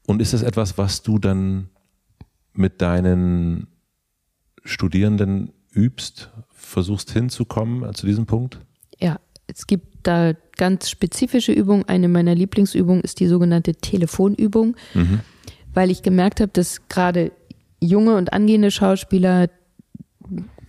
[0.08, 1.70] Und ist das etwas, was du dann
[2.54, 3.68] mit deinen
[4.64, 6.32] Studierenden übst,
[6.76, 8.60] versuchst hinzukommen zu diesem Punkt?
[9.00, 11.88] Ja, es gibt da ganz spezifische Übungen.
[11.88, 15.22] Eine meiner Lieblingsübungen ist die sogenannte Telefonübung, mhm.
[15.74, 17.32] weil ich gemerkt habe, dass gerade
[17.80, 19.50] junge und angehende Schauspieler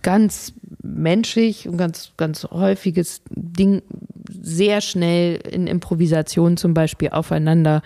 [0.01, 3.81] ganz menschlich und ganz, ganz häufiges Ding,
[4.29, 7.81] sehr schnell in Improvisation zum Beispiel aufeinander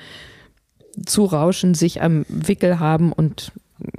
[1.08, 3.52] zu rauschen, sich am Wickel haben und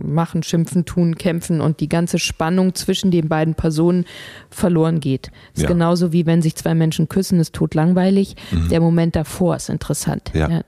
[0.03, 4.05] machen, schimpfen, tun, kämpfen und die ganze Spannung zwischen den beiden Personen
[4.51, 5.31] verloren geht.
[5.55, 5.69] Ist Ja.
[5.69, 8.37] genauso wie wenn sich zwei Menschen küssen, ist totlangweilig.
[8.71, 10.31] Der Moment davor ist interessant.
[10.35, 10.41] Mhm.
[10.41, 10.61] Ja.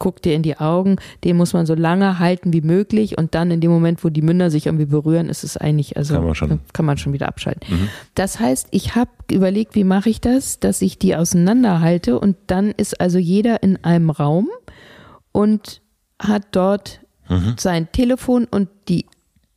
[0.00, 3.50] Guck dir in die Augen, den muss man so lange halten wie möglich und dann
[3.50, 6.34] in dem Moment, wo die Münder sich irgendwie berühren, ist es eigentlich, also Kann man
[6.36, 6.60] schon.
[6.72, 7.88] kann man schon wieder abschalten.
[8.14, 12.70] Das heißt, ich habe überlegt, wie mache ich das, dass ich die auseinanderhalte und dann
[12.76, 14.48] ist also jeder in einem Raum
[15.32, 15.82] und
[16.20, 17.00] hat dort
[17.56, 19.06] sein Telefon und die,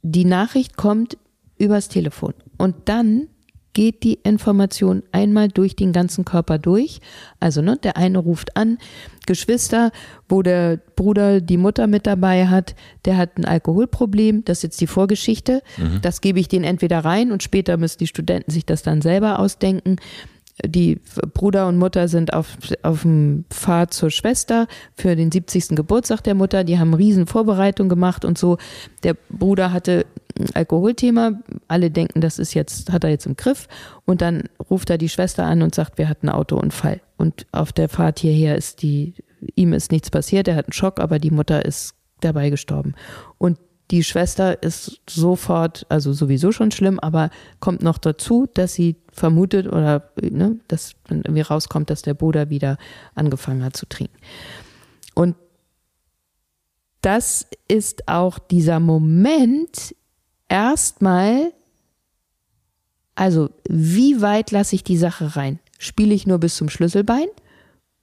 [0.02, 1.18] die Nachricht kommt
[1.57, 2.34] übers Telefon.
[2.57, 3.27] Und dann
[3.73, 6.99] geht die Information einmal durch den ganzen Körper durch.
[7.39, 8.77] Also, ne, der eine ruft an,
[9.26, 9.91] Geschwister,
[10.27, 12.76] wo der Bruder die Mutter mit dabei hat,
[13.06, 15.61] der hat ein Alkoholproblem, das ist jetzt die Vorgeschichte.
[16.02, 19.39] Das gebe ich denen entweder rein und später müssen die Studenten sich das dann selber
[19.39, 19.98] ausdenken.
[20.65, 20.99] Die
[21.33, 25.69] Bruder und Mutter sind auf, auf dem Pfad zur Schwester für den 70.
[25.69, 26.63] Geburtstag der Mutter.
[26.63, 28.57] Die haben riesen Vorbereitung gemacht und so.
[29.03, 30.05] Der Bruder hatte
[30.37, 31.39] ein Alkoholthema.
[31.67, 33.67] Alle denken, das ist jetzt, hat er jetzt im Griff.
[34.05, 37.01] Und dann ruft er die Schwester an und sagt, wir hatten einen Autounfall.
[37.17, 39.13] Und auf der Fahrt hierher ist die,
[39.55, 40.47] ihm ist nichts passiert.
[40.47, 42.93] Er hat einen Schock, aber die Mutter ist dabei gestorben.
[43.37, 43.57] Und
[43.91, 49.68] die Schwester ist sofort, also sowieso schon schlimm, aber kommt noch dazu, dass sie vermutet
[49.68, 52.77] oder ne, dass irgendwie rauskommt, dass der Bruder wieder
[53.15, 54.18] angefangen hat zu trinken.
[55.13, 55.35] Und
[57.01, 59.93] das ist auch dieser Moment,
[60.47, 61.51] erstmal,
[63.15, 65.59] also wie weit lasse ich die Sache rein?
[65.80, 67.27] Spiele ich nur bis zum Schlüsselbein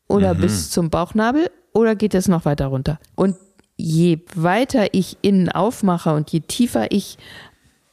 [0.06, 2.98] oder bis zum Bauchnabel oder geht es noch weiter runter?
[3.15, 3.36] Und
[3.78, 7.16] je weiter ich innen aufmache und je tiefer ich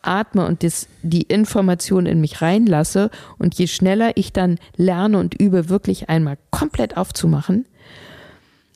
[0.01, 5.39] atme und das, die Information in mich reinlasse und je schneller ich dann lerne und
[5.39, 7.65] übe, wirklich einmal komplett aufzumachen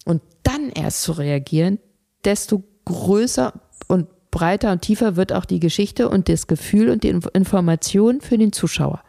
[0.05, 1.79] und dann erst zu reagieren,
[2.23, 3.53] desto größer
[3.87, 8.21] und breiter und tiefer wird auch die Geschichte und das Gefühl und die Inf- Information
[8.21, 9.01] für den Zuschauer.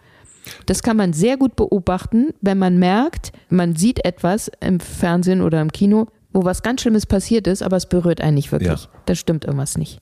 [0.64, 5.60] Das kann man sehr gut beobachten, wenn man merkt, man sieht etwas im Fernsehen oder
[5.60, 8.84] im Kino, wo was ganz Schlimmes passiert ist, aber es berührt einen nicht wirklich.
[8.84, 8.90] Ja.
[9.06, 10.00] Da stimmt irgendwas nicht.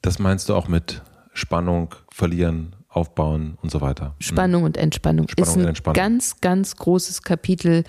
[0.00, 1.02] Das meinst du auch mit
[1.34, 4.14] Spannung, verlieren, aufbauen und so weiter.
[4.18, 5.94] Spannung und Entspannung, Spannung ist und ein Entspannung.
[5.94, 7.84] ganz, ganz großes Kapitel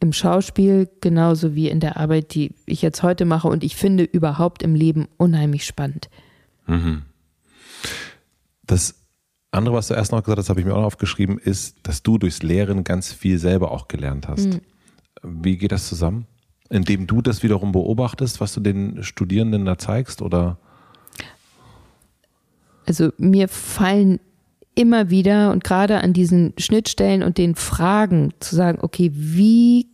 [0.00, 4.04] im Schauspiel, genauso wie in der Arbeit, die ich jetzt heute mache und ich finde
[4.04, 6.08] überhaupt im Leben unheimlich spannend.
[8.66, 8.94] Das
[9.50, 12.02] andere, was du erst noch gesagt hast, habe ich mir auch noch aufgeschrieben, ist, dass
[12.02, 14.46] du durchs Lehren ganz viel selber auch gelernt hast.
[14.46, 14.60] Mhm.
[15.22, 16.26] Wie geht das zusammen?
[16.70, 20.58] Indem du das wiederum beobachtest, was du den Studierenden da zeigst oder?
[22.86, 24.20] Also mir fallen
[24.74, 29.88] immer wieder und gerade an diesen Schnittstellen und den Fragen zu sagen, okay, wie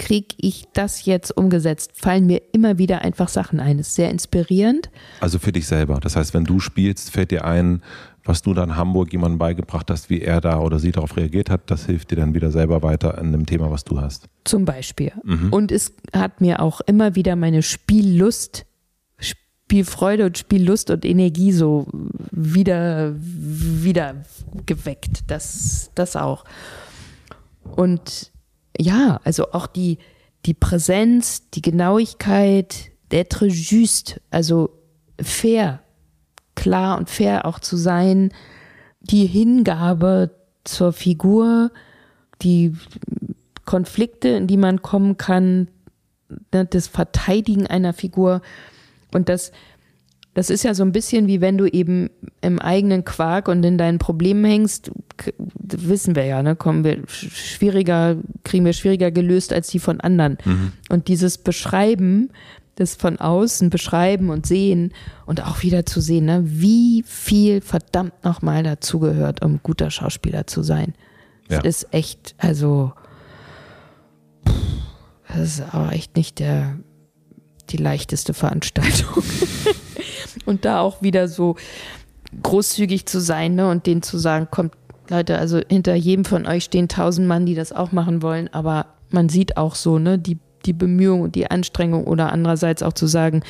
[0.00, 3.76] kriege ich das jetzt umgesetzt, fallen mir immer wieder einfach Sachen ein.
[3.76, 4.88] Das ist sehr inspirierend.
[5.20, 6.00] Also für dich selber.
[6.00, 7.82] Das heißt, wenn du spielst, fällt dir ein,
[8.24, 11.50] was du da in Hamburg jemandem beigebracht hast, wie er da oder sie darauf reagiert
[11.50, 14.28] hat, das hilft dir dann wieder selber weiter an dem Thema, was du hast.
[14.44, 15.12] Zum Beispiel.
[15.50, 18.66] Und es hat mir auch immer wieder meine Spiellust,
[19.18, 21.86] Spielfreude und Spiellust und Energie so
[22.30, 24.16] wieder, wieder
[24.66, 25.20] geweckt.
[25.28, 26.44] Das, das auch.
[27.62, 28.32] Und
[28.78, 29.98] ja, also auch die,
[30.46, 34.70] die Präsenz, die Genauigkeit, d'être juste, also
[35.20, 35.82] fair,
[36.60, 38.32] klar und fair auch zu sein,
[39.00, 40.30] die Hingabe
[40.64, 41.70] zur Figur,
[42.42, 42.74] die
[43.64, 45.68] Konflikte, in die man kommen kann,
[46.52, 48.42] ne, das Verteidigen einer Figur.
[49.14, 49.52] Und das,
[50.34, 52.10] das ist ja so ein bisschen wie wenn du eben
[52.42, 54.90] im eigenen Quark und in deinen Problemen hängst,
[55.62, 60.00] wissen wir ja, ne, kommen wir sch- schwieriger, kriegen wir schwieriger gelöst als die von
[60.00, 60.36] anderen.
[60.90, 62.30] Und dieses Beschreiben,
[62.80, 64.92] das von außen beschreiben und sehen
[65.26, 70.62] und auch wieder zu sehen, ne, wie viel verdammt nochmal dazugehört, um guter Schauspieler zu
[70.62, 70.94] sein.
[71.48, 71.60] Ja.
[71.60, 72.92] Das ist echt, also
[75.28, 76.78] das ist aber echt nicht der,
[77.68, 79.22] die leichteste Veranstaltung.
[80.46, 81.56] und da auch wieder so
[82.42, 84.72] großzügig zu sein ne, und denen zu sagen, kommt,
[85.08, 88.86] Leute, also hinter jedem von euch stehen tausend Mann, die das auch machen wollen, aber
[89.10, 93.06] man sieht auch so, ne, die, die Bemühung und die Anstrengung oder andererseits auch zu
[93.06, 93.42] sagen,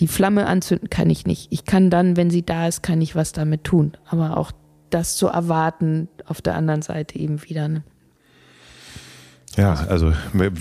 [0.00, 1.48] die Flamme anzünden kann ich nicht.
[1.50, 3.96] Ich kann dann, wenn sie da ist, kann ich was damit tun.
[4.06, 4.52] Aber auch
[4.90, 7.68] das zu erwarten auf der anderen Seite eben wieder.
[7.68, 7.82] Ne?
[9.56, 10.12] Ja, also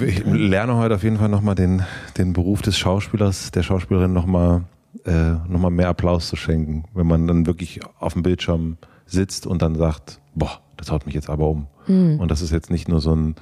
[0.05, 1.83] ich lerne heute auf jeden Fall nochmal den,
[2.17, 4.63] den Beruf des Schauspielers, der Schauspielerin nochmal
[5.03, 9.45] äh, noch mal mehr Applaus zu schenken, wenn man dann wirklich auf dem Bildschirm sitzt
[9.45, 11.67] und dann sagt, boah, das haut mich jetzt aber um.
[11.87, 12.19] Mhm.
[12.19, 13.35] Und das ist jetzt nicht nur so ein,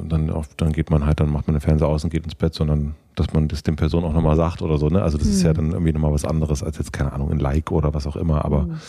[0.00, 2.34] dann, auf, dann geht man halt, dann macht man den Fernseher aus und geht ins
[2.34, 4.88] Bett, sondern dass man das den Personen auch nochmal sagt oder so.
[4.88, 5.02] Ne?
[5.02, 5.32] Also das mhm.
[5.32, 5.56] ist ja mhm.
[5.56, 8.44] dann irgendwie nochmal was anderes als jetzt, keine Ahnung, ein Like oder was auch immer.
[8.44, 8.80] Aber mhm.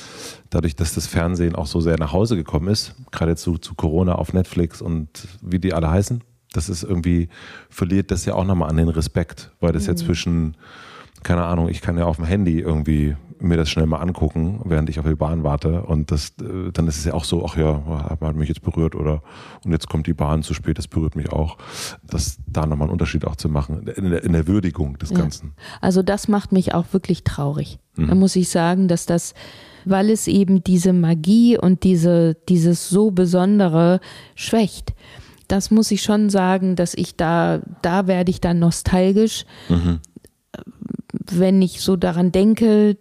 [0.49, 4.15] dadurch, dass das Fernsehen auch so sehr nach Hause gekommen ist, gerade zu, zu Corona
[4.15, 6.23] auf Netflix und wie die alle heißen,
[6.53, 7.29] das ist irgendwie,
[7.69, 9.89] verliert das ja auch nochmal an den Respekt, weil das mhm.
[9.89, 10.57] ja zwischen
[11.23, 14.89] keine Ahnung, ich kann ja auf dem Handy irgendwie mir das schnell mal angucken, während
[14.89, 15.83] ich auf die Bahn warte.
[15.83, 18.95] Und das, äh, dann ist es ja auch so, ach ja, hat mich jetzt berührt
[18.95, 19.21] oder
[19.63, 21.57] und jetzt kommt die Bahn zu spät, das berührt mich auch.
[22.03, 25.53] Das da nochmal einen Unterschied auch zu machen, in der, in der Würdigung des Ganzen.
[25.81, 27.79] Also das macht mich auch wirklich traurig.
[27.95, 28.07] Mhm.
[28.07, 29.33] Da muss ich sagen, dass das,
[29.85, 33.99] weil es eben diese Magie und diese, dieses so Besondere
[34.35, 34.93] schwächt
[35.49, 39.45] das muss ich schon sagen, dass ich da, da werde ich dann nostalgisch.
[39.69, 39.99] Mhm
[41.31, 42.97] wenn ich so daran denke,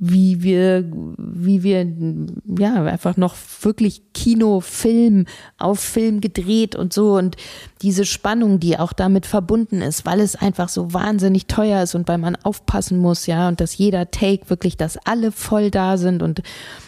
[0.00, 0.84] wie wir,
[1.16, 1.84] wie wir,
[2.58, 5.26] ja, einfach noch wirklich Kino, Film,
[5.58, 7.36] auf Film gedreht und so und
[7.82, 12.06] diese Spannung, die auch damit verbunden ist, weil es einfach so wahnsinnig teuer ist und
[12.06, 16.22] weil man aufpassen muss, ja, und dass jeder Take wirklich, dass alle voll da sind
[16.22, 16.42] und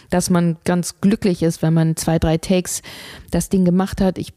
[0.09, 2.81] dass man ganz glücklich ist, wenn man zwei, drei Takes
[3.29, 4.17] das Ding gemacht hat.
[4.17, 4.33] Ich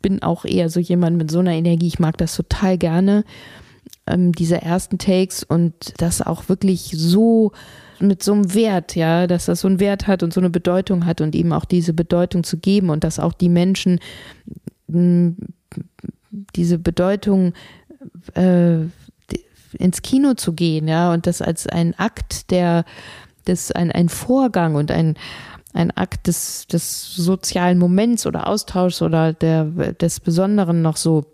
[0.00, 3.24] bin auch eher so jemand mit so einer Energie, ich mag das total gerne
[4.06, 7.52] ähm, diese ersten Takes und das auch wirklich so
[8.02, 11.06] mit so einem Wert, ja, dass das so einen Wert hat und so eine Bedeutung
[11.06, 14.00] hat und eben auch diese Bedeutung zu geben und dass auch die Menschen
[14.88, 15.34] mh,
[16.54, 17.54] diese Bedeutung
[18.34, 18.78] äh,
[19.78, 22.84] ins Kino zu gehen, ja, und das als ein Akt der,
[23.46, 25.16] des, ein, ein Vorgang und ein,
[25.72, 31.24] ein Akt des, des sozialen Moments oder Austauschs oder der, des Besonderen noch so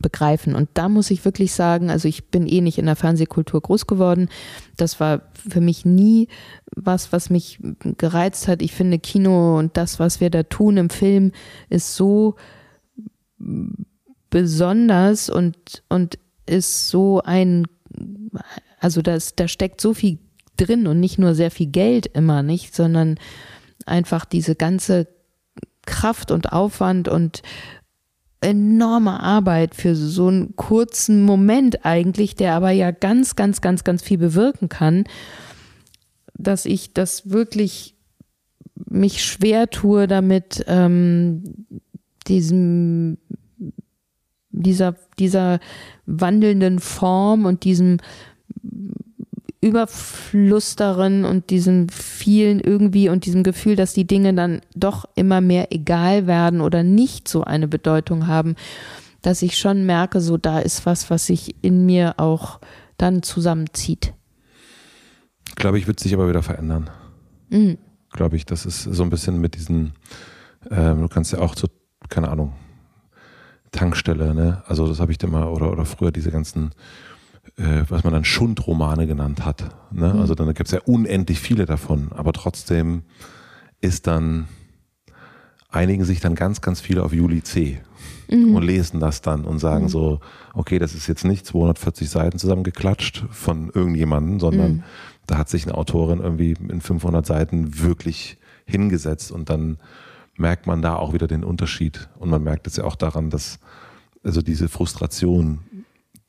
[0.00, 0.54] begreifen.
[0.54, 3.86] Und da muss ich wirklich sagen, also ich bin eh nicht in der Fernsehkultur groß
[3.86, 4.28] geworden.
[4.76, 6.28] Das war für mich nie
[6.74, 7.58] was, was mich
[7.98, 8.62] gereizt hat.
[8.62, 11.32] Ich finde Kino und das, was wir da tun im Film,
[11.68, 12.34] ist so
[14.30, 15.56] besonders und,
[15.88, 17.66] und ist so ein,
[18.80, 20.18] also das, da steckt so viel
[20.56, 23.16] drin und nicht nur sehr viel Geld immer, nicht, sondern
[23.86, 25.08] einfach diese ganze
[25.86, 27.42] Kraft und Aufwand und
[28.44, 34.02] enorme Arbeit für so einen kurzen Moment eigentlich, der aber ja ganz, ganz, ganz, ganz
[34.02, 35.04] viel bewirken kann,
[36.36, 37.94] dass ich das wirklich
[38.90, 41.66] mich schwer tue, damit ähm,
[42.26, 43.18] diesem
[44.50, 45.58] dieser dieser
[46.06, 47.98] wandelnden Form und diesem
[49.64, 55.40] Überfluss darin und diesem vielen irgendwie und diesem Gefühl, dass die Dinge dann doch immer
[55.40, 58.56] mehr egal werden oder nicht so eine Bedeutung haben,
[59.22, 62.60] dass ich schon merke, so da ist was, was sich in mir auch
[62.98, 64.12] dann zusammenzieht.
[65.56, 66.90] Glaube ich, wird sich aber wieder verändern.
[67.48, 67.78] Mhm.
[68.12, 69.94] Glaube ich, das ist so ein bisschen mit diesen,
[70.70, 71.68] ähm, du kannst ja auch so,
[72.10, 72.52] keine Ahnung,
[73.72, 74.62] Tankstelle, ne?
[74.66, 76.70] Also das habe ich da mal, oder, oder früher diese ganzen
[77.88, 79.76] was man dann Schundromane genannt hat.
[79.92, 80.12] Ne?
[80.12, 80.20] Mhm.
[80.20, 83.02] Also dann gibt es ja unendlich viele davon, aber trotzdem
[83.80, 84.48] ist dann,
[85.70, 87.80] einigen sich dann ganz, ganz viele auf Juli C.
[88.30, 88.54] Mhm.
[88.54, 89.88] und lesen das dann und sagen mhm.
[89.88, 90.20] so,
[90.54, 94.82] okay, das ist jetzt nicht 240 Seiten zusammengeklatscht von irgendjemandem, sondern mhm.
[95.26, 99.78] da hat sich eine Autorin irgendwie in 500 Seiten wirklich hingesetzt und dann
[100.36, 103.58] merkt man da auch wieder den Unterschied und man merkt es ja auch daran, dass
[104.22, 105.60] also diese Frustration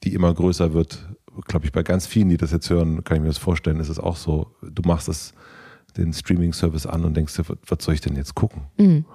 [0.06, 1.10] die immer größer wird,
[1.48, 3.90] glaube ich, bei ganz vielen, die das jetzt hören, kann ich mir das vorstellen, ist
[3.90, 5.34] es auch so, du machst das,
[5.98, 8.64] den Streaming-Service an und denkst dir, was soll ich denn jetzt gucken?
[8.78, 9.06] Mhm.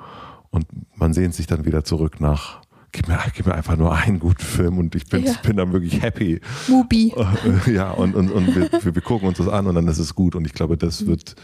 [0.51, 2.61] Und man sehnt sich dann wieder zurück nach,
[2.93, 5.35] gib mir, gib mir einfach nur einen guten Film und ich bin, ja.
[5.43, 6.41] bin dann wirklich happy.
[6.69, 7.15] Mubi.
[7.67, 10.35] Ja, und, und, und wir, wir, gucken uns das an und dann ist es gut.
[10.35, 11.07] Und ich glaube, das mhm.
[11.09, 11.37] wird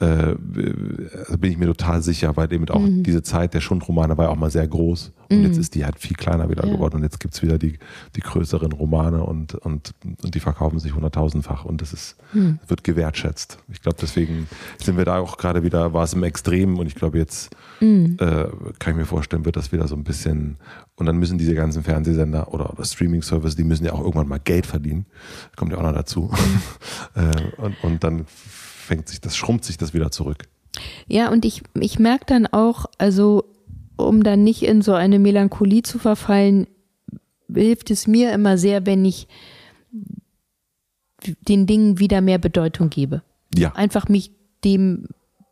[0.00, 3.02] äh, bin ich mir total sicher, weil eben auch mhm.
[3.02, 5.44] diese Zeit der Schundromane war ja auch mal sehr groß und mhm.
[5.44, 6.72] jetzt ist die halt viel kleiner wieder ja.
[6.72, 7.78] geworden und jetzt gibt's wieder die,
[8.14, 12.60] die größeren Romane und, und, und die verkaufen sich hunderttausendfach und das ist, mhm.
[12.68, 13.58] wird gewertschätzt.
[13.72, 14.46] Ich glaube, deswegen
[14.80, 18.16] sind wir da auch gerade wieder, war es im Extrem und ich glaube jetzt mhm.
[18.20, 18.46] äh,
[18.78, 20.58] kann ich mir vorstellen, wird das wieder so ein bisschen
[20.94, 24.40] und dann müssen diese ganzen Fernsehsender oder, oder Streaming-Service, die müssen ja auch irgendwann mal
[24.40, 25.06] Geld verdienen.
[25.56, 26.30] Kommt ja auch noch dazu.
[27.14, 27.20] Mhm.
[27.20, 28.26] äh, und, und dann
[28.88, 30.48] fängt sich das, schrumpft sich das wieder zurück.
[31.06, 33.44] Ja, und ich, ich merke dann auch, also
[33.96, 36.66] um dann nicht in so eine Melancholie zu verfallen,
[37.52, 39.28] hilft es mir immer sehr, wenn ich
[41.48, 43.22] den Dingen wieder mehr Bedeutung gebe.
[43.54, 43.72] Ja.
[43.72, 44.32] Einfach mich
[44.64, 45.08] dem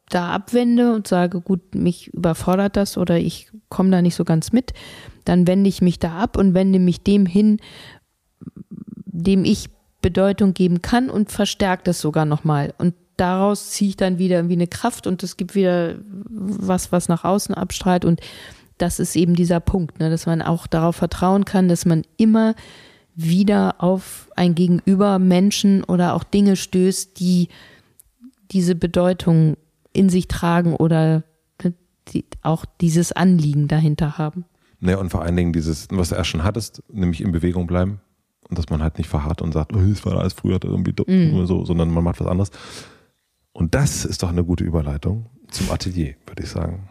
[0.09, 4.53] da abwende und sage, gut, mich überfordert das oder ich komme da nicht so ganz
[4.53, 4.73] mit,
[5.25, 7.59] dann wende ich mich da ab und wende mich dem hin,
[9.07, 12.73] dem ich Bedeutung geben kann und verstärke das sogar nochmal.
[12.79, 15.97] Und daraus ziehe ich dann wieder irgendwie eine Kraft und es gibt wieder
[16.29, 18.05] was, was nach außen abstrahlt.
[18.05, 18.21] Und
[18.79, 22.55] das ist eben dieser Punkt, ne, dass man auch darauf vertrauen kann, dass man immer
[23.15, 27.49] wieder auf ein Gegenüber Menschen oder auch Dinge stößt, die
[28.51, 29.57] diese Bedeutung
[29.93, 31.23] in sich tragen oder
[31.63, 31.75] ne,
[32.09, 34.45] die auch dieses Anliegen dahinter haben.
[34.81, 38.01] Naja, und vor allen Dingen dieses, was du erst schon hattest, nämlich in Bewegung bleiben.
[38.49, 41.47] Und dass man halt nicht verharrt und sagt, oh, das war alles früher irgendwie mm.
[41.47, 42.51] so, sondern man macht was anderes.
[43.57, 46.87] Und das ist doch eine gute Überleitung zum Atelier, würde ich sagen.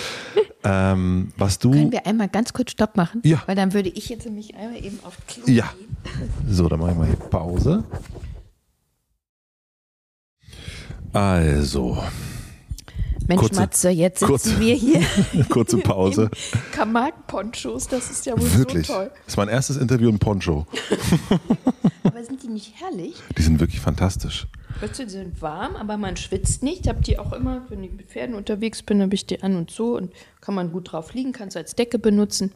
[0.64, 1.70] ähm, was du.
[1.70, 3.20] Können wir einmal ganz kurz Stopp machen?
[3.24, 3.42] Ja.
[3.44, 5.70] Weil dann würde ich jetzt nämlich einmal eben auf Klo ja.
[5.76, 5.96] gehen.
[6.48, 7.84] So, dann mache ich mal hier Pause.
[11.12, 12.02] Also,
[13.28, 15.02] Mensch, Kurze- Matze, jetzt sitzen kurze- wir hier
[15.50, 16.30] kurze Pause.
[16.52, 18.86] im Kamag-Ponchos, das ist ja wohl Wirklich.
[18.86, 19.10] so toll.
[19.24, 20.66] Das ist mein erstes Interview in Poncho.
[22.04, 23.14] Aber sind die nicht herrlich?
[23.36, 24.46] Die sind wirklich fantastisch.
[24.80, 26.82] Weißt du, die sind warm, aber man schwitzt nicht.
[26.82, 29.56] Ich habe die auch immer, wenn ich mit Pferden unterwegs bin, habe ich die an
[29.56, 32.52] und so und kann man gut drauf liegen, kannst du als Decke benutzen.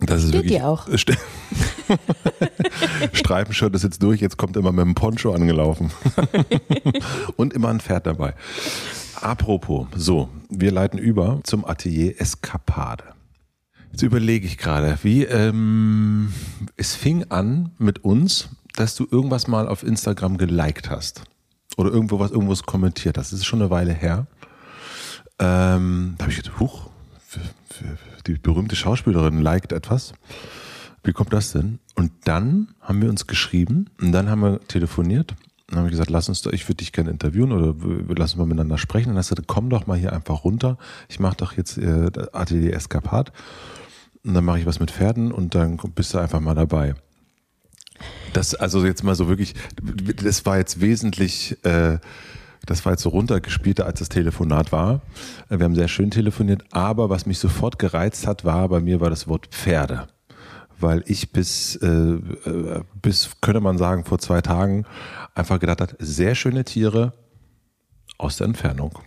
[0.00, 0.86] Das ist Steht wirklich, dir auch.
[3.12, 5.90] Streifenshirt ist jetzt durch, jetzt kommt immer mit dem Poncho angelaufen.
[7.36, 8.34] Und immer ein Pferd dabei.
[9.22, 13.04] Apropos, so, wir leiten über zum Atelier Eskapade.
[13.90, 16.32] Jetzt überlege ich gerade, wie ähm,
[16.76, 21.22] es fing an mit uns, dass du irgendwas mal auf Instagram geliked hast.
[21.76, 23.32] Oder irgendwo was irgendwo kommentiert hast.
[23.32, 24.26] Das ist schon eine Weile her.
[25.38, 26.90] Ähm, da habe ich gedacht, huch,
[28.26, 30.12] die berühmte Schauspielerin liked etwas.
[31.02, 31.78] Wie kommt das denn?
[31.94, 35.34] Und dann haben wir uns geschrieben und dann haben wir telefoniert.
[35.68, 38.38] Dann habe ich gesagt, lass uns doch, ich würde dich gerne interviewen oder wir lassen
[38.38, 39.10] mal miteinander sprechen.
[39.10, 40.78] dann hast du gesagt, komm doch mal hier einfach runter.
[41.08, 43.32] Ich mache doch jetzt äh, Atelier Eskapad.
[44.24, 46.94] Und dann mache ich was mit Pferden und dann bist du einfach mal dabei.
[48.32, 49.54] Das, also jetzt mal so wirklich,
[50.22, 51.98] das war jetzt wesentlich, äh,
[52.64, 55.02] das war jetzt so runtergespielter, als das Telefonat war.
[55.48, 59.10] Wir haben sehr schön telefoniert, aber was mich sofort gereizt hat, war bei mir war
[59.10, 60.08] das Wort Pferde.
[60.80, 64.84] Weil ich bis, äh, äh, bis, könnte man sagen, vor zwei Tagen
[65.34, 67.12] einfach gedacht hat, sehr schöne Tiere
[68.16, 68.98] aus der Entfernung.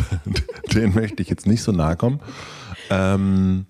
[0.74, 2.20] Den möchte ich jetzt nicht so nahe kommen.
[2.90, 3.66] Ähm,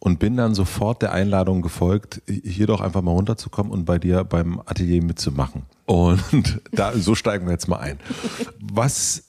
[0.00, 4.24] und bin dann sofort der Einladung gefolgt, hier doch einfach mal runterzukommen und bei dir
[4.24, 5.66] beim Atelier mitzumachen.
[5.84, 7.98] Und da, so steigen wir jetzt mal ein.
[8.58, 9.24] Was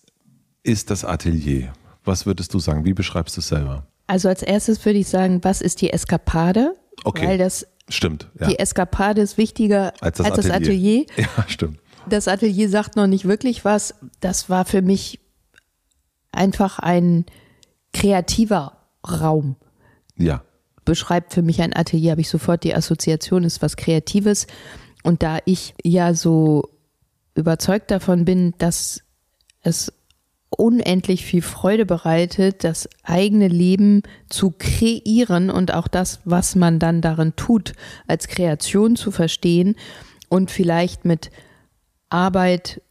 [0.63, 1.73] ist das Atelier?
[2.05, 2.85] Was würdest du sagen?
[2.85, 3.85] Wie beschreibst du es selber?
[4.07, 6.75] Also als erstes würde ich sagen, was ist die Eskapade?
[7.03, 7.27] Okay.
[7.27, 8.47] Weil das, Stimmt, ja.
[8.47, 10.53] die Eskapade ist wichtiger Als das Atelier.
[10.53, 11.05] Atelier.
[11.17, 11.79] Ja, stimmt.
[12.07, 13.95] Das Atelier sagt noch nicht wirklich was.
[14.19, 15.19] Das war für mich
[16.31, 17.25] einfach ein
[17.93, 19.55] kreativer Raum.
[20.17, 20.43] Ja.
[20.85, 24.45] beschreibt für mich ein Atelier, habe ich sofort die Assoziation, ist was Kreatives.
[25.03, 26.69] Und da ich ja so
[27.33, 29.01] überzeugt davon bin, dass
[29.61, 29.93] es
[30.57, 37.01] unendlich viel Freude bereitet, das eigene Leben zu kreieren und auch das, was man dann
[37.01, 37.73] darin tut,
[38.07, 39.75] als Kreation zu verstehen
[40.29, 41.31] und vielleicht mit
[42.09, 42.81] Arbeit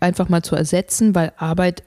[0.00, 1.82] einfach mal zu ersetzen, weil Arbeit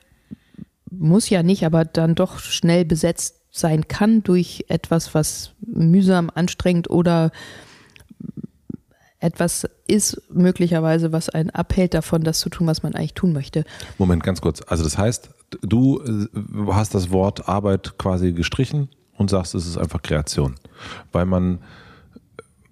[0.89, 6.89] muss ja nicht, aber dann doch schnell besetzt sein kann durch etwas, was mühsam, anstrengend
[6.89, 7.31] oder
[9.21, 13.63] etwas ist möglicherweise, was einen abhält davon, das zu tun, was man eigentlich tun möchte.
[13.99, 14.61] Moment, ganz kurz.
[14.67, 15.29] Also das heißt,
[15.61, 16.27] du äh,
[16.71, 20.55] hast das Wort Arbeit quasi gestrichen und sagst, es ist einfach Kreation.
[21.11, 21.59] Weil man,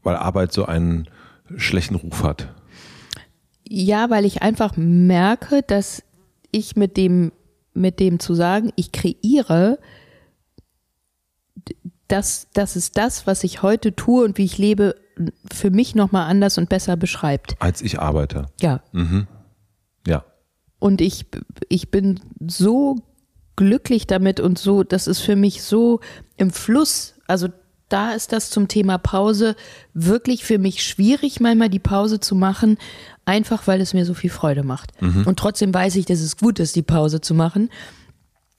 [0.01, 1.07] weil Arbeit so einen
[1.55, 2.51] schlechten Ruf hat.
[3.67, 6.01] Ja, weil ich einfach merke, dass
[6.51, 7.31] ich mit dem,
[7.75, 9.77] mit dem zu sagen, ich kreiere,
[12.07, 14.95] das, das ist das, was ich heute tue und wie ich lebe,
[15.51, 17.55] für mich nochmal anders und besser beschreibt.
[17.59, 18.47] Als ich arbeite.
[18.61, 18.81] Ja.
[20.07, 20.23] Ja.
[20.79, 21.25] Und ich,
[21.67, 22.95] ich bin so
[23.55, 25.99] glücklich damit und so, das ist für mich so
[26.37, 27.15] im Fluss.
[27.27, 27.49] Also
[27.89, 29.55] da ist das zum Thema Pause
[29.93, 32.77] wirklich für mich schwierig, manchmal die Pause zu machen,
[33.25, 34.91] einfach weil es mir so viel Freude macht.
[35.25, 37.69] Und trotzdem weiß ich, dass es gut ist, die Pause zu machen,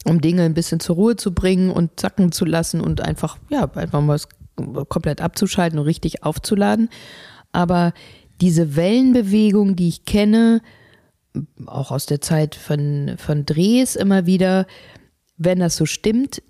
[0.05, 3.71] um Dinge ein bisschen zur Ruhe zu bringen und sacken zu lassen und einfach, ja,
[3.75, 4.29] einfach mal was
[4.89, 6.89] komplett abzuschalten und richtig aufzuladen.
[7.53, 7.93] Aber
[8.41, 10.63] diese Wellenbewegung, die ich kenne,
[11.67, 14.67] auch aus der Zeit von, von Drehs immer wieder,
[15.37, 16.43] wenn das so stimmt,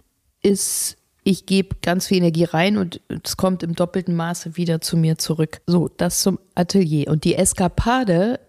[0.42, 4.96] ist, ich gebe ganz viel Energie rein und es kommt im doppelten Maße wieder zu
[4.96, 5.60] mir zurück.
[5.66, 7.08] So, das zum Atelier.
[7.08, 8.40] Und die Eskapade,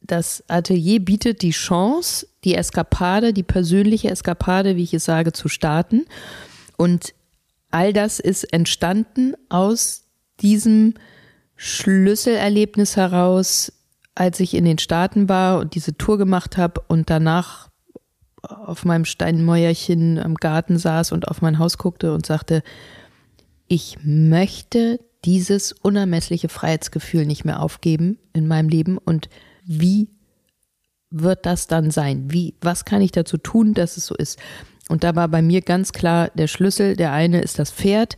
[0.00, 5.48] das Atelier bietet die Chance, die Eskapade, die persönliche Eskapade, wie ich es sage, zu
[5.48, 6.04] starten.
[6.76, 7.14] Und
[7.74, 10.04] all das ist entstanden aus
[10.40, 10.94] diesem
[11.56, 13.72] Schlüsselerlebnis heraus,
[14.14, 17.68] als ich in den Staaten war und diese Tour gemacht habe und danach
[18.42, 22.62] auf meinem Steinmäuerchen am Garten saß und auf mein Haus guckte und sagte,
[23.66, 29.28] ich möchte dieses unermessliche Freiheitsgefühl nicht mehr aufgeben in meinem Leben und
[29.64, 30.08] wie
[31.10, 32.30] wird das dann sein?
[32.30, 34.38] Wie, was kann ich dazu tun, dass es so ist?
[34.88, 36.96] Und da war bei mir ganz klar der Schlüssel.
[36.96, 38.16] Der eine ist das Pferd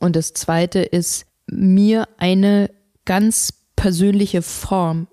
[0.00, 2.70] und das zweite ist mir eine
[3.04, 5.08] ganz persönliche Form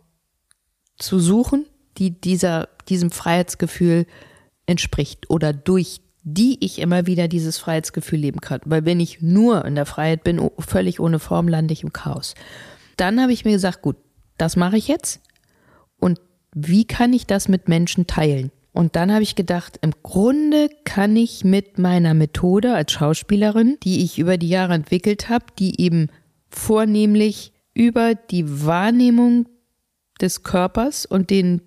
[0.98, 1.66] zu suchen,
[1.98, 4.06] die dieser, diesem Freiheitsgefühl
[4.66, 8.62] entspricht oder durch die ich immer wieder dieses Freiheitsgefühl leben kann.
[8.64, 12.34] Weil wenn ich nur in der Freiheit bin, völlig ohne Form, lande ich im Chaos.
[12.96, 13.98] Dann habe ich mir gesagt, gut,
[14.38, 15.20] das mache ich jetzt.
[16.00, 16.22] Und
[16.56, 18.52] wie kann ich das mit Menschen teilen?
[18.74, 24.04] Und dann habe ich gedacht, im Grunde kann ich mit meiner Methode als Schauspielerin, die
[24.04, 26.10] ich über die Jahre entwickelt habe, die eben
[26.50, 29.48] vornehmlich über die Wahrnehmung
[30.20, 31.62] des Körpers und den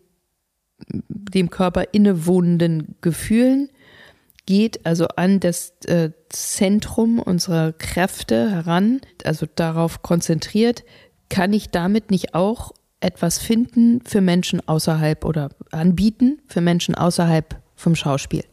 [0.88, 3.70] dem Körper innewohnenden Gefühlen
[4.44, 10.84] geht, also an das äh, Zentrum unserer Kräfte heran, also darauf konzentriert,
[11.28, 17.60] kann ich damit nicht auch etwas finden für Menschen außerhalb oder anbieten für Menschen außerhalb
[17.74, 18.44] vom Schauspiel.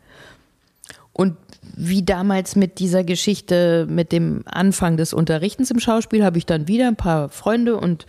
[1.14, 1.38] Und
[1.76, 6.68] wie damals mit dieser Geschichte, mit dem Anfang des Unterrichtens im Schauspiel, habe ich dann
[6.68, 8.06] wieder ein paar Freunde und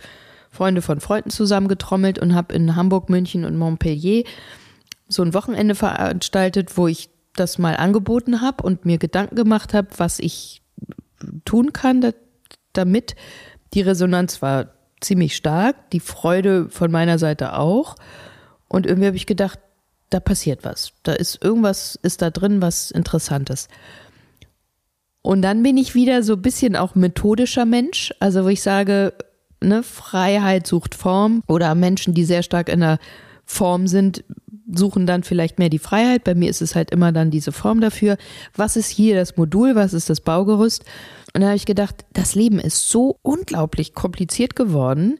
[0.49, 4.23] Freunde von Freunden zusammengetrommelt und habe in Hamburg, München und Montpellier
[5.07, 9.87] so ein Wochenende veranstaltet, wo ich das mal angeboten habe und mir Gedanken gemacht habe,
[9.97, 10.61] was ich
[11.43, 12.13] tun kann,
[12.73, 13.15] damit.
[13.73, 17.95] Die Resonanz war ziemlich stark, die Freude von meiner Seite auch.
[18.67, 19.59] Und irgendwie habe ich gedacht,
[20.09, 20.93] da passiert was.
[21.03, 23.67] Da ist irgendwas, ist da drin, was Interessantes.
[25.21, 28.13] Und dann bin ich wieder so ein bisschen auch methodischer Mensch.
[28.19, 29.13] Also wo ich sage,
[29.61, 32.99] ne, Freiheit sucht Form oder Menschen, die sehr stark in der
[33.43, 34.23] Form sind,
[34.71, 36.23] suchen dann vielleicht mehr die Freiheit.
[36.23, 38.17] Bei mir ist es halt immer dann diese Form dafür.
[38.55, 39.75] Was ist hier das Modul?
[39.75, 40.85] Was ist das Baugerüst?
[41.35, 45.19] Und da habe ich gedacht, das Leben ist so unglaublich kompliziert geworden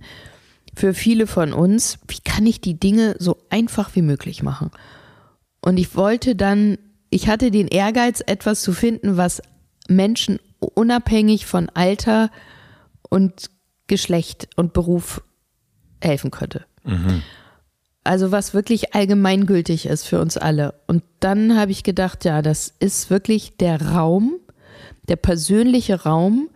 [0.73, 1.99] für viele von uns.
[2.07, 4.71] Wie kann ich die Dinge so einfach wie möglich machen?
[5.59, 6.77] Und ich wollte dann,
[7.09, 9.41] ich hatte den Ehrgeiz, etwas zu finden, was
[9.89, 12.31] Menschen unabhängig von Alter
[13.09, 13.49] und
[13.87, 15.21] Geschlecht und Beruf
[16.01, 16.65] helfen könnte.
[16.85, 17.23] Mhm.
[18.05, 20.75] Also was wirklich allgemeingültig ist für uns alle.
[20.87, 24.39] Und dann habe ich gedacht, ja, das ist wirklich der Raum,
[25.07, 26.49] der persönliche Raum,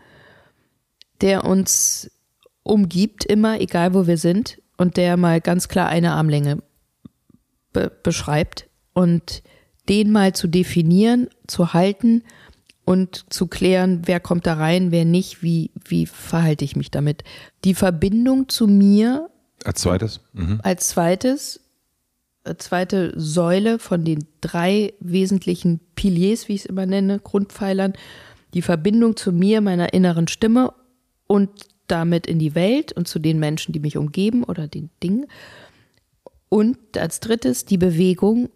[1.22, 2.12] der uns
[2.64, 6.64] umgibt, immer, egal wo wir sind, und der mal ganz klar eine Armlänge
[7.74, 8.68] be beschreibt.
[8.94, 9.44] Und
[9.88, 12.24] den mal zu definieren, zu halten
[12.86, 17.24] und zu klären, wer kommt da rein, wer nicht, wie, wie verhalte ich mich damit.
[17.64, 19.30] Die Verbindung zu mir
[19.64, 20.22] als zweites?
[20.34, 20.60] Mhm.
[20.64, 21.62] Als zweites,
[22.46, 27.94] äh, zweite Säule von den drei wesentlichen Piliers, wie ich es immer nenne, Grundpfeilern,
[28.54, 30.74] die Verbindung zu mir, meiner inneren Stimme
[31.28, 31.50] und
[31.88, 35.28] damit in die Welt und zu den Menschen, die mich umgeben oder den Dingen.
[36.50, 38.50] Und als drittes die Bewegung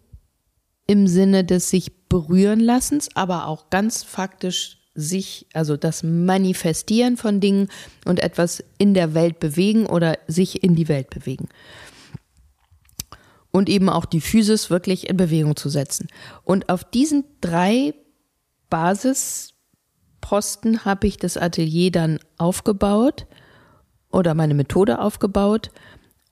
[0.86, 7.40] im Sinne des sich berühren lassens, aber auch ganz faktisch sich, also das Manifestieren von
[7.40, 7.68] Dingen
[8.04, 11.48] und etwas in der Welt bewegen oder sich in die Welt bewegen.
[13.50, 16.08] Und eben auch die Physis wirklich in Bewegung zu setzen.
[16.42, 17.94] Und auf diesen drei
[20.24, 23.26] Basisposten habe ich das Atelier dann aufgebaut
[24.10, 25.70] oder meine Methode aufgebaut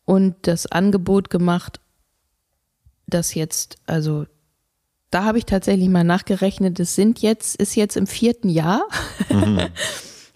[0.05, 1.81] und das Angebot gemacht,
[3.07, 4.27] das jetzt also
[5.11, 8.83] da habe ich tatsächlich mal nachgerechnet, es sind jetzt, ist jetzt im vierten Jahr
[9.29, 9.61] mhm.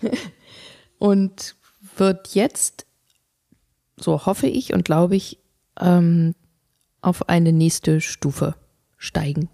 [0.98, 1.56] und
[1.96, 2.84] wird jetzt,
[3.96, 5.38] so hoffe ich und glaube ich,
[5.80, 6.34] ähm,
[7.00, 8.54] auf eine nächste Stufe
[8.98, 9.48] steigen.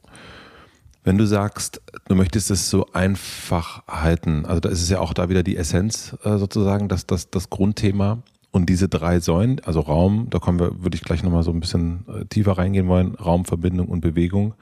[1.05, 5.15] Wenn du sagst, du möchtest es so einfach halten, also da ist es ja auch
[5.15, 8.23] da wieder die Essenz äh, sozusagen, dass das, das Grundthema
[8.53, 11.61] und diese drei Säulen, also Raum, da kommen wir, würde ich gleich nochmal so ein
[11.61, 14.55] bisschen äh, tiefer reingehen wollen, Raum, Verbindung und Bewegung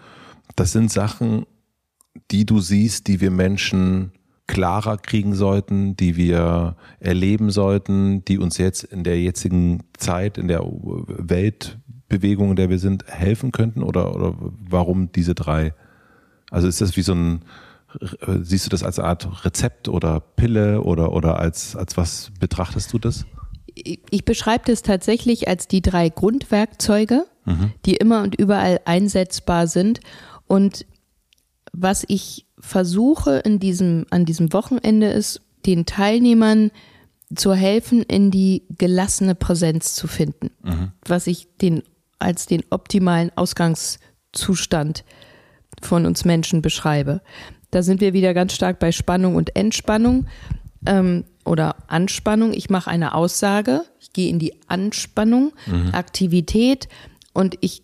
[0.56, 1.46] das sind Sachen,
[2.30, 4.12] die du siehst, die wir Menschen
[4.46, 10.48] klarer kriegen sollten, die wir erleben sollten, die uns jetzt in der jetzigen Zeit, in
[10.48, 13.82] der Weltbewegung, in der wir sind, helfen könnten?
[13.82, 15.72] Oder, oder warum diese drei?
[16.50, 17.42] Also ist das wie so ein,
[18.42, 22.92] siehst du das als eine Art Rezept oder Pille oder, oder als, als was betrachtest
[22.92, 23.26] du das?
[23.74, 27.72] Ich beschreibe das tatsächlich als die drei Grundwerkzeuge, mhm.
[27.86, 30.00] die immer und überall einsetzbar sind
[30.46, 30.86] und
[31.72, 36.72] was ich versuche in diesem, an diesem Wochenende ist, den Teilnehmern
[37.34, 40.92] zu helfen, in die gelassene Präsenz zu finden, mhm.
[41.06, 41.82] was ich den
[42.18, 45.04] als den optimalen Ausgangszustand
[45.82, 47.20] von uns Menschen beschreibe.
[47.70, 50.26] Da sind wir wieder ganz stark bei Spannung und Entspannung
[50.86, 52.52] ähm, oder Anspannung.
[52.52, 55.90] Ich mache eine Aussage, ich gehe in die Anspannung, mhm.
[55.92, 56.88] Aktivität
[57.32, 57.82] und ich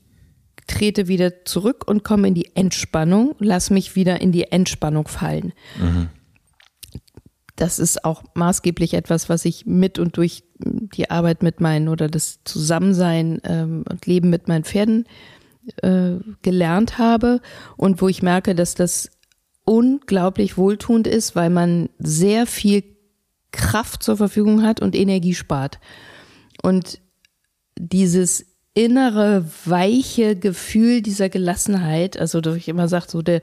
[0.66, 5.52] trete wieder zurück und komme in die Entspannung, lass mich wieder in die Entspannung fallen.
[5.78, 6.08] Mhm.
[7.54, 12.08] Das ist auch maßgeblich etwas, was ich mit und durch die Arbeit mit meinen oder
[12.08, 15.35] das Zusammensein ähm, und Leben mit meinen Pferden äh,
[16.42, 17.40] gelernt habe
[17.76, 19.10] und wo ich merke, dass das
[19.64, 22.84] unglaublich wohltuend ist, weil man sehr viel
[23.50, 25.80] Kraft zur Verfügung hat und Energie spart.
[26.62, 27.00] Und
[27.78, 33.40] dieses innere, weiche Gefühl dieser Gelassenheit, also dass ich immer sage, so der,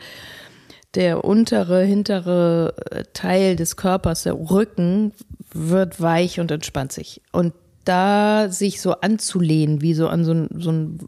[0.94, 5.12] der untere, hintere äh, Teil des Körpers, der Rücken,
[5.52, 7.22] wird weich und entspannt sich.
[7.32, 11.00] Und da sich so anzulehnen, wie so an so, ein, so, ein,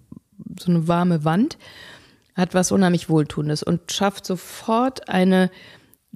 [0.60, 1.57] so eine warme Wand,
[2.36, 5.49] hat was unheimlich Wohltuendes und schafft sofort eine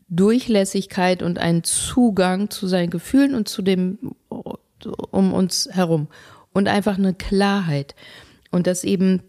[0.10, 3.98] Durchlässigkeit und einen Zugang zu seinen Gefühlen und zu dem
[5.12, 6.08] um uns herum.
[6.52, 7.96] Und einfach eine Klarheit.
[8.50, 9.22] Und das eben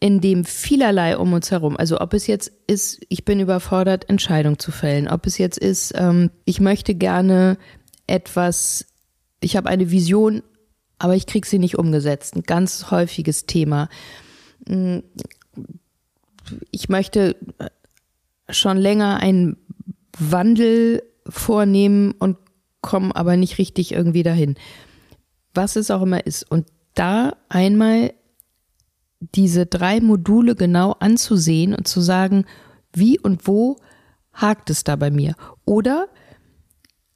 [0.00, 4.58] in dem vielerlei um uns herum, also ob es jetzt ist, ich bin überfordert, Entscheidungen
[4.58, 7.56] zu fällen, ob es jetzt ist, ähm, ich möchte gerne
[8.06, 8.86] etwas,
[9.40, 10.42] ich habe eine Vision,
[10.98, 13.88] aber ich kriege sie nicht umgesetzt, ein ganz häufiges Thema.
[16.70, 17.36] Ich möchte
[18.48, 19.56] schon länger einen
[20.18, 22.36] Wandel vornehmen und
[22.80, 24.56] komme aber nicht richtig irgendwie dahin.
[25.54, 26.50] Was es auch immer ist.
[26.50, 28.12] Und da einmal
[29.20, 32.44] diese drei Module genau anzusehen und zu sagen,
[32.92, 33.76] wie und wo
[34.32, 35.34] hakt es da bei mir?
[35.64, 36.08] Oder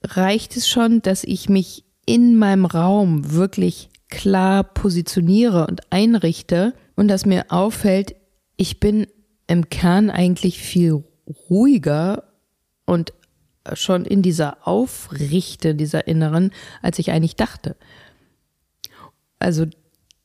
[0.03, 7.07] reicht es schon, dass ich mich in meinem Raum wirklich klar positioniere und einrichte und
[7.07, 8.17] dass mir auffällt,
[8.57, 9.07] ich bin
[9.47, 11.05] im Kern eigentlich viel
[11.49, 12.25] ruhiger
[12.87, 13.13] und
[13.73, 16.51] schon in dieser Aufrichte dieser Inneren,
[16.83, 17.77] als ich eigentlich dachte.
[19.39, 19.67] Also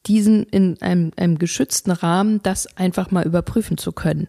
[0.07, 4.27] diesen in einem, einem geschützten Rahmen, das einfach mal überprüfen zu können.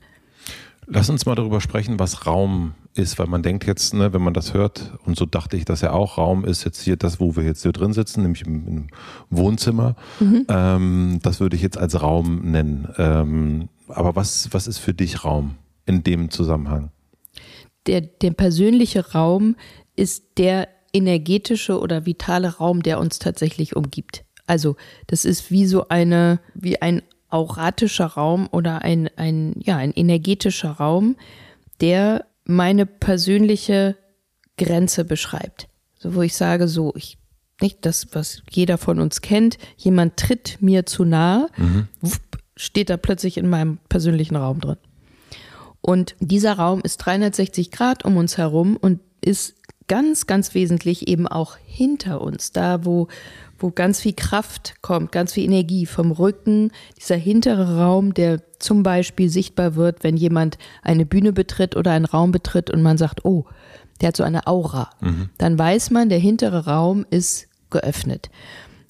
[0.87, 4.35] Lass uns mal darüber sprechen, was Raum ist, weil man denkt jetzt, ne, wenn man
[4.35, 7.37] das hört, und so dachte ich, dass ja auch Raum ist jetzt hier das, wo
[7.37, 8.87] wir jetzt hier drin sitzen, nämlich im, im
[9.31, 9.97] Wohnzimmer.
[10.21, 10.47] Mhm.
[10.49, 12.89] Ähm, das würde ich jetzt als Raum nennen.
[12.97, 15.57] Ähm, aber was, was ist für dich Raum
[15.87, 16.91] in dem Zusammenhang?
[17.87, 19.57] Der, der persönliche Raum
[19.97, 24.25] ist der energetische oder vitale Raum, der uns tatsächlich umgibt.
[24.47, 24.77] Also
[25.09, 30.71] das ist wie so eine, wie ein auratischer Raum oder ein, ein, ja, ein energetischer
[30.71, 31.17] Raum,
[31.81, 33.97] der meine persönliche
[34.57, 35.69] Grenze beschreibt.
[35.99, 37.19] So, wo ich sage, so, ich,
[37.61, 41.89] nicht das, was jeder von uns kennt, jemand tritt mir zu nahe, mhm.
[42.57, 44.77] steht da plötzlich in meinem persönlichen Raum drin.
[45.81, 49.55] Und dieser Raum ist 360 Grad um uns herum und ist
[49.89, 53.09] ganz, ganz wesentlich eben auch hinter uns, da wo
[53.65, 58.83] wo ganz viel Kraft kommt, ganz viel Energie vom Rücken, dieser hintere Raum, der zum
[58.83, 63.25] Beispiel sichtbar wird, wenn jemand eine Bühne betritt oder einen Raum betritt und man sagt,
[63.25, 63.47] oh,
[64.03, 64.91] der hat so eine Aura.
[65.01, 65.31] Mhm.
[65.39, 68.29] Dann weiß man, der hintere Raum ist geöffnet.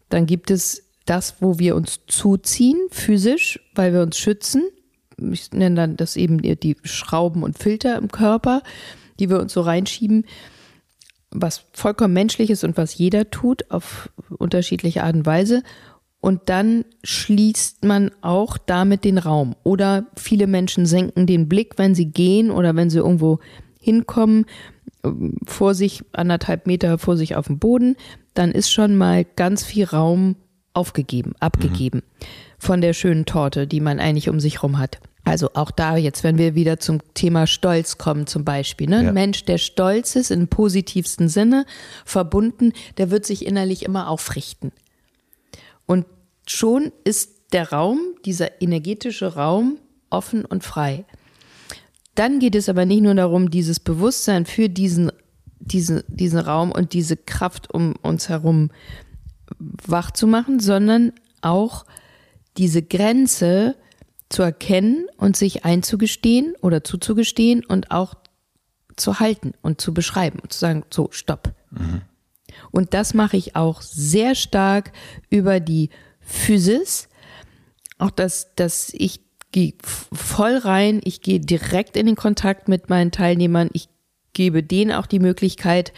[0.09, 4.65] Dann gibt es das, wo wir uns zuziehen, physisch, weil wir uns schützen.
[5.31, 8.65] Ich nenne dann das eben die Schrauben und Filter im Körper,
[9.21, 10.25] die wir uns so reinschieben
[11.35, 15.63] was vollkommen menschlich ist und was jeder tut auf unterschiedliche Art und Weise.
[16.21, 19.57] Und dann schließt man auch damit den Raum.
[19.63, 23.41] Oder viele Menschen senken den Blick, wenn sie gehen oder wenn sie irgendwo
[23.79, 24.47] hinkommen,
[25.45, 27.97] vor sich anderthalb Meter vor sich auf dem Boden,
[28.33, 30.37] dann ist schon mal ganz viel Raum
[30.73, 32.25] aufgegeben, abgegeben mhm.
[32.59, 35.01] von der schönen Torte, die man eigentlich um sich rum hat.
[35.25, 38.89] Also auch da jetzt, wenn wir wieder zum Thema Stolz kommen zum Beispiel.
[38.89, 39.03] Ne?
[39.03, 39.09] Ja.
[39.09, 41.65] Ein Mensch, der stolz ist im positivsten Sinne,
[42.05, 44.71] verbunden, der wird sich innerlich immer aufrichten.
[45.87, 46.05] Und
[46.47, 49.79] schon ist der Raum, dieser energetische Raum,
[50.11, 51.05] offen und frei.
[52.15, 55.11] Dann geht es aber nicht nur darum, dieses Bewusstsein für diesen,
[55.59, 58.71] diesen, diesen Raum und diese Kraft um uns herum
[59.59, 61.87] wach zu machen, sondern auch
[62.57, 63.75] diese Grenze
[64.29, 68.15] zu erkennen und sich einzugestehen oder zuzugestehen und auch
[68.97, 71.53] zu halten und zu beschreiben und zu sagen, so, stopp.
[71.71, 72.03] Mhm.
[72.71, 74.93] Und das mache ich auch sehr stark
[75.31, 75.91] über die
[76.21, 77.09] Physis.
[77.99, 79.21] Auch dass, dass ich
[79.53, 79.75] gehe
[80.13, 83.89] voll rein, ich gehe direkt in den Kontakt mit meinen Teilnehmern, ich
[84.33, 85.93] gebe denen auch die Möglichkeit,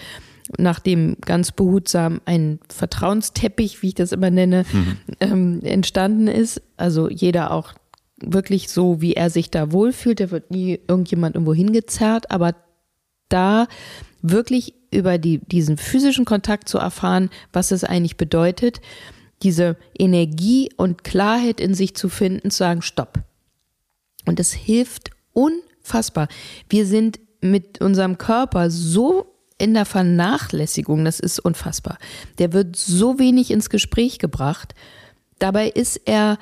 [0.58, 4.96] nachdem ganz behutsam ein Vertrauensteppich, wie ich das immer nenne, mhm.
[5.20, 6.62] ähm, entstanden ist.
[6.76, 7.72] Also jeder auch
[8.18, 10.20] wirklich so, wie er sich da wohlfühlt.
[10.20, 12.54] Da wird nie irgendjemand irgendwo hingezerrt, aber
[13.28, 13.66] da
[14.22, 18.80] wirklich über die, diesen physischen Kontakt zu erfahren, was es eigentlich bedeutet,
[19.42, 23.20] diese Energie und Klarheit in sich zu finden, zu sagen, stopp.
[24.24, 26.28] Und es hilft unfassbar.
[26.68, 29.26] Wir sind mit unserem Körper so
[29.58, 31.98] in der Vernachlässigung, das ist unfassbar.
[32.38, 34.74] Der wird so wenig ins Gespräch gebracht.
[35.38, 36.38] Dabei ist er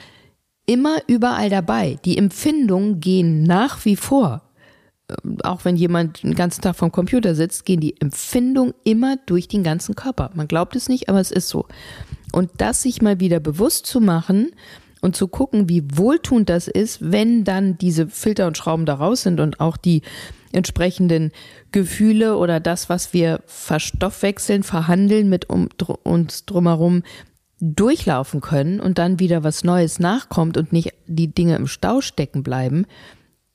[0.66, 1.98] immer überall dabei.
[2.04, 4.42] Die Empfindungen gehen nach wie vor.
[5.08, 9.48] Ähm, auch wenn jemand den ganzen Tag vom Computer sitzt, gehen die Empfindungen immer durch
[9.48, 10.30] den ganzen Körper.
[10.34, 11.66] Man glaubt es nicht, aber es ist so.
[12.32, 14.50] Und das sich mal wieder bewusst zu machen
[15.00, 19.22] und zu gucken, wie wohltuend das ist, wenn dann diese Filter und Schrauben da raus
[19.22, 20.02] sind und auch die
[20.52, 21.32] entsprechenden
[21.72, 27.02] Gefühle oder das, was wir verstoffwechseln, verhandeln mit uns drumherum,
[27.60, 32.42] durchlaufen können und dann wieder was Neues nachkommt und nicht die Dinge im Stau stecken
[32.42, 32.86] bleiben,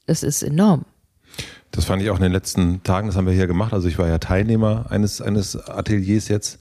[0.06, 0.86] das ist enorm.
[1.72, 3.74] Das fand ich auch in den letzten Tagen, das haben wir hier gemacht.
[3.74, 6.60] Also ich war ja Teilnehmer eines, eines Ateliers jetzt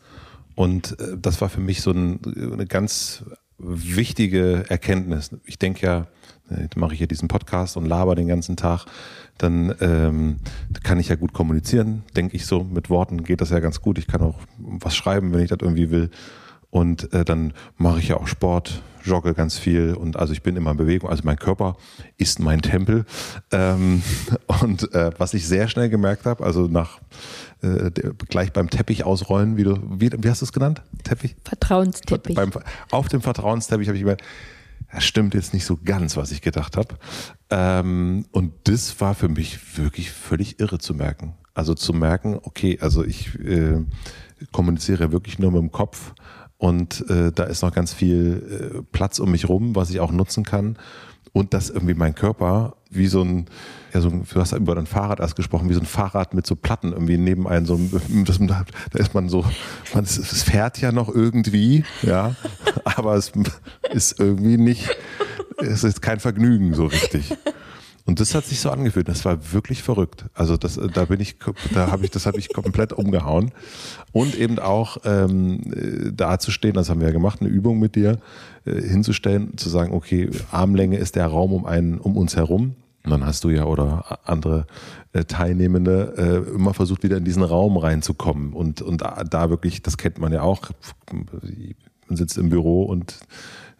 [0.55, 2.21] und äh, das war für mich so ein,
[2.53, 3.25] eine ganz
[3.59, 5.31] wichtige Erkenntnis.
[5.45, 6.07] Ich denke ja,
[6.51, 8.87] jetzt mache ich hier diesen Podcast und laber den ganzen Tag,
[9.39, 10.37] dann ähm,
[10.83, 12.65] kann ich ja gut kommunizieren, denke ich so.
[12.65, 13.99] Mit Worten geht das ja ganz gut.
[13.99, 16.11] Ich kann auch was schreiben, wenn ich das irgendwie will.
[16.71, 20.57] Und äh, dann mache ich ja auch Sport, jogge ganz viel und also ich bin
[20.57, 21.09] immer in Bewegung.
[21.09, 21.77] Also mein Körper
[22.17, 23.05] ist mein Tempel.
[23.51, 24.03] Ähm,
[24.61, 27.01] und äh, was ich sehr schnell gemerkt habe, also nach
[27.63, 27.91] äh,
[28.29, 30.83] gleich beim Teppich ausrollen, wie du, wie, wie hast du es genannt?
[31.03, 31.37] Teppich?
[31.45, 32.37] Vertrauensteppich.
[32.37, 32.51] Beim,
[32.91, 34.23] auf dem Vertrauensteppich habe ich gemerkt,
[34.93, 36.97] das stimmt jetzt nicht so ganz, was ich gedacht habe.
[37.51, 41.35] Ähm, und das war für mich wirklich völlig irre zu merken.
[41.55, 43.85] Also zu merken, okay, also ich äh,
[44.53, 46.13] kommuniziere wirklich nur mit dem Kopf
[46.59, 50.11] und äh, da ist noch ganz viel äh, Platz um mich rum, was ich auch
[50.11, 50.77] nutzen kann.
[51.33, 53.47] Und dass irgendwie mein Körper wie so ein,
[53.95, 56.57] ja, so, du hast über ein Fahrrad erst gesprochen, wie so ein Fahrrad mit so
[56.57, 57.79] Platten irgendwie neben einem, so,
[58.25, 59.45] das, da ist man so,
[59.95, 62.35] man, es fährt ja noch irgendwie, ja,
[62.85, 63.33] aber es
[63.93, 64.89] ist irgendwie nicht,
[65.59, 67.37] es ist kein Vergnügen so richtig.
[68.09, 69.07] Und das hat sich so angefühlt.
[69.07, 70.25] Das war wirklich verrückt.
[70.33, 71.37] Also das, da bin ich,
[71.75, 73.53] da habe ich, das habe ich komplett umgehauen.
[74.13, 75.61] Und eben auch ähm,
[76.17, 78.19] da zu stehen, das haben wir ja gemacht, eine Übung mit dir,
[78.65, 82.77] äh, hinzustellen, zu sagen, okay, Armlänge ist der Raum um einen, um uns herum.
[83.05, 84.67] Und dann hast du ja oder andere
[85.13, 88.55] äh, Teilnehmende äh, immer versucht, wieder in diesen Raum reinzukommen.
[88.55, 90.71] Und, und da, da wirklich, das kennt man ja auch,
[91.13, 93.21] man sitzt im Büro und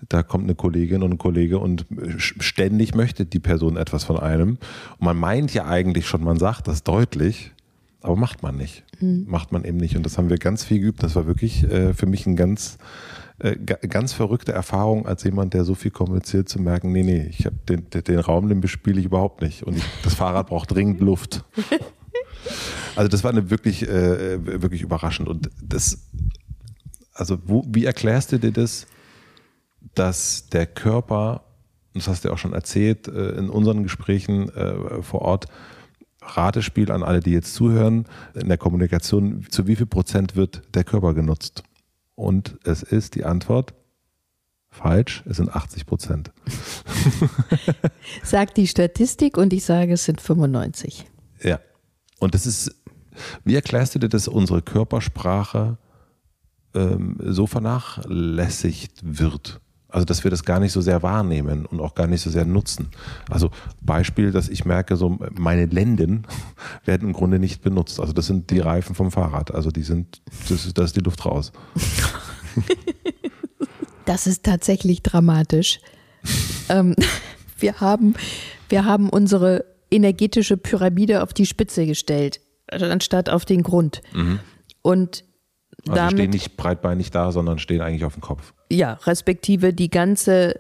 [0.09, 4.59] da kommt eine Kollegin und ein Kollege und ständig möchte die Person etwas von einem.
[4.99, 7.53] Und man meint ja eigentlich schon, man sagt das deutlich,
[8.01, 8.85] aber macht man nicht.
[9.01, 9.27] Mhm.
[9.29, 9.97] Macht man eben nicht.
[9.97, 11.03] Und das haben wir ganz viel geübt.
[11.03, 12.79] Das war wirklich äh, für mich ein ganz,
[13.39, 17.45] äh, ganz verrückte Erfahrung, als jemand, der so viel kommuniziert, zu merken, nee, nee, ich
[17.45, 19.65] habe den, den, Raum, den bespiele ich überhaupt nicht.
[19.65, 21.45] Und ich, das Fahrrad braucht dringend Luft.
[22.97, 25.29] Also das war eine wirklich, äh, wirklich überraschend.
[25.29, 26.09] Und das,
[27.15, 28.89] also wo, wie erklärst du dir das?
[29.99, 31.43] Dass der Körper,
[31.95, 35.47] das hast du ja auch schon erzählt äh, in unseren Gesprächen äh, vor Ort,
[36.23, 40.85] Ratespiel an alle, die jetzt zuhören, in der Kommunikation, zu wie viel Prozent wird der
[40.85, 41.63] Körper genutzt?
[42.15, 43.75] Und es ist die Antwort,
[44.71, 46.33] falsch, es sind 80 Prozent.
[48.23, 51.07] Sagt die Statistik und ich sage, es sind 95.
[51.43, 51.61] Ja.
[52.19, 52.75] Und das ist,
[53.45, 55.79] wie erklärst du dir, dass unsere Körpersprache
[56.75, 59.61] ähm, so vernachlässigt wird?
[59.91, 62.45] Also, dass wir das gar nicht so sehr wahrnehmen und auch gar nicht so sehr
[62.45, 62.91] nutzen.
[63.31, 63.51] Also,
[63.81, 66.27] Beispiel, dass ich merke, so meine Lenden
[66.85, 67.99] werden im Grunde nicht benutzt.
[67.99, 69.55] Also, das sind die Reifen vom Fahrrad.
[69.55, 71.53] Also, die sind, das ist, da ist die Luft raus.
[74.09, 75.81] Das ist tatsächlich dramatisch.
[76.71, 76.97] ähm,
[77.59, 78.15] wir haben,
[78.71, 84.01] wir haben unsere energetische Pyramide auf die Spitze gestellt, anstatt auf den Grund.
[84.15, 84.41] Mhm.
[84.81, 85.25] Und
[85.87, 88.55] also damit, stehen nicht breitbeinig da, sondern stehen eigentlich auf dem Kopf.
[88.71, 90.55] Ja, respektive die ganze,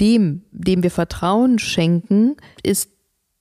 [0.00, 2.90] dem, dem wir Vertrauen schenken, ist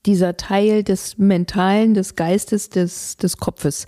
[0.06, 3.88] dieser Teil des Mentalen, des Geistes, des, des Kopfes.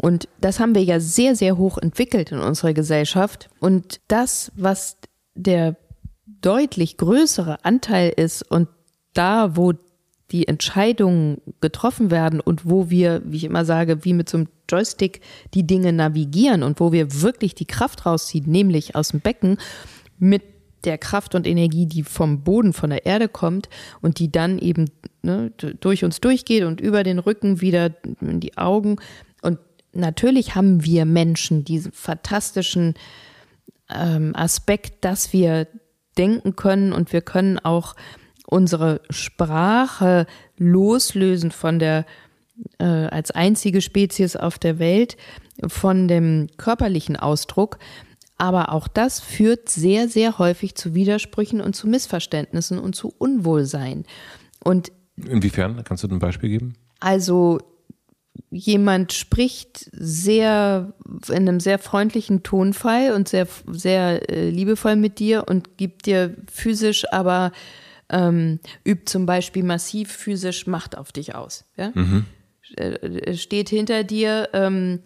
[0.00, 3.50] Und das haben wir ja sehr, sehr hoch entwickelt in unserer Gesellschaft.
[3.60, 4.96] Und das, was
[5.34, 5.76] der
[6.26, 8.68] deutlich größere Anteil ist und
[9.12, 9.74] da, wo
[10.32, 14.48] die Entscheidungen getroffen werden und wo wir, wie ich immer sage, wie mit so einem
[14.68, 15.20] Joystick
[15.54, 19.58] die Dinge navigieren und wo wir wirklich die Kraft rausziehen, nämlich aus dem Becken
[20.18, 20.42] mit
[20.84, 23.68] der Kraft und Energie, die vom Boden, von der Erde kommt
[24.00, 24.90] und die dann eben
[25.22, 27.90] ne, durch uns durchgeht und über den Rücken wieder
[28.20, 28.96] in die Augen.
[29.42, 29.58] Und
[29.92, 32.94] natürlich haben wir Menschen diesen fantastischen
[33.90, 35.66] ähm, Aspekt, dass wir
[36.16, 37.94] denken können und wir können auch
[38.50, 40.26] unsere Sprache
[40.58, 42.04] loslösen von der
[42.78, 45.16] äh, als einzige Spezies auf der Welt
[45.66, 47.78] von dem körperlichen Ausdruck.
[48.36, 54.04] Aber auch das führt sehr, sehr häufig zu Widersprüchen und zu Missverständnissen und zu Unwohlsein.
[54.64, 55.82] Und Inwiefern?
[55.84, 56.74] Kannst du ein Beispiel geben?
[57.00, 57.58] Also
[58.50, 60.94] jemand spricht sehr
[61.28, 66.34] in einem sehr freundlichen Tonfall und sehr sehr äh, liebevoll mit dir und gibt dir
[66.50, 67.52] physisch, aber
[68.10, 71.64] ähm, übt zum Beispiel massiv physisch Macht auf dich aus.
[71.76, 71.92] Ja?
[71.94, 72.26] Mhm.
[72.76, 74.48] Äh, steht hinter dir.
[74.52, 75.00] Ähm,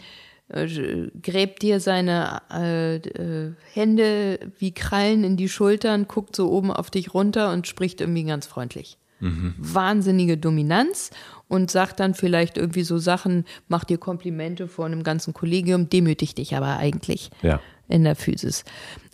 [0.49, 6.71] äh, gräbt dir seine äh, äh, Hände wie Krallen in die Schultern, guckt so oben
[6.71, 8.99] auf dich runter und spricht irgendwie ganz freundlich.
[9.21, 9.55] Mhm.
[9.57, 11.11] Wahnsinnige Dominanz
[11.49, 16.37] und sagt dann vielleicht irgendwie so Sachen, macht dir Komplimente vor einem ganzen Kollegium, demütigt
[16.37, 17.61] dich aber eigentlich ja.
[17.89, 18.65] in der Physis.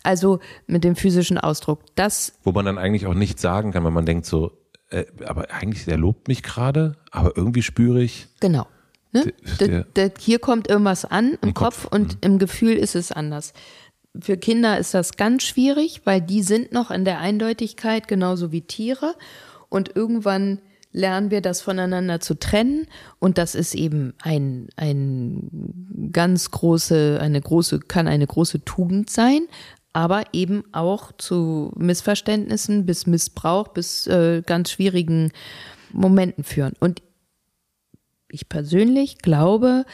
[0.02, 1.80] Also mit dem physischen Ausdruck.
[1.94, 2.34] Das.
[2.42, 4.52] Wo man dann eigentlich auch nichts sagen kann, wenn man denkt so,
[4.90, 8.28] äh, aber eigentlich, der lobt mich gerade, aber irgendwie spüre ich.
[8.40, 8.66] Genau.
[9.12, 9.32] Ne?
[9.58, 12.18] Der, der, hier kommt irgendwas an im, im Kopf, Kopf, und mhm.
[12.20, 13.52] im Gefühl ist es anders.
[14.18, 18.62] Für Kinder ist das ganz schwierig, weil die sind noch in der Eindeutigkeit genauso wie
[18.62, 19.14] Tiere
[19.68, 20.60] und irgendwann
[20.92, 22.88] lernen wir das voneinander zu trennen
[23.20, 29.42] und das ist eben ein, ein ganz große, eine große, kann eine große Tugend sein,
[29.92, 35.32] aber eben auch zu Missverständnissen bis Missbrauch, bis äh, ganz schwierigen
[35.92, 36.74] Momenten führen.
[36.78, 37.02] Und
[38.28, 39.84] ich persönlich glaube,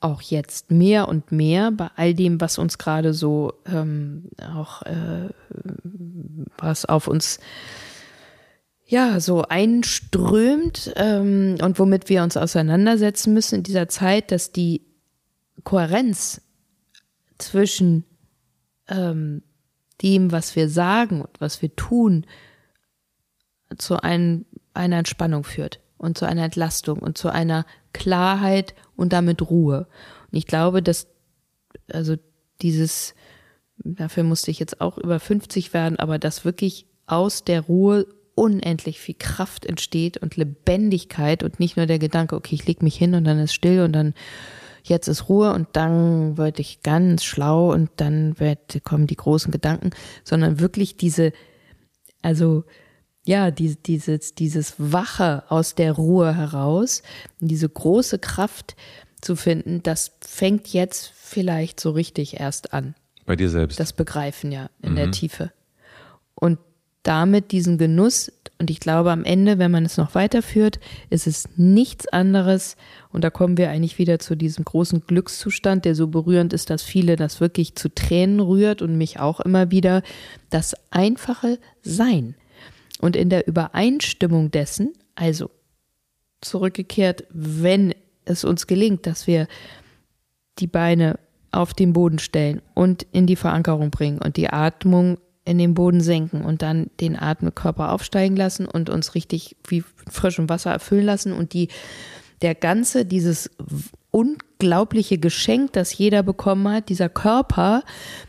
[0.00, 5.28] auch jetzt mehr und mehr bei all dem, was uns gerade so ähm, auch äh,
[6.58, 7.38] was auf uns
[8.84, 14.82] ja so einströmt ähm, und womit wir uns auseinandersetzen müssen in dieser Zeit, dass die
[15.64, 16.42] Kohärenz
[17.38, 18.04] zwischen
[18.88, 19.42] ähm,
[20.02, 22.26] dem, was wir sagen und was wir tun,
[23.78, 24.44] zu ein,
[24.74, 29.86] einer Entspannung führt und zu einer Entlastung und zu einer Klarheit und damit Ruhe.
[30.30, 31.08] Und ich glaube, dass
[31.92, 32.16] also
[32.62, 33.14] dieses,
[33.78, 39.00] dafür musste ich jetzt auch über 50 werden, aber dass wirklich aus der Ruhe unendlich
[39.00, 43.14] viel Kraft entsteht und Lebendigkeit und nicht nur der Gedanke, okay, ich leg mich hin
[43.14, 44.14] und dann ist still und dann
[44.88, 49.52] jetzt ist Ruhe und dann werde ich ganz schlau und dann wird, kommen die großen
[49.52, 49.90] Gedanken,
[50.24, 51.32] sondern wirklich diese,
[52.22, 52.64] also
[53.24, 57.02] ja, die, dieses, dieses Wache aus der Ruhe heraus,
[57.40, 58.76] diese große Kraft
[59.20, 62.94] zu finden, das fängt jetzt vielleicht so richtig erst an.
[63.24, 63.80] Bei dir selbst.
[63.80, 64.96] Das Begreifen, ja, in mhm.
[64.96, 65.52] der Tiefe.
[66.36, 66.58] Und
[67.06, 70.80] damit diesen Genuss, und ich glaube am Ende, wenn man es noch weiterführt,
[71.10, 72.76] ist es nichts anderes,
[73.12, 76.82] und da kommen wir eigentlich wieder zu diesem großen Glückszustand, der so berührend ist, dass
[76.82, 80.02] viele das wirklich zu Tränen rührt und mich auch immer wieder,
[80.50, 82.34] das einfache Sein.
[83.00, 85.50] Und in der Übereinstimmung dessen, also
[86.40, 89.46] zurückgekehrt, wenn es uns gelingt, dass wir
[90.58, 91.18] die Beine
[91.52, 96.00] auf den Boden stellen und in die Verankerung bringen und die Atmung in den Boden
[96.00, 101.32] senken und dann den Atemkörper aufsteigen lassen und uns richtig wie frischem Wasser erfüllen lassen
[101.32, 101.68] und die
[102.42, 103.50] der ganze dieses
[104.10, 107.82] unglaubliche Geschenk, das jeder bekommen hat, dieser Körper,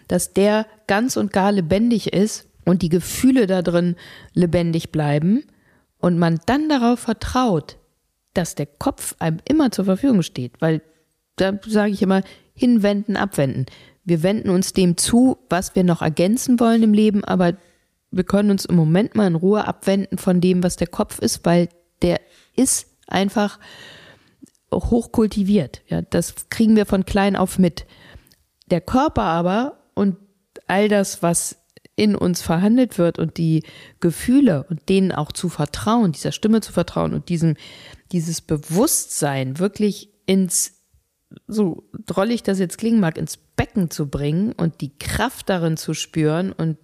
[0.07, 3.95] dass der ganz und gar lebendig ist und die Gefühle da drin
[4.33, 5.43] lebendig bleiben
[5.97, 7.77] und man dann darauf vertraut,
[8.33, 10.81] dass der Kopf einem immer zur Verfügung steht, weil
[11.37, 12.21] da sage ich immer,
[12.53, 13.65] hinwenden, abwenden.
[14.07, 17.57] Wir wenden uns dem zu, was wir noch ergänzen wollen im Leben, aber
[18.09, 21.45] wir können uns im Moment mal in Ruhe abwenden von dem, was der Kopf ist,
[21.45, 21.67] weil
[22.01, 22.21] der
[22.55, 23.59] ist einfach
[24.73, 25.81] hochkultiviert.
[25.87, 27.85] Ja, das kriegen wir von klein auf mit.
[28.71, 30.15] Der Körper aber und
[30.67, 31.57] all das, was
[31.97, 33.63] in uns verhandelt wird und die
[33.99, 37.57] Gefühle und denen auch zu vertrauen, dieser Stimme zu vertrauen und diesem,
[38.13, 40.76] dieses Bewusstsein wirklich ins,
[41.47, 45.93] so drollig das jetzt klingen mag, ins Becken zu bringen und die Kraft darin zu
[45.93, 46.77] spüren und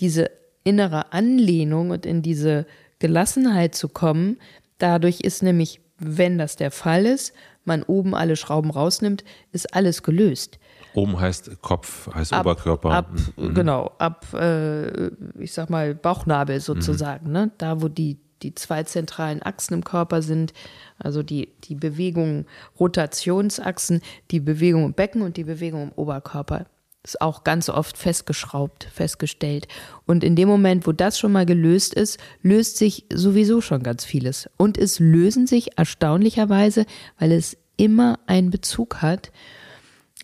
[0.00, 0.30] diese
[0.64, 2.66] innere Anlehnung und in diese
[2.98, 4.38] Gelassenheit zu kommen.
[4.78, 7.32] Dadurch ist nämlich, wenn das der Fall ist,
[7.64, 10.58] man oben alle Schrauben rausnimmt, ist alles gelöst.
[10.94, 12.90] Oben heißt Kopf, heißt ab, Oberkörper.
[12.90, 13.54] Ab, mhm.
[13.54, 17.32] Genau, ab, äh, ich sag mal, Bauchnabel sozusagen, mhm.
[17.32, 17.50] ne?
[17.58, 20.52] Da, wo die, die zwei zentralen Achsen im Körper sind,
[20.98, 22.46] also die, die Bewegung,
[22.78, 24.00] Rotationsachsen,
[24.30, 26.66] die Bewegung im Becken und die Bewegung im Oberkörper.
[27.04, 29.68] Ist auch ganz oft festgeschraubt, festgestellt.
[30.04, 34.04] Und in dem Moment, wo das schon mal gelöst ist, löst sich sowieso schon ganz
[34.04, 34.50] vieles.
[34.56, 36.86] Und es lösen sich erstaunlicherweise,
[37.18, 39.30] weil es immer einen Bezug hat.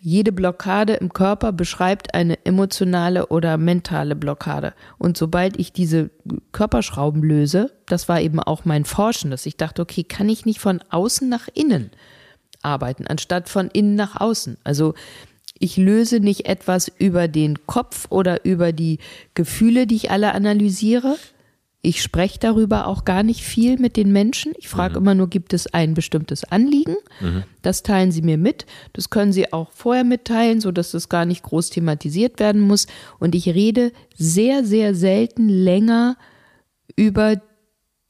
[0.06, 4.74] Jede Blockade im Körper beschreibt eine emotionale oder mentale Blockade.
[4.98, 6.10] Und sobald ich diese
[6.52, 10.60] Körperschrauben löse, das war eben auch mein Forschen, dass ich dachte, okay, kann ich nicht
[10.60, 11.90] von außen nach innen
[12.60, 14.58] arbeiten, anstatt von innen nach außen?
[14.62, 14.92] Also
[15.58, 18.98] ich löse nicht etwas über den Kopf oder über die
[19.32, 21.16] Gefühle, die ich alle analysiere.
[21.86, 24.54] Ich spreche darüber auch gar nicht viel mit den Menschen.
[24.56, 25.04] Ich frage mhm.
[25.04, 26.96] immer nur, gibt es ein bestimmtes Anliegen?
[27.20, 27.42] Mhm.
[27.60, 28.64] Das teilen sie mir mit.
[28.94, 32.86] Das können sie auch vorher mitteilen, sodass das gar nicht groß thematisiert werden muss.
[33.18, 36.16] Und ich rede sehr, sehr selten länger
[36.96, 37.42] über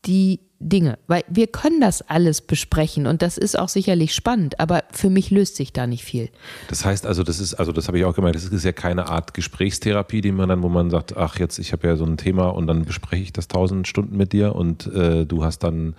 [0.06, 4.84] die Dinge, weil wir können das alles besprechen und das ist auch sicherlich spannend, aber
[4.90, 6.30] für mich löst sich da nicht viel.
[6.68, 9.08] Das heißt also, das ist, also das habe ich auch gemerkt, das ist ja keine
[9.08, 12.16] Art Gesprächstherapie, die man dann, wo man sagt, ach jetzt, ich habe ja so ein
[12.16, 15.94] Thema und dann bespreche ich das tausend Stunden mit dir und äh, du hast dann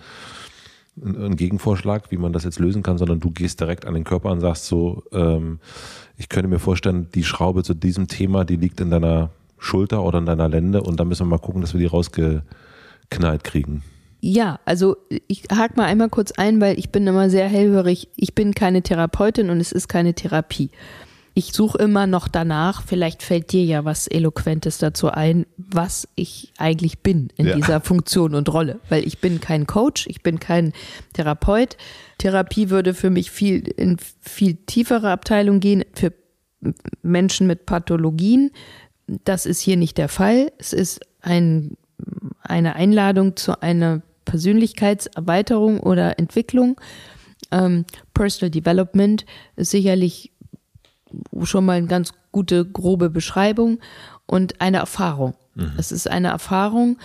[1.00, 4.30] einen Gegenvorschlag, wie man das jetzt lösen kann, sondern du gehst direkt an den Körper
[4.30, 5.60] und sagst so, ähm,
[6.16, 10.18] ich könnte mir vorstellen, die Schraube zu diesem Thema, die liegt in deiner Schulter oder
[10.18, 13.82] in deiner Lende und da müssen wir mal gucken, dass wir die rausgeknallt kriegen.
[14.20, 14.96] Ja, also
[15.28, 18.08] ich hake mal einmal kurz ein, weil ich bin immer sehr hellhörig.
[18.16, 20.70] Ich bin keine Therapeutin und es ist keine Therapie.
[21.38, 26.54] Ich suche immer noch danach, vielleicht fällt dir ja was Eloquentes dazu ein, was ich
[26.56, 27.54] eigentlich bin in ja.
[27.54, 28.80] dieser Funktion und Rolle.
[28.88, 30.72] Weil ich bin kein Coach, ich bin kein
[31.12, 31.76] Therapeut.
[32.16, 36.14] Therapie würde für mich viel in viel tiefere Abteilung gehen, für
[37.02, 38.50] Menschen mit Pathologien.
[39.06, 40.52] Das ist hier nicht der Fall.
[40.56, 41.76] Es ist ein
[42.42, 46.80] eine Einladung zu einer Persönlichkeitserweiterung oder Entwicklung.
[47.50, 49.24] Ähm, Personal Development
[49.56, 50.32] ist sicherlich
[51.42, 53.78] schon mal eine ganz gute, grobe Beschreibung
[54.26, 55.34] und eine Erfahrung.
[55.54, 55.72] Mhm.
[55.78, 56.98] Es ist eine Erfahrung,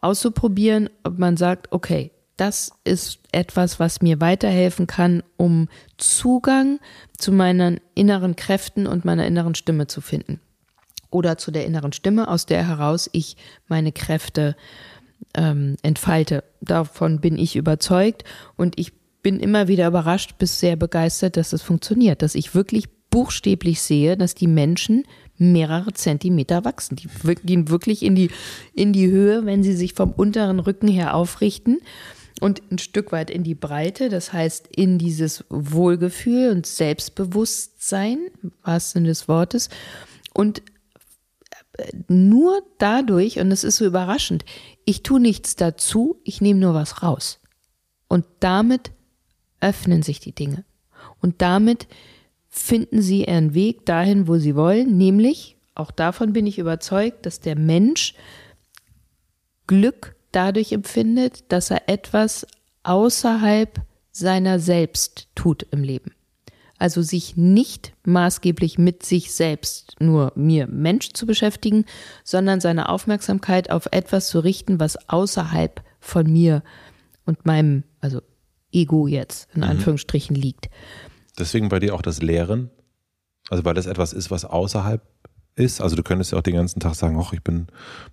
[0.00, 6.78] auszuprobieren, ob man sagt, okay, das ist etwas, was mir weiterhelfen kann, um Zugang
[7.16, 10.40] zu meinen inneren Kräften und meiner inneren Stimme zu finden
[11.10, 13.36] oder zu der inneren Stimme, aus der heraus ich
[13.68, 14.56] meine Kräfte
[15.34, 16.44] ähm, entfalte.
[16.60, 18.24] Davon bin ich überzeugt
[18.56, 22.88] und ich bin immer wieder überrascht bis sehr begeistert, dass es funktioniert, dass ich wirklich
[23.10, 25.04] buchstäblich sehe, dass die Menschen
[25.38, 26.96] mehrere Zentimeter wachsen.
[26.96, 27.08] Die
[27.44, 28.30] gehen wirklich in die,
[28.74, 31.78] in die Höhe, wenn sie sich vom unteren Rücken her aufrichten
[32.40, 38.18] und ein Stück weit in die Breite, das heißt in dieses Wohlgefühl und Selbstbewusstsein,
[38.62, 39.70] was Sinne des Wortes.
[40.34, 40.62] Und
[42.08, 44.44] nur dadurch, und es ist so überraschend,
[44.84, 47.40] ich tue nichts dazu, ich nehme nur was raus.
[48.08, 48.92] Und damit
[49.60, 50.64] öffnen sich die Dinge.
[51.20, 51.86] Und damit
[52.48, 57.40] finden sie ihren Weg dahin, wo sie wollen, nämlich, auch davon bin ich überzeugt, dass
[57.40, 58.14] der Mensch
[59.66, 62.46] Glück dadurch empfindet, dass er etwas
[62.82, 63.80] außerhalb
[64.10, 66.12] seiner selbst tut im Leben
[66.78, 71.84] also sich nicht maßgeblich mit sich selbst, nur mir Mensch zu beschäftigen,
[72.24, 76.62] sondern seine Aufmerksamkeit auf etwas zu richten, was außerhalb von mir
[77.24, 78.20] und meinem, also
[78.72, 79.68] Ego jetzt in mhm.
[79.68, 80.68] Anführungsstrichen liegt.
[81.38, 82.70] Deswegen bei dir auch das Lehren,
[83.50, 85.02] also weil das etwas ist, was außerhalb
[85.58, 85.80] ist.
[85.80, 87.66] Also du könntest ja auch den ganzen Tag sagen, ach, ich bin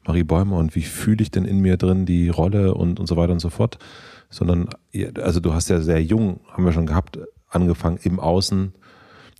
[0.05, 3.17] Marie Bäumer und wie fühle ich denn in mir drin die Rolle und, und so
[3.17, 3.77] weiter und so fort.
[4.29, 4.69] Sondern,
[5.21, 7.19] also du hast ja sehr jung, haben wir schon gehabt,
[7.49, 8.73] angefangen, im Außen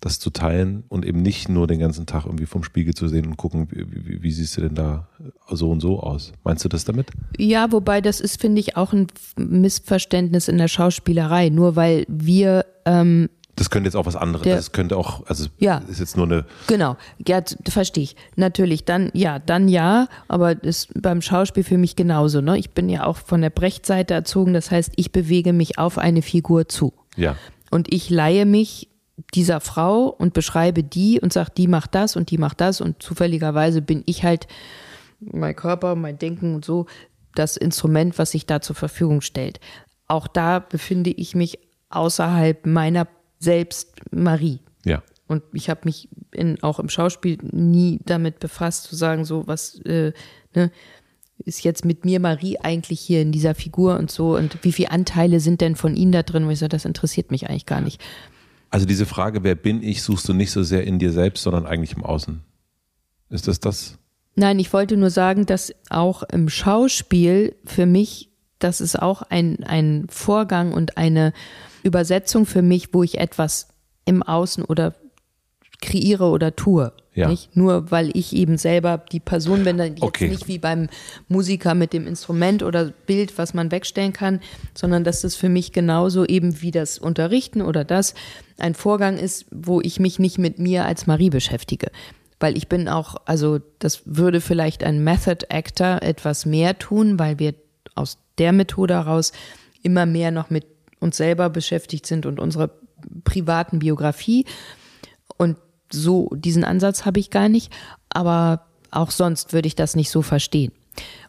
[0.01, 3.25] das zu teilen und eben nicht nur den ganzen Tag irgendwie vom Spiegel zu sehen
[3.25, 5.07] und gucken, wie, wie, wie, siehst du denn da
[5.49, 6.33] so und so aus?
[6.43, 7.07] Meinst du das damit?
[7.37, 9.07] Ja, wobei das ist, finde ich, auch ein
[9.37, 11.49] Missverständnis in der Schauspielerei.
[11.49, 15.47] Nur weil wir ähm, das könnte jetzt auch was anderes, der, das könnte auch, also
[15.59, 16.45] ja, ist jetzt nur eine.
[16.67, 18.15] Genau, ja, verstehe ich.
[18.35, 22.41] Natürlich, dann ja, dann ja, aber das ist beim Schauspiel für mich genauso.
[22.41, 22.57] Ne?
[22.57, 26.21] Ich bin ja auch von der Brechtseite erzogen, das heißt, ich bewege mich auf eine
[26.21, 26.93] Figur zu.
[27.15, 27.37] Ja.
[27.75, 28.87] Und ich leihe mich
[29.33, 33.03] dieser Frau und beschreibe die und sage, die macht das und die macht das und
[33.03, 34.47] zufälligerweise bin ich halt
[35.19, 36.85] mein Körper, mein Denken und so
[37.33, 39.59] das Instrument, was sich da zur Verfügung stellt.
[40.07, 44.61] Auch da befinde ich mich außerhalb meiner selbst Marie.
[44.85, 45.03] Ja.
[45.27, 49.81] Und ich habe mich in, auch im Schauspiel nie damit befasst, zu sagen, so was,
[49.81, 50.13] äh,
[50.53, 50.71] ne,
[51.43, 54.91] ist jetzt mit mir Marie eigentlich hier in dieser Figur und so und wie viele
[54.91, 56.45] Anteile sind denn von Ihnen da drin?
[56.45, 58.01] Wo ich sage, das interessiert mich eigentlich gar nicht.
[58.69, 61.65] Also diese Frage, wer bin ich, suchst du nicht so sehr in dir selbst, sondern
[61.65, 62.41] eigentlich im Außen.
[63.29, 63.97] Ist das das?
[64.35, 68.29] Nein, ich wollte nur sagen, dass auch im Schauspiel für mich,
[68.59, 71.31] das ist auch ein, ein Vorgang und eine
[71.83, 73.69] Übersetzung für mich, wo ich etwas
[74.03, 74.93] im Außen oder
[75.81, 76.91] kreiere oder tue.
[77.15, 77.29] Ja.
[77.29, 77.55] Nicht?
[77.55, 80.27] Nur weil ich eben selber die Person bin, dann jetzt Okay.
[80.27, 80.89] nicht wie beim
[81.29, 84.41] Musiker mit dem Instrument oder Bild, was man wegstellen kann,
[84.73, 88.13] sondern dass das für mich genauso eben wie das Unterrichten oder das
[88.59, 91.87] ein Vorgang ist, wo ich mich nicht mit mir als Marie beschäftige.
[92.41, 97.39] Weil ich bin auch, also das würde vielleicht ein Method Actor etwas mehr tun, weil
[97.39, 97.55] wir
[97.95, 99.31] aus der Methode heraus
[99.81, 100.65] immer mehr noch mit
[100.99, 102.71] uns selber beschäftigt sind und unserer
[103.23, 104.45] privaten Biografie.
[105.37, 105.57] Und
[105.95, 107.73] so diesen Ansatz habe ich gar nicht,
[108.09, 110.71] aber auch sonst würde ich das nicht so verstehen.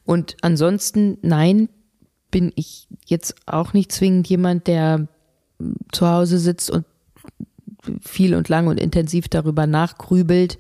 [0.05, 1.69] Und ansonsten, nein,
[2.31, 5.09] bin ich jetzt auch nicht zwingend jemand, der
[5.93, 6.85] zu Hause sitzt und
[8.01, 10.59] viel und lang und intensiv darüber nachgrübelt,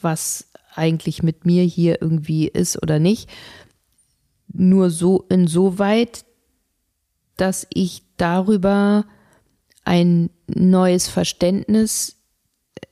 [0.00, 3.28] was eigentlich mit mir hier irgendwie ist oder nicht.
[4.52, 6.24] Nur so insoweit,
[7.36, 9.04] dass ich darüber
[9.84, 12.19] ein neues Verständnis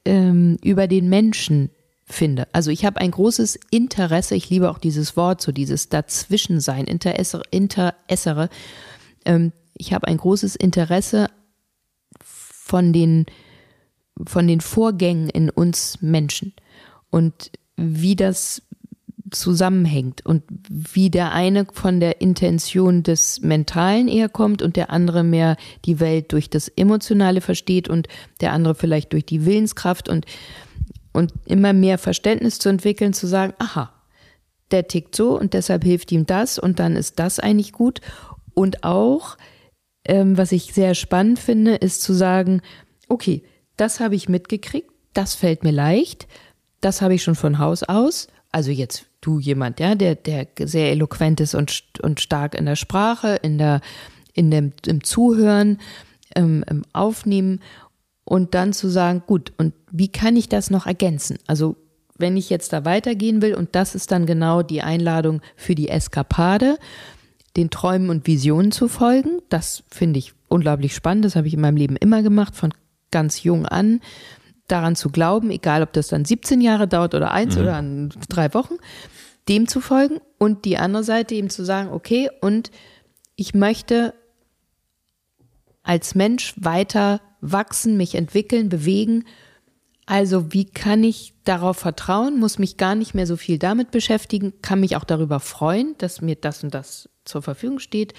[0.09, 1.71] ähm, über den Menschen
[2.07, 2.49] finde.
[2.53, 7.43] Also ich habe ein großes Interesse, ich liebe auch dieses Wort, so dieses Dazwischensein, Interesse,
[7.51, 8.49] Interessere.
[9.27, 11.29] Ähm, ich habe ein großes Interesse
[12.25, 13.27] von den,
[14.27, 16.55] von den Vorgängen in uns Menschen
[17.11, 18.63] und wie das
[19.31, 25.25] zusammenhängt und wie der eine von der Intention des Mentalen eher kommt und der andere
[25.25, 28.09] mehr die Welt durch das Emotionale versteht und
[28.41, 30.27] der andere vielleicht durch die Willenskraft und,
[31.13, 33.93] und immer mehr Verständnis zu entwickeln, zu sagen, aha,
[34.71, 38.01] der tickt so und deshalb hilft ihm das und dann ist das eigentlich gut.
[38.55, 39.37] Und auch,
[40.05, 42.61] ähm, was ich sehr spannend finde, ist zu sagen,
[43.09, 43.43] okay,
[43.77, 46.27] das habe ich mitgekriegt, das fällt mir leicht,
[46.81, 48.29] das habe ich schon von Haus aus.
[48.51, 52.77] Also jetzt du jemand, ja, der, der sehr eloquent ist und, und stark in der
[52.77, 53.81] Sprache, in der,
[54.33, 55.79] in dem, im Zuhören,
[56.35, 57.61] ähm, im Aufnehmen
[58.25, 61.39] und dann zu sagen, gut, und wie kann ich das noch ergänzen?
[61.47, 61.77] Also
[62.19, 65.89] wenn ich jetzt da weitergehen will, und das ist dann genau die Einladung für die
[65.89, 66.79] Eskapade,
[67.57, 71.61] den Träumen und Visionen zu folgen, das finde ich unglaublich spannend, das habe ich in
[71.61, 72.75] meinem Leben immer gemacht, von
[73.11, 74.01] ganz jung an,
[74.69, 78.53] daran zu glauben, egal ob das dann 17 Jahre dauert oder eins oder an drei
[78.55, 78.75] Wochen,
[79.49, 82.71] dem zu folgen und die andere Seite eben zu sagen, okay, und
[83.35, 84.15] ich möchte
[85.83, 89.25] als Mensch weiter wachsen, mich entwickeln, bewegen.
[90.05, 94.53] Also wie kann ich darauf vertrauen, muss mich gar nicht mehr so viel damit beschäftigen,
[94.61, 98.13] kann mich auch darüber freuen, dass mir das und das zur Verfügung steht.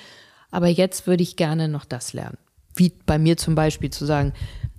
[0.51, 2.37] Aber jetzt würde ich gerne noch das lernen.
[2.75, 4.33] Wie bei mir zum Beispiel zu sagen,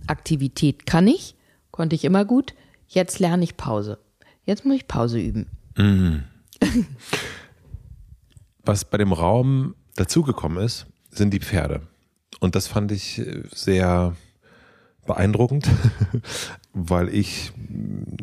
[0.07, 1.37] Aktivität kann ich,
[1.81, 2.53] konnte ich immer gut,
[2.89, 3.99] jetzt lerne ich Pause.
[4.45, 5.47] Jetzt muss ich Pause üben.
[8.63, 11.81] Was bei dem Raum dazugekommen ist, sind die Pferde.
[12.39, 14.15] Und das fand ich äh, sehr
[15.07, 15.71] beeindruckend,
[16.75, 17.51] weil ich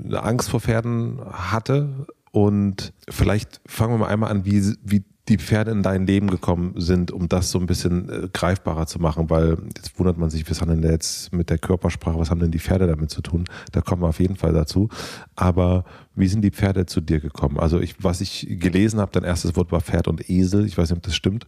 [0.06, 2.06] eine Angst vor Pferden hatte.
[2.30, 6.74] Und vielleicht fangen wir mal einmal an, wie, wie die Pferde in dein Leben gekommen
[6.78, 10.50] sind, um das so ein bisschen äh, greifbarer zu machen, weil jetzt wundert man sich,
[10.50, 13.44] was haben denn jetzt mit der Körpersprache, was haben denn die Pferde damit zu tun?
[13.74, 14.90] Da kommen wir auf jeden Fall dazu.
[15.36, 15.84] Aber
[16.16, 17.60] wie sind die Pferde zu dir gekommen?
[17.60, 20.66] Also ich, was ich gelesen habe, dein erstes Wort war Pferd und Esel.
[20.66, 21.46] Ich weiß nicht, ob das stimmt.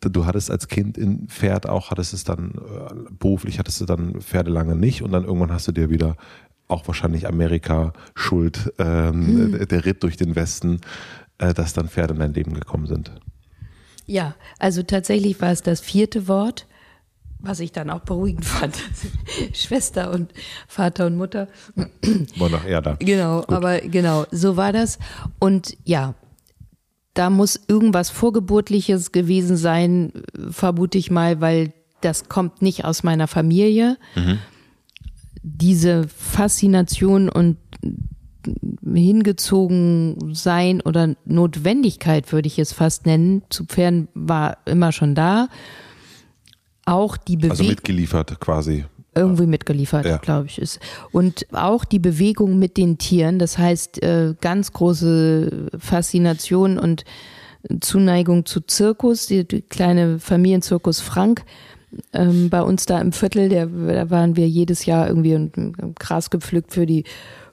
[0.00, 4.20] Du hattest als Kind in Pferd auch, hattest es dann äh, beruflich, hattest du dann
[4.20, 6.16] Pferde lange nicht und dann irgendwann hast du dir wieder
[6.68, 10.80] auch wahrscheinlich Amerika schuld, ähm, der, der Ritt durch den Westen,
[11.38, 13.12] dass dann Pferde in dein Leben gekommen sind.
[14.06, 16.66] Ja, also tatsächlich war es das vierte Wort,
[17.40, 18.76] was ich dann auch beruhigend fand.
[19.52, 20.32] Schwester und
[20.66, 21.48] Vater und Mutter.
[22.36, 22.96] War noch eher da.
[22.98, 24.98] Genau, aber genau, so war das.
[25.38, 26.14] Und ja,
[27.14, 30.12] da muss irgendwas Vorgeburtliches gewesen sein,
[30.50, 33.98] vermute ich mal, weil das kommt nicht aus meiner Familie.
[35.42, 37.56] Diese Faszination und
[38.84, 45.48] hingezogen sein oder Notwendigkeit, würde ich es fast nennen, zu Pferden war immer schon da.
[46.84, 48.84] Auch die Bewegung Also mitgeliefert quasi.
[49.14, 50.18] irgendwie mitgeliefert, Ja.
[50.18, 50.78] glaube ich, ist.
[51.12, 57.04] Und auch die Bewegung mit den Tieren, das heißt äh, ganz große Faszination und
[57.80, 61.42] Zuneigung zu Zirkus, die, die kleine Familienzirkus Frank.
[62.12, 65.98] Ähm, bei uns da im Viertel, der, da waren wir jedes Jahr irgendwie und, und
[65.98, 67.04] Gras gepflückt für die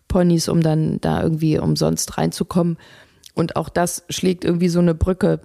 [0.07, 2.77] Ponys, um dann da irgendwie umsonst reinzukommen.
[3.33, 5.41] Und auch das schlägt irgendwie so eine Brücke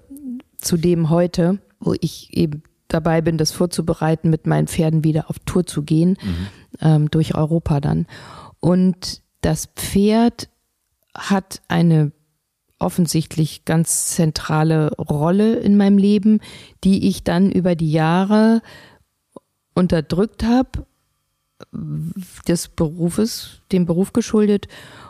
[0.59, 5.39] zu dem heute, wo ich eben dabei bin, das vorzubereiten, mit meinen Pferden wieder auf
[5.41, 6.17] Tour zu gehen,
[6.81, 8.07] ähm, durch Europa dann.
[8.61, 10.49] Und das Pferd
[11.15, 12.13] hat eine
[12.79, 16.41] offensichtlich ganz zentrale Rolle in meinem Leben,
[16.85, 18.63] die ich dann über die Jahre
[19.75, 20.87] unterdrückt habe
[21.73, 24.69] des Berufes, dem Beruf geschuldet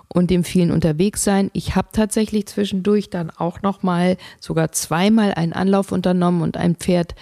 [0.09, 1.51] und dem vielen Unterwegssein.
[1.53, 6.77] Ich habe tatsächlich zwischendurch dann auch noch mal sogar zweimal einen Anlauf unternommen und ein
[6.77, 7.15] Pferd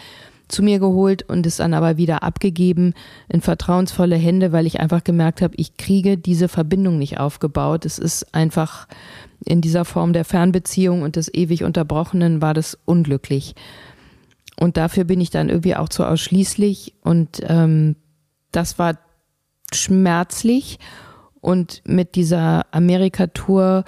[0.48, 2.94] zu mir geholt und es dann aber wieder abgegeben
[3.28, 7.84] in vertrauensvolle Hände, weil ich einfach gemerkt habe, ich kriege diese Verbindung nicht aufgebaut.
[7.84, 8.88] Es ist einfach
[9.44, 13.54] in dieser Form der Fernbeziehung und des ewig Unterbrochenen war das unglücklich.
[14.58, 17.96] Und dafür bin ich dann irgendwie auch zu ausschließlich und ähm,
[18.50, 18.98] das war
[19.74, 20.78] schmerzlich
[21.40, 23.84] und mit dieser Amerika-Tour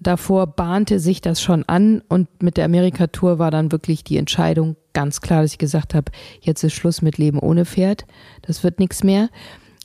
[0.00, 4.76] davor bahnte sich das schon an und mit der Amerika-Tour war dann wirklich die Entscheidung
[4.92, 6.10] ganz klar, dass ich gesagt habe,
[6.40, 8.06] jetzt ist Schluss mit Leben ohne Pferd,
[8.42, 9.28] das wird nichts mehr.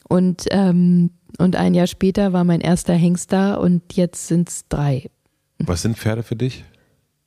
[0.07, 4.67] Und, ähm, und ein Jahr später war mein erster Hengst da und jetzt sind es
[4.69, 5.09] drei.
[5.59, 6.63] Was sind Pferde für dich?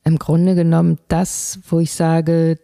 [0.03, 2.57] Im Grunde genommen das, wo ich sage,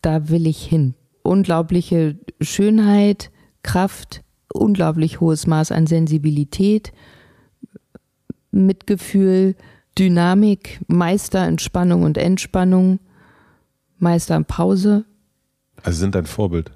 [0.00, 0.94] da will ich hin.
[1.22, 3.30] Unglaubliche Schönheit,
[3.62, 4.22] Kraft,
[4.52, 6.92] unglaublich hohes Maß an Sensibilität,
[8.50, 9.54] Mitgefühl,
[9.98, 12.98] Dynamik, Meister in Spannung und Entspannung,
[13.98, 15.04] Meister in Pause.
[15.82, 16.70] Also sind dein Vorbild?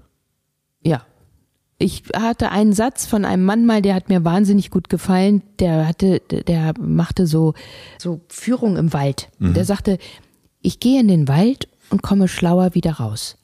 [0.82, 1.04] Ja.
[1.78, 5.42] Ich hatte einen Satz von einem Mann mal, der hat mir wahnsinnig gut gefallen.
[5.58, 7.52] Der hatte, der machte so,
[7.98, 9.28] so Führung im Wald.
[9.38, 9.52] Mhm.
[9.52, 9.98] Der sagte,
[10.62, 13.36] ich gehe in den Wald und komme schlauer wieder raus.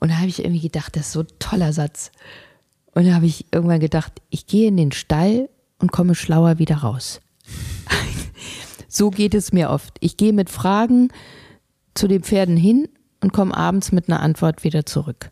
[0.00, 2.10] Und da habe ich irgendwie gedacht, das ist so ein toller Satz.
[2.98, 5.48] Und da habe ich irgendwann gedacht, ich gehe in den Stall
[5.78, 7.20] und komme schlauer wieder raus.
[8.88, 9.94] so geht es mir oft.
[10.00, 11.12] Ich gehe mit Fragen
[11.94, 12.88] zu den Pferden hin
[13.20, 15.30] und komme abends mit einer Antwort wieder zurück.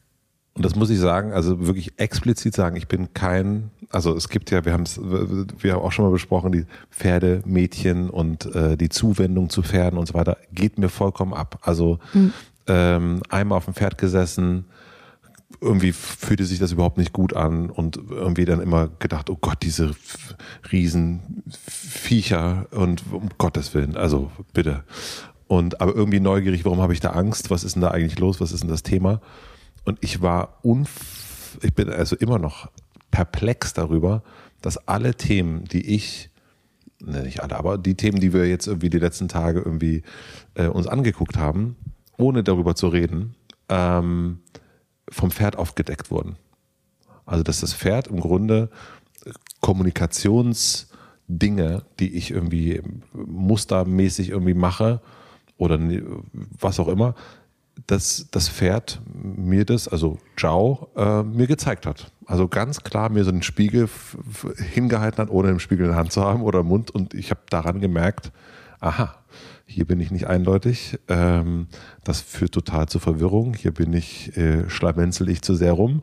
[0.55, 4.53] Und das muss ich sagen, also wirklich explizit sagen, ich bin kein, also es gibt
[4.53, 8.77] ja, wir haben es, wir haben auch schon mal besprochen, die Pferde, Mädchen und äh,
[8.77, 11.59] die Zuwendung zu Pferden und so weiter, geht mir vollkommen ab.
[11.63, 12.33] Also mhm.
[12.69, 14.67] ähm, einmal auf dem Pferd gesessen,
[15.61, 19.59] irgendwie fühlte sich das überhaupt nicht gut an und irgendwie dann immer gedacht, oh Gott,
[19.63, 19.95] diese
[20.73, 24.85] riesen Viecher und um Gottes Willen, also bitte.
[25.47, 27.51] Und aber irgendwie neugierig, warum habe ich da Angst?
[27.51, 28.41] Was ist denn da eigentlich los?
[28.41, 29.21] Was ist denn das Thema?
[29.85, 32.71] Und ich war unf ich bin also immer noch
[33.11, 34.23] perplex darüber,
[34.61, 36.31] dass alle Themen, die ich
[37.01, 40.03] ne, nicht alle, aber die Themen, die wir jetzt irgendwie die letzten Tage irgendwie
[40.55, 41.77] äh, uns angeguckt haben,
[42.19, 43.35] ohne darüber zu reden,
[43.69, 44.41] ähm,
[45.11, 46.37] vom Pferd aufgedeckt wurden.
[47.25, 48.69] Also dass das Pferd im Grunde
[49.61, 55.01] Kommunikationsdinge, die ich irgendwie mustermäßig irgendwie mache
[55.59, 55.79] oder
[56.61, 57.15] was auch immer,
[57.87, 62.11] dass das Pferd mir das, also Zhao, äh, mir gezeigt hat.
[62.27, 63.89] Also ganz klar mir so einen Spiegel
[64.73, 66.91] hingehalten hat, ohne den Spiegel in der Hand zu haben oder im Mund.
[66.91, 68.33] Und ich habe daran gemerkt,
[68.81, 69.15] aha,
[69.67, 70.99] hier bin ich nicht eindeutig.
[71.09, 71.67] Ähm,
[72.05, 73.55] das führt total zur Verwirrung.
[73.55, 76.03] Hier bin ich, äh, schlawenzel ich zu sehr rum.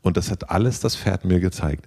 [0.00, 1.86] Und das hat alles das Pferd mir gezeigt.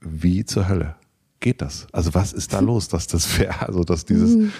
[0.00, 0.96] Wie zur Hölle
[1.40, 1.86] geht das?
[1.92, 4.52] Also was ist da los, dass das Pferd, also dass dieses mhm.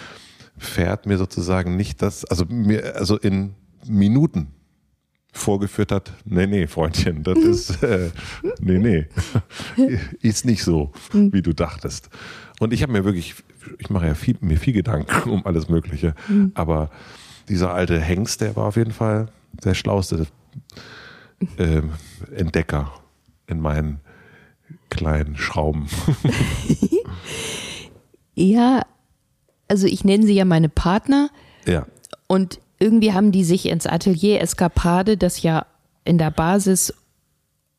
[0.58, 3.54] Pferd mir sozusagen nicht das, also mir, also in
[3.86, 4.48] Minuten
[5.32, 7.38] vorgeführt hat, nee, nee, Freundchen, das
[7.70, 8.10] ist, äh,
[8.60, 9.06] nee, nee,
[10.22, 11.32] ist nicht so, mhm.
[11.32, 12.08] wie du dachtest.
[12.58, 13.34] Und ich habe mir wirklich
[13.78, 16.14] ich mache ja viel, mir viel Gedanken um alles Mögliche.
[16.28, 16.52] Mhm.
[16.54, 16.90] Aber
[17.48, 19.28] dieser alte Hengst, der war auf jeden Fall
[19.64, 20.26] der schlauste
[21.58, 21.82] äh,
[22.34, 22.92] Entdecker
[23.46, 24.00] in meinen
[24.90, 25.86] kleinen Schrauben.
[28.34, 28.82] ja,
[29.68, 31.30] also ich nenne sie ja meine Partner.
[31.66, 31.86] Ja.
[32.26, 35.66] Und irgendwie haben die sich ins Atelier Eskapade, das ja
[36.04, 36.94] in der Basis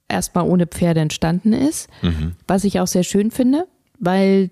[0.07, 2.35] erstmal ohne Pferde entstanden ist, mhm.
[2.47, 3.67] was ich auch sehr schön finde,
[3.99, 4.51] weil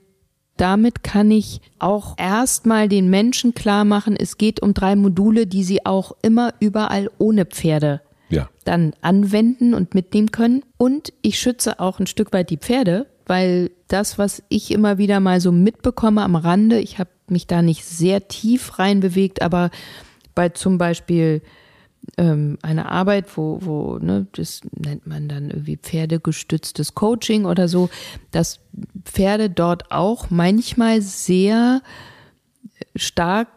[0.57, 5.63] damit kann ich auch erstmal den Menschen klar machen, es geht um drei Module, die
[5.63, 8.49] sie auch immer überall ohne Pferde ja.
[8.63, 10.63] dann anwenden und mitnehmen können.
[10.77, 15.19] Und ich schütze auch ein Stück weit die Pferde, weil das, was ich immer wieder
[15.19, 19.71] mal so mitbekomme am Rande, ich habe mich da nicht sehr tief reinbewegt, aber
[20.35, 21.41] bei zum Beispiel
[22.17, 27.89] ähm, eine Arbeit, wo, wo, ne, das nennt man dann irgendwie pferdegestütztes Coaching oder so,
[28.31, 28.59] dass
[29.03, 31.81] Pferde dort auch manchmal sehr
[32.95, 33.47] stark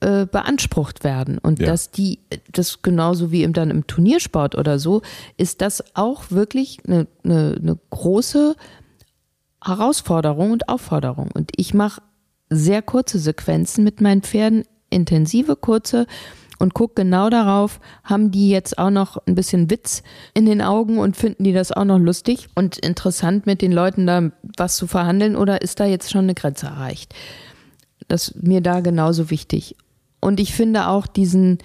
[0.00, 1.66] äh, beansprucht werden und ja.
[1.66, 2.20] dass die,
[2.52, 5.02] das genauso wie im, dann im Turniersport oder so,
[5.36, 8.54] ist das auch wirklich eine, eine, eine große
[9.64, 11.30] Herausforderung und Aufforderung.
[11.34, 12.00] Und ich mache
[12.48, 16.06] sehr kurze Sequenzen mit meinen Pferden, intensive kurze
[16.58, 20.02] und guck genau darauf, haben die jetzt auch noch ein bisschen Witz
[20.34, 24.06] in den Augen und finden die das auch noch lustig und interessant mit den Leuten
[24.06, 27.14] da was zu verhandeln oder ist da jetzt schon eine Grenze erreicht?
[28.08, 29.76] Das ist mir da genauso wichtig.
[30.20, 31.58] Und ich finde auch diesen,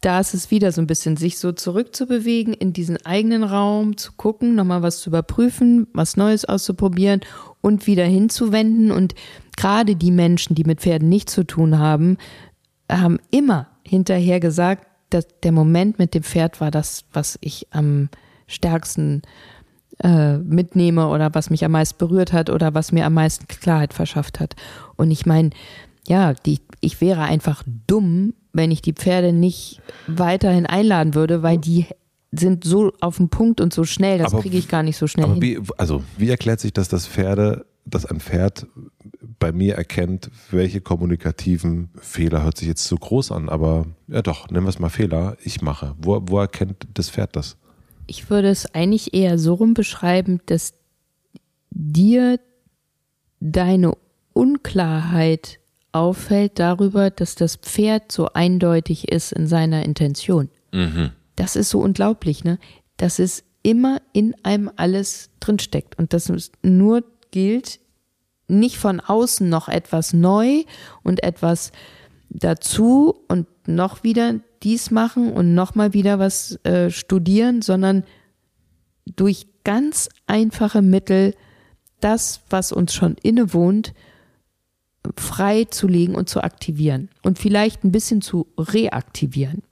[0.00, 4.12] da ist es wieder so ein bisschen, sich so zurückzubewegen, in diesen eigenen Raum zu
[4.12, 7.20] gucken, nochmal was zu überprüfen, was Neues auszuprobieren
[7.60, 8.92] und wieder hinzuwenden.
[8.92, 9.14] Und
[9.56, 12.16] gerade die Menschen, die mit Pferden nichts zu tun haben,
[12.90, 18.10] haben immer hinterher gesagt, dass der Moment mit dem Pferd war das, was ich am
[18.46, 19.22] stärksten
[20.02, 23.94] äh, mitnehme oder was mich am meisten berührt hat oder was mir am meisten Klarheit
[23.94, 24.54] verschafft hat.
[24.96, 25.50] Und ich meine,
[26.06, 31.58] ja, die, ich wäre einfach dumm, wenn ich die Pferde nicht weiterhin einladen würde, weil
[31.58, 31.86] die
[32.32, 35.40] sind so auf dem Punkt und so schnell, das kriege ich gar nicht so schnell.
[35.40, 38.66] Wie, also wie erklärt sich das, dass Pferde, dass ein Pferd
[39.38, 44.50] bei mir erkennt, welche kommunikativen Fehler hört sich jetzt zu groß an, aber ja doch,
[44.50, 45.94] nennen wir es mal Fehler, ich mache.
[45.98, 47.56] Wo, wo erkennt das Pferd das?
[48.06, 50.72] Ich würde es eigentlich eher so rum beschreiben, dass
[51.70, 52.40] dir
[53.40, 53.92] deine
[54.32, 55.60] Unklarheit
[55.92, 60.48] auffällt darüber, dass das Pferd so eindeutig ist in seiner Intention.
[60.72, 61.10] Mhm.
[61.36, 62.58] Das ist so unglaublich, ne?
[62.96, 67.80] Dass es immer in einem alles drinsteckt und dass es nur gilt,
[68.48, 70.64] nicht von außen noch etwas neu
[71.02, 71.72] und etwas
[72.30, 78.04] dazu und noch wieder dies machen und nochmal wieder was äh, studieren, sondern
[79.04, 81.34] durch ganz einfache Mittel
[82.00, 83.92] das, was uns schon innewohnt,
[85.16, 89.62] freizulegen und zu aktivieren und vielleicht ein bisschen zu reaktivieren.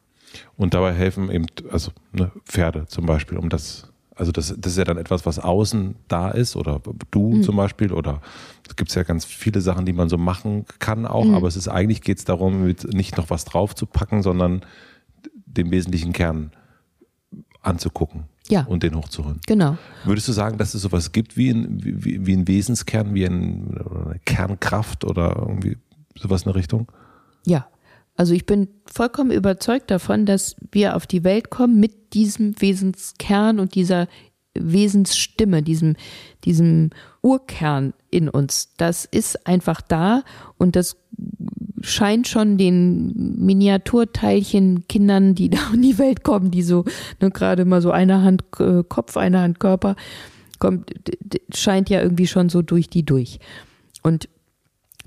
[0.57, 4.79] Und dabei helfen eben, also ne, Pferde zum Beispiel, um das, also das, das ist
[4.79, 6.81] ja dann etwas, was außen da ist oder
[7.11, 7.43] du mhm.
[7.43, 8.23] zum Beispiel oder
[8.67, 11.35] es gibt ja ganz viele Sachen, die man so machen kann auch, mhm.
[11.35, 14.63] aber es ist eigentlich geht es darum, nicht noch was draufzupacken, sondern
[15.47, 16.51] den wesentlichen Kern
[17.61, 18.65] anzugucken ja.
[18.65, 19.41] und den hochzuholen.
[19.47, 19.77] Genau.
[20.05, 23.79] Würdest du sagen, dass es sowas gibt wie ein, wie, wie ein Wesenskern, wie ein,
[23.79, 25.77] eine Kernkraft oder irgendwie
[26.15, 26.91] sowas in der Richtung?
[27.45, 27.67] Ja.
[28.17, 33.61] Also ich bin vollkommen überzeugt davon, dass wir auf die Welt kommen mit diesem Wesenskern
[33.61, 34.09] und dieser
[34.55, 35.97] Wesensstimme, diesem,
[36.45, 36.91] diesem
[37.23, 38.75] Urkern in uns.
[38.79, 40.23] Das ist einfach da
[40.57, 40.97] und das
[41.83, 46.85] scheint schon den Miniaturteilchen Kindern, die da in die Welt kommen, die so
[47.21, 49.97] ne, gerade mal so eine Hand äh, Kopf, eine Hand Körper,
[50.59, 50.91] kommt,
[51.55, 53.41] scheint ja irgendwie schon so durch die durch.
[54.03, 54.29] Und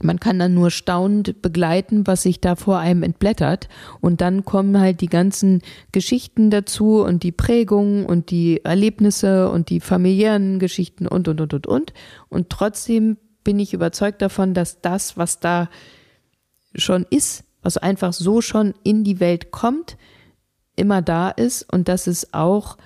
[0.03, 3.69] man kann dann nur staunend begleiten, was sich da vor einem entblättert.
[4.01, 5.61] Und dann kommen halt die ganzen
[5.91, 11.53] Geschichten dazu und die Prägungen und die Erlebnisse und die familiären Geschichten und, und, und,
[11.53, 11.93] und, und.
[12.29, 15.69] Und trotzdem bin ich überzeugt davon, dass das, was da
[16.75, 19.97] schon ist, was einfach so schon in die Welt kommt,
[20.75, 22.77] immer da ist und dass es auch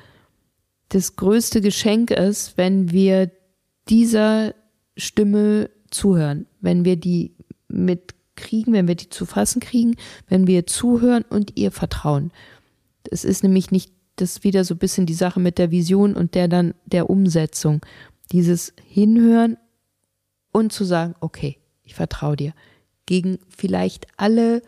[0.90, 3.32] das größte Geschenk ist, wenn wir
[3.90, 4.54] dieser
[4.96, 7.36] Stimme zuhören, wenn wir die
[7.68, 9.96] mitkriegen, wenn wir die zu fassen kriegen,
[10.28, 12.32] wenn wir zuhören und ihr vertrauen.
[13.12, 16.36] Es ist nämlich nicht das wieder so ein bisschen die Sache mit der Vision und
[16.36, 17.82] der dann der Umsetzung.
[18.32, 19.58] Dieses Hinhören
[20.52, 22.54] und zu sagen, okay, ich vertraue dir
[23.06, 24.62] gegen vielleicht alle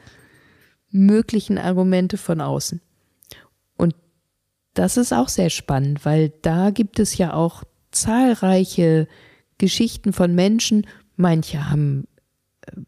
[0.89, 2.81] möglichen Argumente von außen.
[3.77, 3.95] Und
[4.73, 9.07] das ist auch sehr spannend, weil da gibt es ja auch zahlreiche
[9.57, 10.85] Geschichten von Menschen.
[11.17, 12.07] Manche haben,
[12.61, 12.81] äh,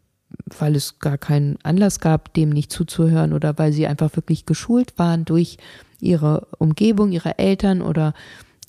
[0.58, 4.98] weil es gar keinen Anlass gab, dem nicht zuzuhören oder weil sie einfach wirklich geschult
[4.98, 5.58] waren durch
[6.00, 8.14] ihre Umgebung, ihre Eltern oder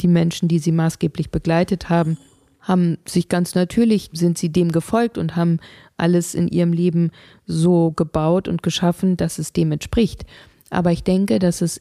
[0.00, 2.18] die Menschen, die sie maßgeblich begleitet haben,
[2.60, 5.58] haben sich ganz natürlich, sind sie dem gefolgt und haben
[5.96, 7.10] alles in ihrem Leben
[7.46, 10.24] so gebaut und geschaffen, dass es dem entspricht.
[10.70, 11.80] Aber ich denke, dass es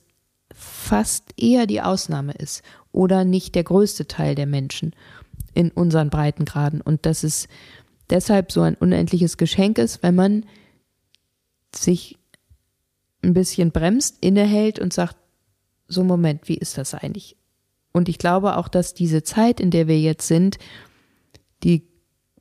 [0.54, 4.94] fast eher die Ausnahme ist oder nicht der größte Teil der Menschen
[5.58, 7.48] in unseren Breitengraden und dass es
[8.12, 10.46] deshalb so ein unendliches Geschenk ist, wenn man
[11.76, 12.20] sich
[13.24, 15.18] ein bisschen bremst, innehält und sagt,
[15.88, 17.38] so Moment, wie ist das eigentlich?
[17.92, 20.60] Und ich glaube auch, dass diese Zeit, in der wir jetzt sind,
[21.64, 21.88] die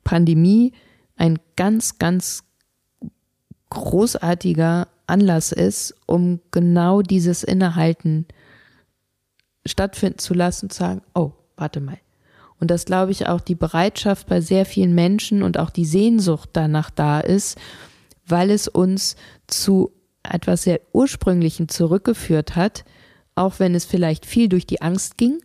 [0.03, 0.73] Pandemie,
[1.15, 2.43] ein ganz, ganz
[3.71, 8.27] großartiger Anlass ist, um genau dieses Innehalten
[9.65, 11.97] stattfinden zu lassen, zu sagen, oh, warte mal.
[12.59, 16.49] Und das glaube ich auch die Bereitschaft bei sehr vielen Menschen und auch die Sehnsucht
[16.53, 17.57] danach da ist,
[18.25, 19.15] weil es uns
[19.47, 19.91] zu
[20.23, 22.83] etwas sehr Ursprünglichen zurückgeführt hat,
[23.35, 25.39] auch wenn es vielleicht viel durch die Angst ging,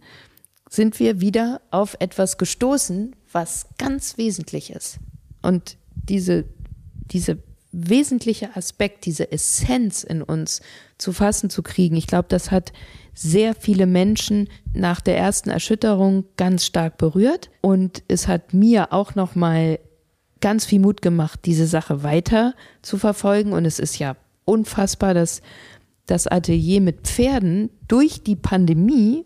[0.68, 4.98] sind wir wieder auf etwas gestoßen, was ganz wesentlich ist.
[5.42, 6.46] Und diese,
[7.12, 7.38] diese
[7.72, 10.60] wesentliche Aspekt, diese Essenz in uns
[10.98, 12.72] zu fassen zu kriegen, ich glaube, das hat
[13.14, 19.14] sehr viele Menschen nach der ersten Erschütterung ganz stark berührt und es hat mir auch
[19.14, 19.78] noch mal
[20.40, 25.42] ganz viel Mut gemacht, diese Sache weiter zu verfolgen und es ist ja unfassbar, dass
[26.06, 29.24] das Atelier mit Pferden durch die Pandemie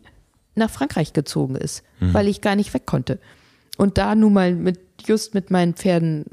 [0.54, 2.14] nach Frankreich gezogen ist, mhm.
[2.14, 3.18] weil ich gar nicht weg konnte.
[3.76, 6.24] Und da nun mal mit, just mit meinen Pferden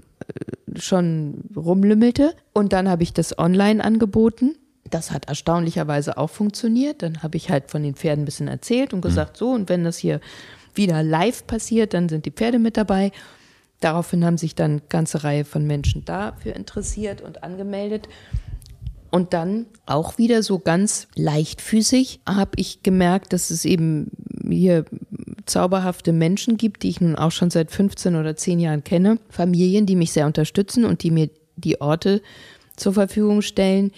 [0.76, 2.36] schon rumlümmelte.
[2.54, 4.56] Und dann habe ich das online angeboten.
[4.90, 7.02] Das hat erstaunlicherweise auch funktioniert.
[7.02, 9.10] Dann habe ich halt von den Pferden ein bisschen erzählt und mhm.
[9.10, 9.40] gesagt, mhm.
[9.40, 10.20] so, und wenn das hier
[10.76, 13.12] wieder live passiert, dann sind die Pferde mit dabei.
[13.80, 18.08] Daraufhin haben sich dann eine ganze Reihe von Menschen dafür interessiert und angemeldet.
[19.14, 24.10] Und dann auch wieder so ganz leichtfüßig habe ich gemerkt, dass es eben
[24.50, 24.86] hier
[25.46, 29.20] zauberhafte Menschen gibt, die ich nun auch schon seit 15 oder 10 Jahren kenne.
[29.30, 32.24] Familien, die mich sehr unterstützen und die mir die Orte
[32.76, 33.92] zur Verfügung stellen.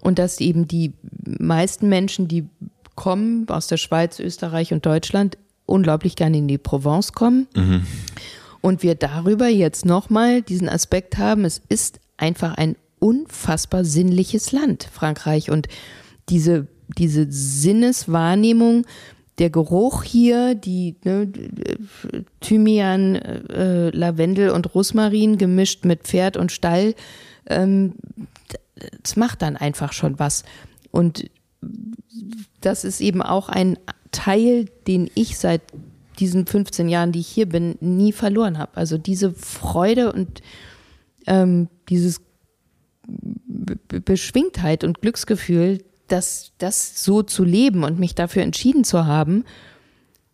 [0.00, 0.92] Und dass eben die
[1.24, 2.48] meisten Menschen, die
[2.96, 7.46] kommen aus der Schweiz, Österreich und Deutschland, unglaublich gerne in die Provence kommen.
[7.54, 7.86] Mhm.
[8.60, 14.88] Und wir darüber jetzt nochmal diesen Aspekt haben, es ist einfach ein unfassbar sinnliches Land,
[14.92, 15.50] Frankreich.
[15.50, 15.68] Und
[16.28, 16.66] diese,
[16.96, 18.86] diese Sinneswahrnehmung,
[19.38, 21.30] der Geruch hier, die ne,
[22.40, 26.94] Thymian, äh, Lavendel und Rosmarin gemischt mit Pferd und Stall,
[27.46, 27.94] ähm,
[29.02, 30.44] das macht dann einfach schon was.
[30.90, 31.30] Und
[32.60, 33.78] das ist eben auch ein
[34.10, 35.62] Teil, den ich seit
[36.18, 38.76] diesen 15 Jahren, die ich hier bin, nie verloren habe.
[38.76, 40.42] Also diese Freude und
[41.26, 42.20] ähm, dieses
[44.04, 49.44] Beschwingtheit und Glücksgefühl, das, das so zu leben und mich dafür entschieden zu haben,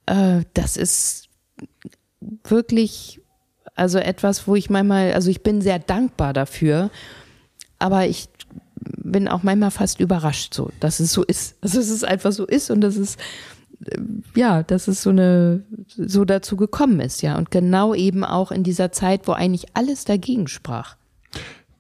[0.07, 1.29] äh, das ist
[2.21, 3.21] wirklich
[3.75, 6.91] also etwas, wo ich manchmal, also ich bin sehr dankbar dafür,
[7.79, 8.29] aber ich
[8.77, 11.57] bin auch manchmal fast überrascht, so, dass es so ist.
[11.63, 13.17] Also dass es einfach so ist und dass es
[14.35, 17.37] ja, dass es so eine, so dazu gekommen ist, ja.
[17.37, 20.97] Und genau eben auch in dieser Zeit, wo eigentlich alles dagegen sprach.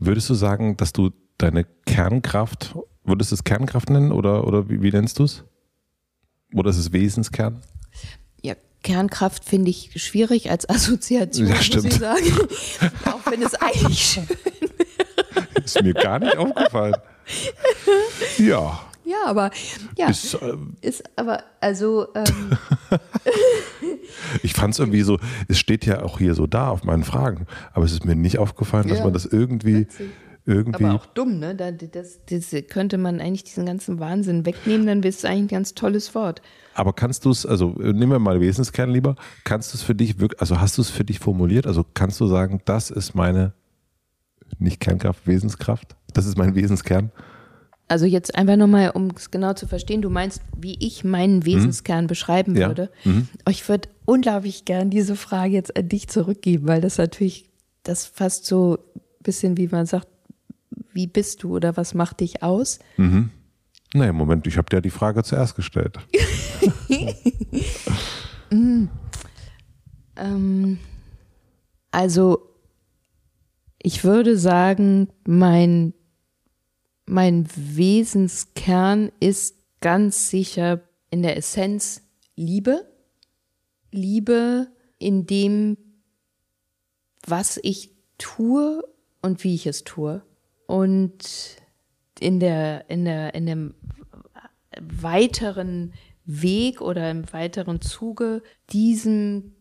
[0.04, 4.82] Würdest du sagen, dass du deine Kernkraft, würdest du es Kernkraft nennen oder, oder wie,
[4.82, 5.44] wie nennst du es?
[6.52, 7.60] Oder ist es Wesenskern?
[8.42, 12.26] Ja, Kernkraft finde ich schwierig als Assoziation, ja, muss ich sagen.
[13.06, 15.64] auch wenn es eigentlich schön wäre.
[15.64, 16.94] Ist mir gar nicht aufgefallen.
[18.38, 18.80] Ja.
[19.04, 19.50] Ja, aber
[19.98, 22.08] ja, ist, äh, ist aber also.
[22.14, 22.58] Ähm.
[24.42, 25.18] ich fand es irgendwie so.
[25.48, 28.38] Es steht ja auch hier so da auf meinen Fragen, aber es ist mir nicht
[28.38, 29.86] aufgefallen, dass ja, man das irgendwie.
[30.46, 30.84] Irgendwie.
[30.84, 31.54] Aber auch dumm, ne?
[31.54, 35.48] Da, das, das könnte man eigentlich diesen ganzen Wahnsinn wegnehmen, dann wäre es eigentlich ein
[35.48, 36.42] ganz tolles Wort.
[36.74, 40.20] Aber kannst du es, also nehmen wir mal Wesenskern lieber, kannst du es für dich
[40.20, 41.66] wirklich, also hast du es für dich formuliert?
[41.66, 43.54] Also kannst du sagen, das ist meine,
[44.58, 45.96] nicht Kernkraft, Wesenskraft?
[46.12, 47.10] Das ist mein Wesenskern?
[47.86, 51.46] Also jetzt einfach nochmal, um es genau zu verstehen, du meinst, wie ich meinen mhm.
[51.46, 52.08] Wesenskern mhm.
[52.08, 52.68] beschreiben ja.
[52.68, 52.90] würde.
[53.04, 53.28] Mhm.
[53.48, 57.50] Ich würde unglaublich gern diese Frage jetzt an dich zurückgeben, weil das natürlich,
[57.82, 60.08] das fast so ein bisschen, wie man sagt,
[60.92, 62.78] wie bist du oder was macht dich aus?
[62.96, 63.30] Mhm.
[63.92, 65.98] Naja, Moment, ich habe dir die Frage zuerst gestellt.
[68.50, 68.86] mm.
[70.16, 70.78] ähm,
[71.92, 72.48] also,
[73.80, 75.94] ich würde sagen, mein
[77.06, 82.02] mein Wesenskern ist ganz sicher in der Essenz
[82.36, 82.90] Liebe.
[83.90, 84.68] Liebe
[84.98, 85.76] in dem,
[87.26, 88.82] was ich tue
[89.22, 90.22] und wie ich es tue.
[90.66, 91.58] Und
[92.20, 93.74] in der, in der, in dem
[94.80, 95.92] weiteren
[96.24, 99.54] Weg oder im weiteren Zuge diesem,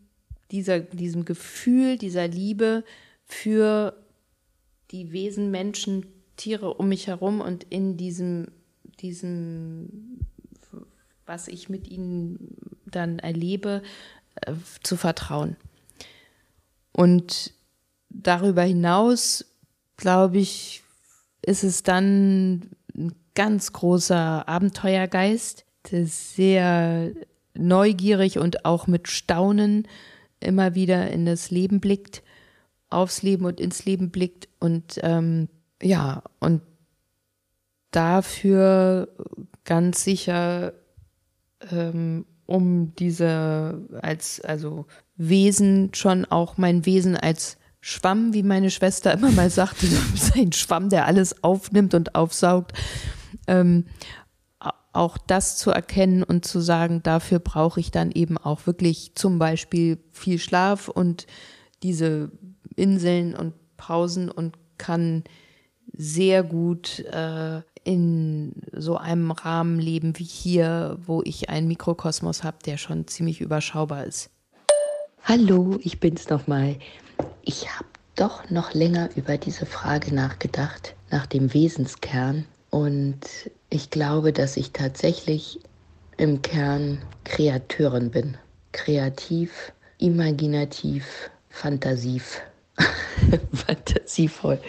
[0.50, 2.84] dieser, diesem Gefühl, dieser Liebe
[3.26, 4.02] für
[4.90, 6.06] die Wesen Menschen
[6.36, 8.48] Tiere um mich herum und in diesem,
[9.00, 10.20] diesem,
[11.26, 12.56] was ich mit ihnen
[12.86, 13.82] dann erlebe,
[14.36, 15.56] äh, zu vertrauen.
[16.92, 17.52] Und
[18.08, 19.44] darüber hinaus,
[19.96, 20.82] glaube ich,
[21.42, 27.12] ist es dann ein ganz großer Abenteuergeist, der sehr
[27.54, 29.86] neugierig und auch mit Staunen
[30.40, 32.22] immer wieder in das Leben blickt,
[32.90, 35.48] aufs Leben und ins Leben blickt und ähm,
[35.82, 36.62] ja, und
[37.90, 39.08] dafür
[39.64, 40.72] ganz sicher,
[41.70, 44.86] ähm, um diese als, also
[45.16, 49.86] Wesen schon auch mein Wesen als Schwamm, wie meine Schwester immer mal sagte,
[50.34, 52.72] ein Schwamm, der alles aufnimmt und aufsaugt,
[53.46, 53.84] ähm,
[54.92, 59.38] auch das zu erkennen und zu sagen, dafür brauche ich dann eben auch wirklich zum
[59.38, 61.26] Beispiel viel Schlaf und
[61.82, 62.30] diese
[62.76, 65.24] Inseln und Pausen und kann
[65.92, 72.58] sehr gut äh, in so einem Rahmen leben wie hier, wo ich einen Mikrokosmos habe,
[72.64, 74.30] der schon ziemlich überschaubar ist.
[75.22, 76.76] Hallo, ich bin's nochmal.
[77.42, 82.46] Ich habe doch noch länger über diese Frage nachgedacht, nach dem Wesenskern.
[82.70, 83.20] Und
[83.70, 85.60] ich glaube, dass ich tatsächlich
[86.16, 88.36] im Kern Kreateurin bin.
[88.72, 92.40] Kreativ, imaginativ, fantasiv.
[93.52, 94.60] fantasievoll,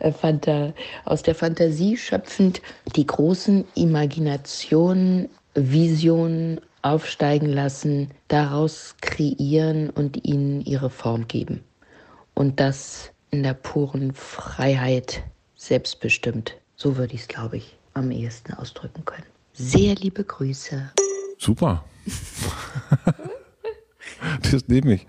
[0.00, 0.72] äh, Fanta
[1.04, 2.60] aus der Fantasie schöpfend
[2.96, 11.62] die großen Imaginationen, Visionen aufsteigen lassen, daraus kreieren und ihnen ihre Form geben.
[12.34, 15.22] Und das in der puren Freiheit
[15.54, 16.56] selbstbestimmt.
[16.76, 19.26] So würde ich es, glaube ich, am ehesten ausdrücken können.
[19.52, 20.90] Sehr liebe Grüße.
[21.38, 21.84] Super.
[24.50, 25.06] das nehme ich.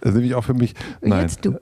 [0.00, 0.74] Das nehme ich auch für mich.
[1.00, 1.22] Nein.
[1.22, 1.58] Jetzt du.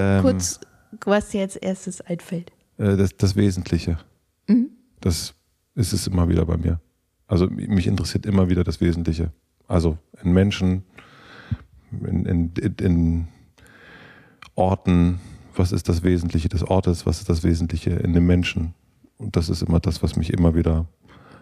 [0.00, 0.60] Ähm, Kurz,
[1.04, 2.52] was dir als erstes einfällt.
[2.78, 3.98] Äh, das, das Wesentliche.
[4.48, 4.70] Mhm.
[5.00, 5.34] Das
[5.74, 6.80] ist es immer wieder bei mir.
[7.26, 9.32] Also mich interessiert immer wieder das Wesentliche.
[9.66, 10.84] Also in Menschen,
[12.02, 13.28] in, in, in
[14.54, 15.20] Orten,
[15.54, 18.74] was ist das Wesentliche des Ortes, was ist das Wesentliche in den Menschen.
[19.16, 20.86] Und das ist immer das, was mich immer wieder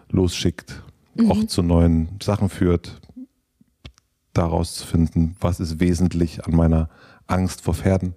[0.09, 0.81] losschickt,
[1.15, 1.31] mhm.
[1.31, 3.01] auch zu neuen Sachen führt,
[4.33, 6.89] daraus zu finden, was ist wesentlich an meiner
[7.27, 8.13] Angst vor Pferden,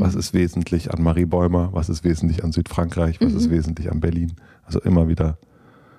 [0.00, 3.38] was ist wesentlich an Marie Bäumer, was ist wesentlich an Südfrankreich, was mhm.
[3.38, 4.32] ist wesentlich an Berlin.
[4.64, 5.38] Also immer wieder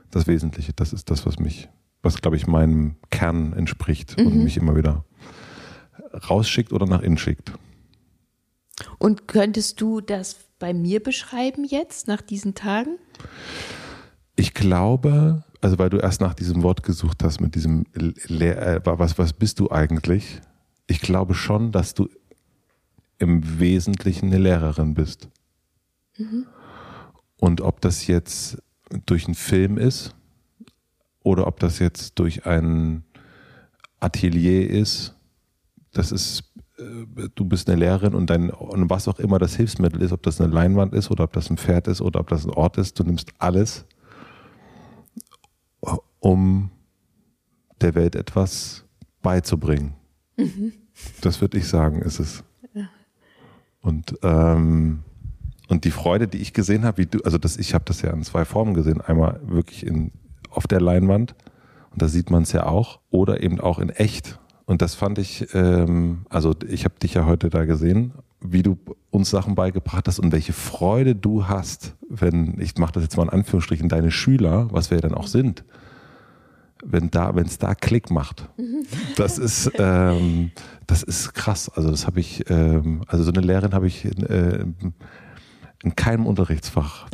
[0.09, 1.69] das Wesentliche, das ist das, was mich,
[2.01, 4.43] was glaube ich meinem Kern entspricht und mhm.
[4.43, 5.05] mich immer wieder
[6.29, 7.53] rausschickt oder nach innen schickt.
[8.97, 12.97] Und könntest du das bei mir beschreiben jetzt, nach diesen Tagen?
[14.35, 18.81] Ich glaube, also weil du erst nach diesem Wort gesucht hast, mit diesem, Lehr äh,
[18.83, 20.41] was, was bist du eigentlich?
[20.87, 22.09] Ich glaube schon, dass du
[23.21, 25.29] im Wesentlichen eine Lehrerin bist.
[26.17, 26.47] Mhm.
[27.37, 28.61] Und ob das jetzt
[29.05, 30.15] durch einen Film ist
[31.23, 33.03] oder ob das jetzt durch ein
[33.99, 35.15] Atelier ist,
[35.93, 40.01] das ist äh, du bist eine Lehrerin und dein und was auch immer das Hilfsmittel
[40.01, 42.45] ist, ob das eine Leinwand ist oder ob das ein Pferd ist oder ob das
[42.45, 43.85] ein Ort ist, du nimmst alles,
[46.19, 46.71] um
[47.79, 48.83] der Welt etwas
[49.21, 49.93] beizubringen.
[50.37, 50.73] Mhm.
[51.21, 52.43] Das würde ich sagen, ist es.
[53.81, 55.03] Und ähm,
[55.71, 58.11] und die Freude, die ich gesehen habe, wie du, also das, ich habe das ja
[58.11, 60.11] in zwei Formen gesehen, einmal wirklich in
[60.49, 61.33] auf der Leinwand
[61.91, 64.37] und da sieht man es ja auch oder eben auch in echt.
[64.65, 68.11] Und das fand ich, ähm, also ich habe dich ja heute da gesehen,
[68.41, 68.77] wie du
[69.11, 73.23] uns Sachen beigebracht hast und welche Freude du hast, wenn, ich mache das jetzt mal
[73.23, 75.63] in Anführungsstrichen, deine Schüler, was wir ja dann auch sind,
[76.83, 78.49] wenn da, wenn es da Klick macht.
[79.15, 80.51] Das ist, ähm,
[80.87, 81.69] das ist krass.
[81.69, 84.65] Also das habe ich, ähm, also so eine Lehrerin habe ich in, äh,
[85.83, 87.07] in keinem Unterrichtsfach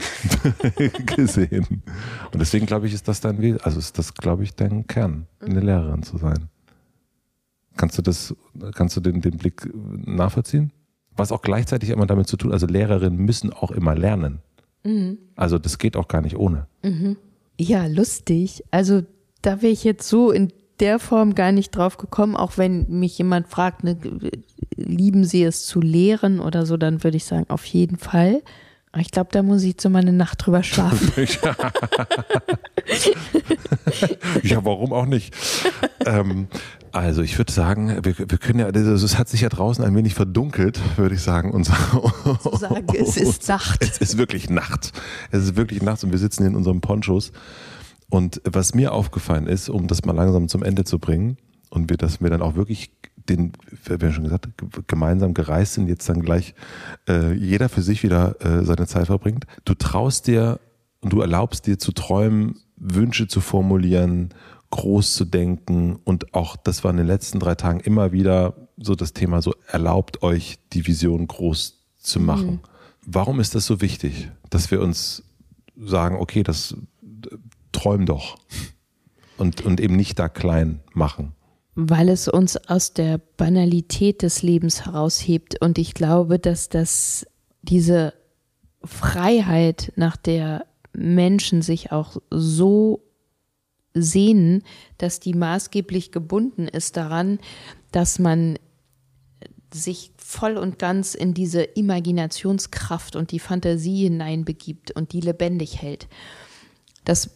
[1.15, 1.83] gesehen.
[2.31, 5.59] Und deswegen glaube ich, ist das dein, also ist das, glaube ich, dein Kern, eine
[5.59, 6.49] Lehrerin zu sein.
[7.77, 8.35] Kannst du das,
[8.73, 9.69] kannst du den, den Blick
[10.05, 10.71] nachvollziehen?
[11.15, 14.39] Was auch gleichzeitig immer damit zu tun, also Lehrerinnen müssen auch immer lernen.
[14.83, 15.17] Mhm.
[15.35, 16.67] Also das geht auch gar nicht ohne.
[16.83, 17.17] Mhm.
[17.59, 18.63] Ja, lustig.
[18.71, 19.03] Also
[19.48, 20.51] da wäre ich jetzt so in
[20.82, 23.98] der Form gar nicht drauf gekommen, auch wenn mich jemand fragt, ne,
[24.76, 28.43] lieben Sie es zu lehren oder so, dann würde ich sagen, auf jeden Fall.
[28.98, 31.11] Ich glaube, da muss ich jetzt mal eine Nacht drüber schlafen.
[34.43, 35.34] ja, warum auch nicht?
[36.06, 36.48] ähm,
[36.92, 39.95] also ich würde sagen, wir, wir können ja, also es hat sich ja draußen ein
[39.95, 41.51] wenig verdunkelt, würde ich sagen.
[41.51, 43.82] Und so sagen, es ist Nacht.
[43.82, 44.93] Es ist wirklich Nacht.
[45.32, 47.32] Es ist wirklich Nacht und wir sitzen in unserem Ponchos.
[48.10, 51.38] Und was mir aufgefallen ist, um das mal langsam zum Ende zu bringen,
[51.69, 52.92] und wir, dass wir dann auch wirklich
[53.27, 53.52] den,
[53.84, 54.48] wir haben schon gesagt,
[54.88, 56.56] gemeinsam gereist sind, jetzt dann gleich
[57.10, 59.45] äh, jeder für sich wieder äh, seine Zeit verbringt.
[59.66, 60.61] Du traust dir
[61.02, 64.34] und du erlaubst dir zu träumen, Wünsche zu formulieren
[64.69, 68.95] groß zu denken und auch, das war in den letzten drei Tagen immer wieder so
[68.95, 72.52] das Thema, so erlaubt euch die Vision groß zu machen.
[72.52, 72.60] Mhm.
[73.06, 75.24] Warum ist das so wichtig, dass wir uns
[75.77, 76.76] sagen, okay, das
[77.71, 78.37] träum doch
[79.37, 81.33] und, und eben nicht da klein machen?
[81.75, 87.27] Weil es uns aus der Banalität des Lebens heraushebt und ich glaube, dass das
[87.61, 88.13] diese
[88.83, 93.03] Freiheit, nach der Menschen sich auch so
[93.93, 94.63] sehnen,
[94.97, 97.39] dass die maßgeblich gebunden ist daran,
[97.91, 98.57] dass man
[99.73, 106.07] sich voll und ganz in diese Imaginationskraft und die Fantasie hineinbegibt und die lebendig hält.
[107.03, 107.31] Das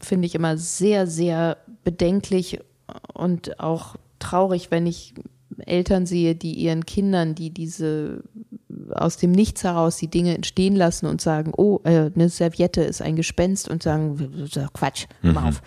[0.00, 2.60] finde ich immer sehr, sehr bedenklich
[3.12, 5.14] und auch traurig, wenn ich
[5.66, 8.22] Eltern sehe, die ihren Kindern, die diese
[8.94, 13.02] aus dem Nichts heraus die Dinge entstehen lassen und sagen, oh, äh, eine Serviette ist
[13.02, 15.32] ein Gespenst und sagen, Quatsch, mhm.
[15.32, 15.62] mal auf.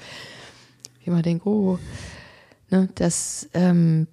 [0.99, 1.79] Ich immer denke, oh,
[2.69, 4.07] ne, dass ähm,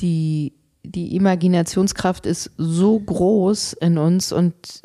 [0.00, 4.82] die, die Imaginationskraft ist so groß in uns und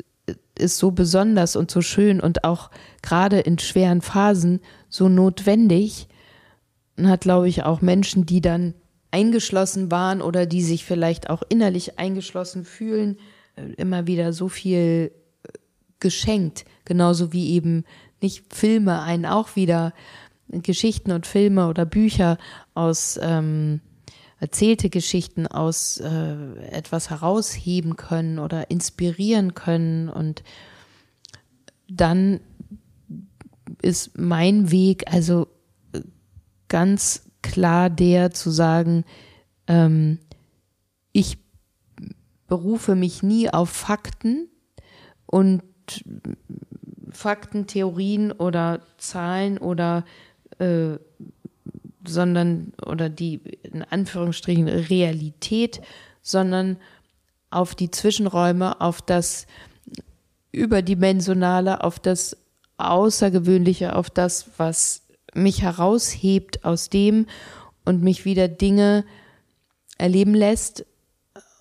[0.58, 2.70] ist so besonders und so schön und auch
[3.02, 6.08] gerade in schweren Phasen so notwendig.
[6.96, 8.74] Und hat, glaube ich, auch Menschen, die dann
[9.10, 13.18] eingeschlossen waren oder die sich vielleicht auch innerlich eingeschlossen fühlen,
[13.56, 15.12] äh, immer wieder so viel
[15.42, 15.48] äh,
[16.00, 16.64] geschenkt.
[16.84, 17.84] Genauso wie eben
[18.20, 19.92] nicht Filme einen auch wieder
[20.48, 22.38] Geschichten und Filme oder Bücher
[22.74, 23.80] aus ähm,
[24.40, 26.34] erzählte Geschichten aus äh,
[26.70, 30.08] etwas herausheben können oder inspirieren können.
[30.08, 30.42] Und
[31.88, 32.40] dann
[33.82, 35.48] ist mein Weg also
[36.68, 39.04] ganz klar der zu sagen,
[39.66, 40.18] ähm,
[41.12, 41.38] ich
[42.46, 44.48] berufe mich nie auf Fakten
[45.26, 45.62] und
[47.10, 50.04] Fakten, Theorien oder Zahlen oder
[50.58, 50.98] äh,
[52.08, 55.80] sondern oder die in Anführungsstrichen Realität,
[56.22, 56.76] sondern
[57.50, 59.46] auf die Zwischenräume, auf das
[60.52, 62.36] Überdimensionale, auf das
[62.76, 65.02] Außergewöhnliche, auf das, was
[65.34, 67.26] mich heraushebt aus dem
[67.84, 69.04] und mich wieder Dinge
[69.98, 70.86] erleben lässt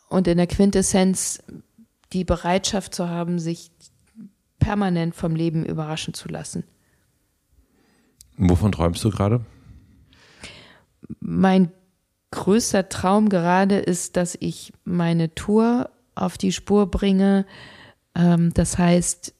[0.09, 1.43] und in der Quintessenz
[2.13, 3.71] die Bereitschaft zu haben, sich
[4.59, 6.63] permanent vom Leben überraschen zu lassen.
[8.37, 9.45] Wovon träumst du gerade?
[11.19, 11.71] Mein
[12.31, 17.45] größter Traum gerade ist, dass ich meine Tour auf die Spur bringe.
[18.15, 19.33] Ähm, das heißt,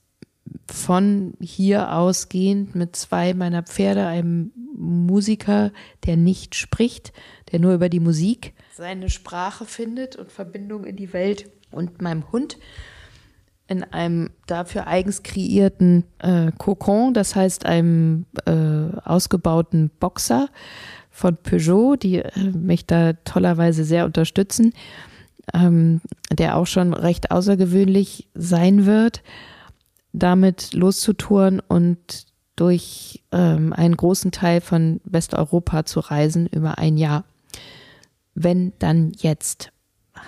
[0.71, 5.71] von hier ausgehend mit zwei meiner Pferde, einem Musiker,
[6.05, 7.11] der nicht spricht,
[7.51, 12.31] der nur über die Musik seine Sprache findet und Verbindung in die Welt und meinem
[12.31, 12.57] Hund
[13.67, 18.51] in einem dafür eigens kreierten äh, Kokon, das heißt einem äh,
[19.03, 20.49] ausgebauten Boxer
[21.17, 24.73] von Peugeot, die äh, mich da tollerweise sehr unterstützen,
[25.53, 29.21] ähm, der auch schon recht außergewöhnlich sein wird
[30.17, 37.23] damit loszutouren und durch ähm, einen großen Teil von Westeuropa zu reisen über ein Jahr.
[38.33, 39.71] Wenn dann jetzt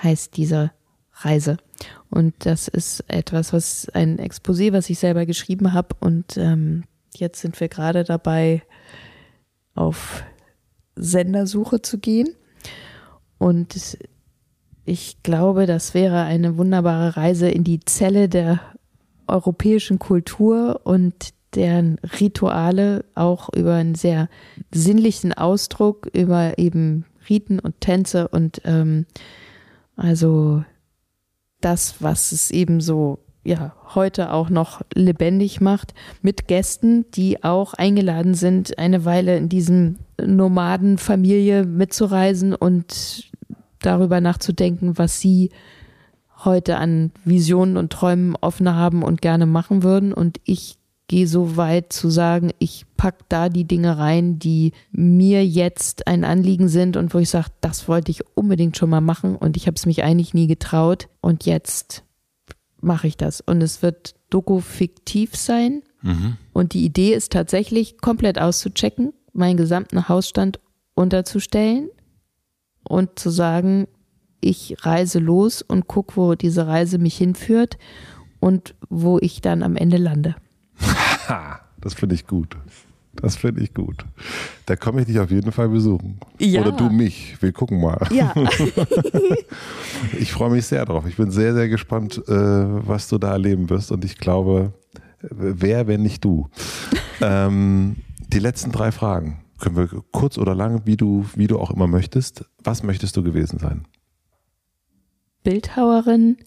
[0.04, 0.72] heißt diese
[1.14, 1.58] Reise.
[2.10, 5.96] Und das ist etwas, was ein Exposé, was ich selber geschrieben habe.
[6.00, 6.84] Und ähm,
[7.16, 8.62] jetzt sind wir gerade dabei,
[9.76, 10.24] auf
[11.00, 12.30] Sendersuche zu gehen.
[13.38, 13.98] Und
[14.86, 18.60] ich glaube, das wäre eine wunderbare Reise in die Zelle der
[19.28, 24.30] europäischen Kultur und deren Rituale auch über einen sehr
[24.72, 29.06] sinnlichen Ausdruck, über eben Riten und Tänze und ähm,
[29.96, 30.64] also
[31.62, 37.74] das, was es eben so ja heute auch noch lebendig macht, mit Gästen, die auch
[37.74, 43.32] eingeladen sind, eine Weile in diesem Nomadenfamilie mitzureisen und
[43.82, 45.52] darüber nachzudenken, was sie
[46.44, 50.14] heute an Visionen und Träumen offen haben und gerne machen würden.
[50.14, 50.78] Und ich
[51.08, 56.24] gehe so weit zu sagen, ich pack da die Dinge rein, die mir jetzt ein
[56.24, 59.66] Anliegen sind und wo ich sage, das wollte ich unbedingt schon mal machen und ich
[59.68, 62.04] habe es mich eigentlich nie getraut und jetzt
[62.82, 63.42] mache ich das.
[63.42, 65.84] Und es wird doku-fiktiv sein.
[66.02, 66.38] Mhm.
[66.54, 70.60] Und die Idee ist tatsächlich komplett auszuchecken, meinen gesamten Hausstand
[70.96, 71.90] unterzustellen
[72.84, 73.88] und zu sagen,
[74.42, 77.78] ich reise los und gucke, wo diese Reise mich hinführt
[78.40, 80.36] und wo ich dann am Ende lande.
[81.82, 82.58] das finde ich gut.
[83.14, 84.06] Das finde ich gut.
[84.66, 86.20] Da komme ich dich auf jeden Fall besuchen.
[86.38, 86.62] Ja.
[86.62, 87.42] Oder du mich.
[87.42, 88.08] Wir gucken mal.
[88.12, 88.34] Ja.
[90.20, 91.06] ich freue mich sehr drauf.
[91.08, 93.92] Ich bin sehr, sehr gespannt, äh, was du da erleben wirst.
[93.92, 94.74] Und ich glaube,
[95.22, 96.48] wer, wenn nicht du?
[97.22, 97.98] ähm,
[98.28, 99.44] die letzten drei Fragen.
[99.60, 102.46] Können wir kurz oder lang, wie du, wie du auch immer möchtest.
[102.64, 103.86] Was möchtest du gewesen sein?
[105.44, 106.38] Bildhauerin,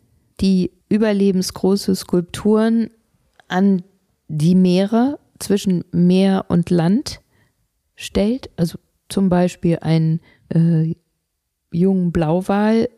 [0.40, 2.88] die überlebensgroße Skulpturen
[3.48, 3.82] an
[4.28, 7.20] die Meere zwischen Meer und Land
[7.94, 8.50] stellt.
[8.56, 10.94] Also zum Beispiel einen äh,
[11.70, 12.88] jungen Blauwal,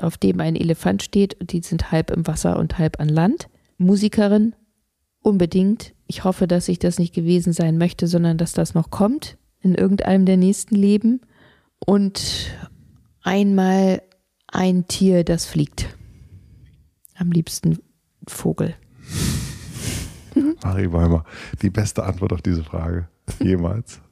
[0.00, 1.36] auf dem ein Elefant steht.
[1.40, 3.48] Die sind halb im Wasser und halb an Land.
[3.78, 4.54] Musikerin,
[5.22, 5.94] unbedingt.
[6.06, 9.74] Ich hoffe, dass ich das nicht gewesen sein möchte, sondern dass das noch kommt in
[9.74, 11.20] irgendeinem der nächsten Leben.
[11.84, 12.50] Und
[13.22, 14.02] einmal
[14.46, 15.96] ein Tier, das fliegt.
[17.14, 17.78] Am liebsten
[18.26, 18.74] Vogel.
[20.64, 21.24] Marie Weimer,
[21.62, 23.08] die beste Antwort auf diese Frage.
[23.40, 24.00] Jemals.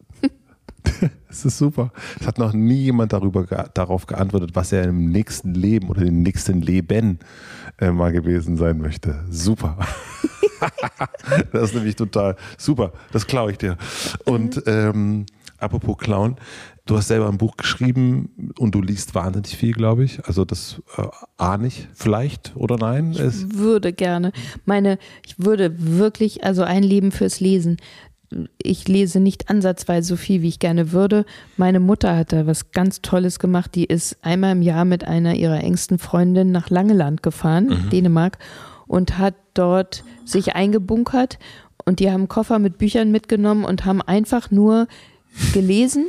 [1.28, 1.92] Es ist super.
[2.18, 6.22] Es hat noch nie jemand darüber, darauf geantwortet, was er im nächsten Leben oder im
[6.22, 7.18] nächsten Leben
[7.78, 9.24] äh, mal gewesen sein möchte.
[9.28, 9.76] Super.
[11.52, 12.92] das ist nämlich total super.
[13.12, 13.76] Das klaue ich dir.
[14.24, 15.26] Und ähm,
[15.58, 16.36] apropos Clown,
[16.86, 20.24] Du hast selber ein Buch geschrieben und du liest wahnsinnig viel, glaube ich.
[20.24, 21.02] Also das äh,
[21.36, 23.10] ahne ich vielleicht oder nein?
[23.10, 24.30] Ich würde gerne.
[24.66, 27.78] Meine, ich würde wirklich, also ein Leben fürs Lesen.
[28.62, 31.26] Ich lese nicht ansatzweise so viel, wie ich gerne würde.
[31.56, 33.74] Meine Mutter hat da was ganz Tolles gemacht.
[33.74, 37.90] Die ist einmal im Jahr mit einer ihrer engsten Freundinnen nach Langeland gefahren, mhm.
[37.90, 38.38] Dänemark,
[38.86, 41.40] und hat dort sich eingebunkert.
[41.84, 44.86] Und die haben Koffer mit Büchern mitgenommen und haben einfach nur
[45.52, 46.06] gelesen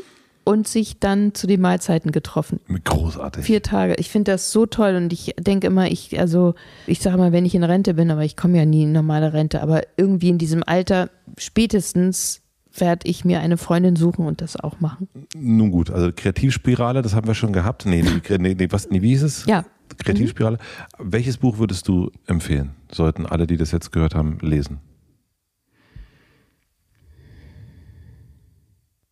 [0.48, 2.62] und sich dann zu den Mahlzeiten getroffen.
[2.86, 3.44] Großartig.
[3.44, 3.96] Vier Tage.
[3.96, 7.46] Ich finde das so toll und ich denke immer, ich, also, ich sage mal, wenn
[7.46, 10.38] ich in Rente bin, aber ich komme ja nie in normale Rente, aber irgendwie in
[10.38, 12.44] diesem Alter spätestens
[12.74, 15.10] werde ich mir eine Freundin suchen und das auch machen.
[15.36, 17.86] Nun gut, also Kreativspirale, das haben wir schon gehabt.
[17.86, 19.46] Nee, nee, nee, nee was, nee wie hieß es?
[19.48, 19.66] Ja.
[19.98, 20.60] Kreativspirale.
[20.98, 21.12] Mhm.
[21.12, 22.72] Welches Buch würdest du empfehlen?
[22.90, 24.80] Sollten alle, die das jetzt gehört haben, lesen?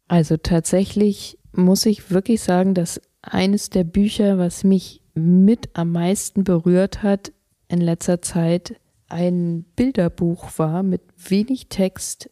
[0.07, 6.43] Also tatsächlich muss ich wirklich sagen, dass eines der Bücher, was mich mit am meisten
[6.43, 7.31] berührt hat
[7.67, 12.29] in letzter Zeit, ein Bilderbuch war mit wenig Text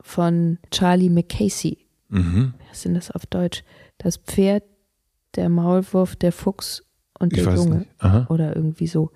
[0.00, 1.78] von Charlie McCasey.
[2.08, 2.54] Mhm.
[2.68, 3.64] Was sind das auf Deutsch?
[3.98, 4.64] Das Pferd,
[5.34, 6.84] der Maulwurf, der Fuchs
[7.18, 7.86] und ich der Junge.
[8.28, 9.10] Oder irgendwie so.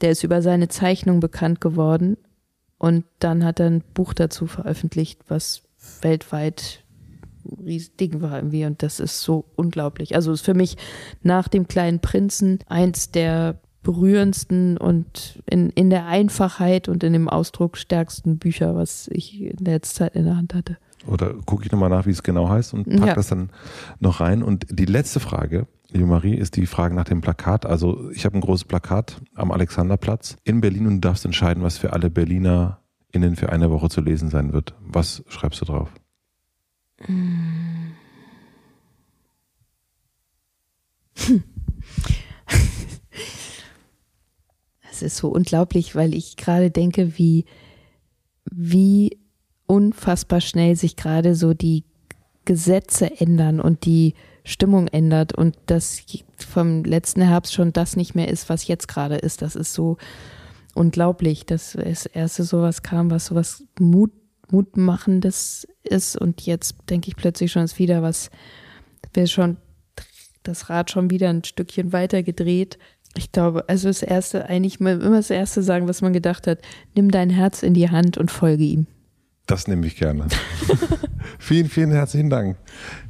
[0.00, 2.16] Der ist über seine Zeichnung bekannt geworden
[2.78, 5.62] und dann hat er ein Buch dazu veröffentlicht, was
[6.00, 6.83] weltweit
[8.00, 10.14] Ding war irgendwie und das ist so unglaublich.
[10.14, 10.76] Also ist für mich
[11.22, 17.28] nach dem kleinen Prinzen eins der berührendsten und in, in der Einfachheit und in dem
[17.28, 20.78] Ausdruck stärksten Bücher, was ich in der Zeit in der Hand hatte.
[21.06, 23.14] Oder gucke ich nochmal nach, wie es genau heißt und packe ja.
[23.14, 23.50] das dann
[24.00, 24.42] noch rein.
[24.42, 27.66] Und die letzte Frage, liebe Marie, ist die Frage nach dem Plakat.
[27.66, 31.76] Also ich habe ein großes Plakat am Alexanderplatz in Berlin und du darfst entscheiden, was
[31.76, 32.80] für alle Berliner
[33.12, 34.74] innen für eine Woche zu lesen sein wird.
[34.80, 35.90] Was schreibst du drauf?
[44.90, 47.46] Es ist so unglaublich, weil ich gerade denke, wie,
[48.48, 49.18] wie
[49.66, 51.82] unfassbar schnell sich gerade so die
[52.44, 54.14] Gesetze ändern und die
[54.44, 56.00] Stimmung ändert und dass
[56.38, 59.42] vom letzten Herbst schon das nicht mehr ist, was jetzt gerade ist.
[59.42, 59.96] Das ist so
[60.74, 64.12] unglaublich, dass das erste sowas kam, was sowas Mut
[64.50, 68.30] Mutmachendes ist und jetzt denke ich plötzlich schon ist wieder was,
[69.12, 69.56] wir schon
[70.42, 72.78] das Rad schon wieder ein Stückchen weiter gedreht.
[73.16, 76.58] Ich glaube, also das erste, eigentlich immer das erste sagen, was man gedacht hat,
[76.94, 78.86] nimm dein Herz in die Hand und folge ihm.
[79.46, 80.26] Das nehme ich gerne.
[81.38, 82.56] vielen, vielen herzlichen Dank.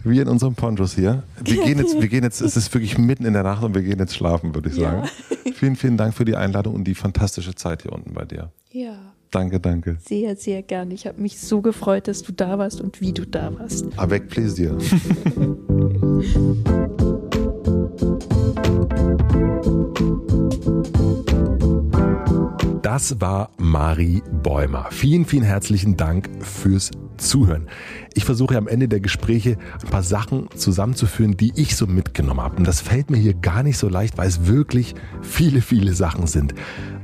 [0.02, 1.22] Wir in unserem Ponchos hier.
[1.42, 3.82] Wir gehen jetzt, wir gehen jetzt, es ist wirklich mitten in der Nacht und wir
[3.82, 5.04] gehen jetzt schlafen, würde ich sagen.
[5.04, 5.52] Ja.
[5.52, 8.50] Vielen, vielen Dank für die Einladung und die fantastische Zeit hier unten bei dir.
[8.72, 9.13] Ja.
[9.34, 9.96] Danke, danke.
[10.00, 10.94] Sehr, sehr gerne.
[10.94, 13.86] Ich habe mich so gefreut, dass du da warst und wie du da warst.
[13.98, 14.78] Avec plaisir.
[22.82, 24.86] Das war Marie Bäumer.
[24.92, 27.68] Vielen, vielen herzlichen Dank fürs Zuhören.
[28.14, 32.58] Ich versuche am Ende der Gespräche ein paar Sachen zusammenzuführen, die ich so mitgenommen habe.
[32.58, 36.28] Und das fällt mir hier gar nicht so leicht, weil es wirklich viele, viele Sachen
[36.28, 36.54] sind.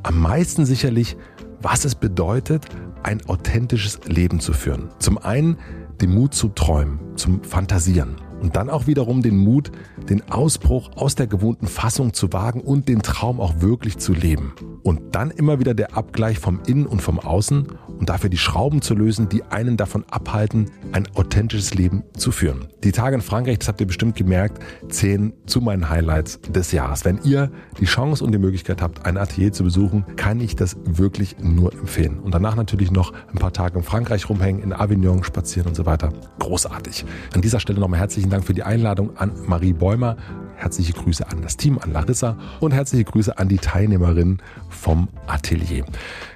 [0.05, 1.17] Am meisten sicherlich
[1.63, 2.67] was es bedeutet,
[3.03, 4.91] ein authentisches Leben zu führen.
[4.99, 5.57] Zum einen
[6.01, 9.71] den Mut zu träumen, zum Fantasieren und dann auch wiederum den Mut,
[10.09, 14.55] den Ausbruch aus der gewohnten Fassung zu wagen und den Traum auch wirklich zu leben.
[14.83, 17.67] Und dann immer wieder der Abgleich vom Innen und vom Außen
[18.01, 22.67] und dafür die Schrauben zu lösen, die einen davon abhalten, ein authentisches Leben zu führen.
[22.83, 27.05] Die Tage in Frankreich, das habt ihr bestimmt gemerkt, zählen zu meinen Highlights des Jahres.
[27.05, 30.79] Wenn ihr die Chance und die Möglichkeit habt, ein Atelier zu besuchen, kann ich das
[30.85, 32.19] wirklich nur empfehlen.
[32.19, 35.85] Und danach natürlich noch ein paar Tage in Frankreich rumhängen, in Avignon spazieren und so
[35.85, 36.11] weiter.
[36.39, 37.05] Großartig.
[37.35, 40.17] An dieser Stelle nochmal herzlichen Dank für die Einladung an Marie Bäumer.
[40.61, 45.87] Herzliche Grüße an das Team, an Larissa und herzliche Grüße an die Teilnehmerinnen vom Atelier.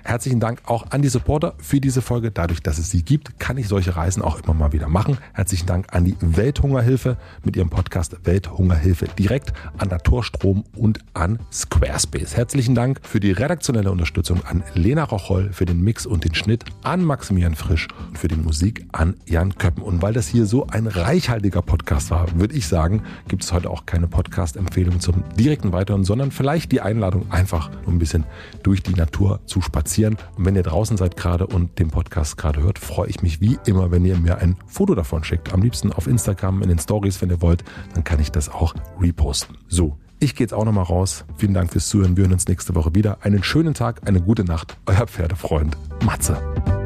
[0.03, 2.31] Herzlichen Dank auch an die Supporter für diese Folge.
[2.31, 5.19] Dadurch, dass es sie gibt, kann ich solche Reisen auch immer mal wieder machen.
[5.35, 12.35] Herzlichen Dank an die Welthungerhilfe mit ihrem Podcast Welthungerhilfe direkt, an Naturstrom und an Squarespace.
[12.35, 16.65] Herzlichen Dank für die redaktionelle Unterstützung an Lena Rocholl für den Mix und den Schnitt,
[16.83, 19.83] an Maximilian Frisch und für die Musik an Jan Köppen.
[19.83, 23.69] Und weil das hier so ein reichhaltiger Podcast war, würde ich sagen, gibt es heute
[23.69, 28.25] auch keine Podcast-Empfehlung zum direkten Weiteren, sondern vielleicht die Einladung, einfach ein bisschen
[28.63, 30.17] durch die Natur zu spazieren.
[30.37, 33.59] Und wenn ihr draußen seid gerade und den Podcast gerade hört, freue ich mich wie
[33.67, 35.53] immer, wenn ihr mir ein Foto davon schickt.
[35.53, 37.65] Am liebsten auf Instagram, in den Stories, wenn ihr wollt.
[37.95, 39.59] Dann kann ich das auch reposten.
[39.69, 41.25] So, ich gehe jetzt auch nochmal raus.
[41.37, 42.17] Vielen Dank fürs Zuhören.
[42.17, 43.19] Wir hören uns nächste Woche wieder.
[43.23, 44.79] Einen schönen Tag, eine gute Nacht.
[44.87, 46.84] Euer Pferdefreund Matze.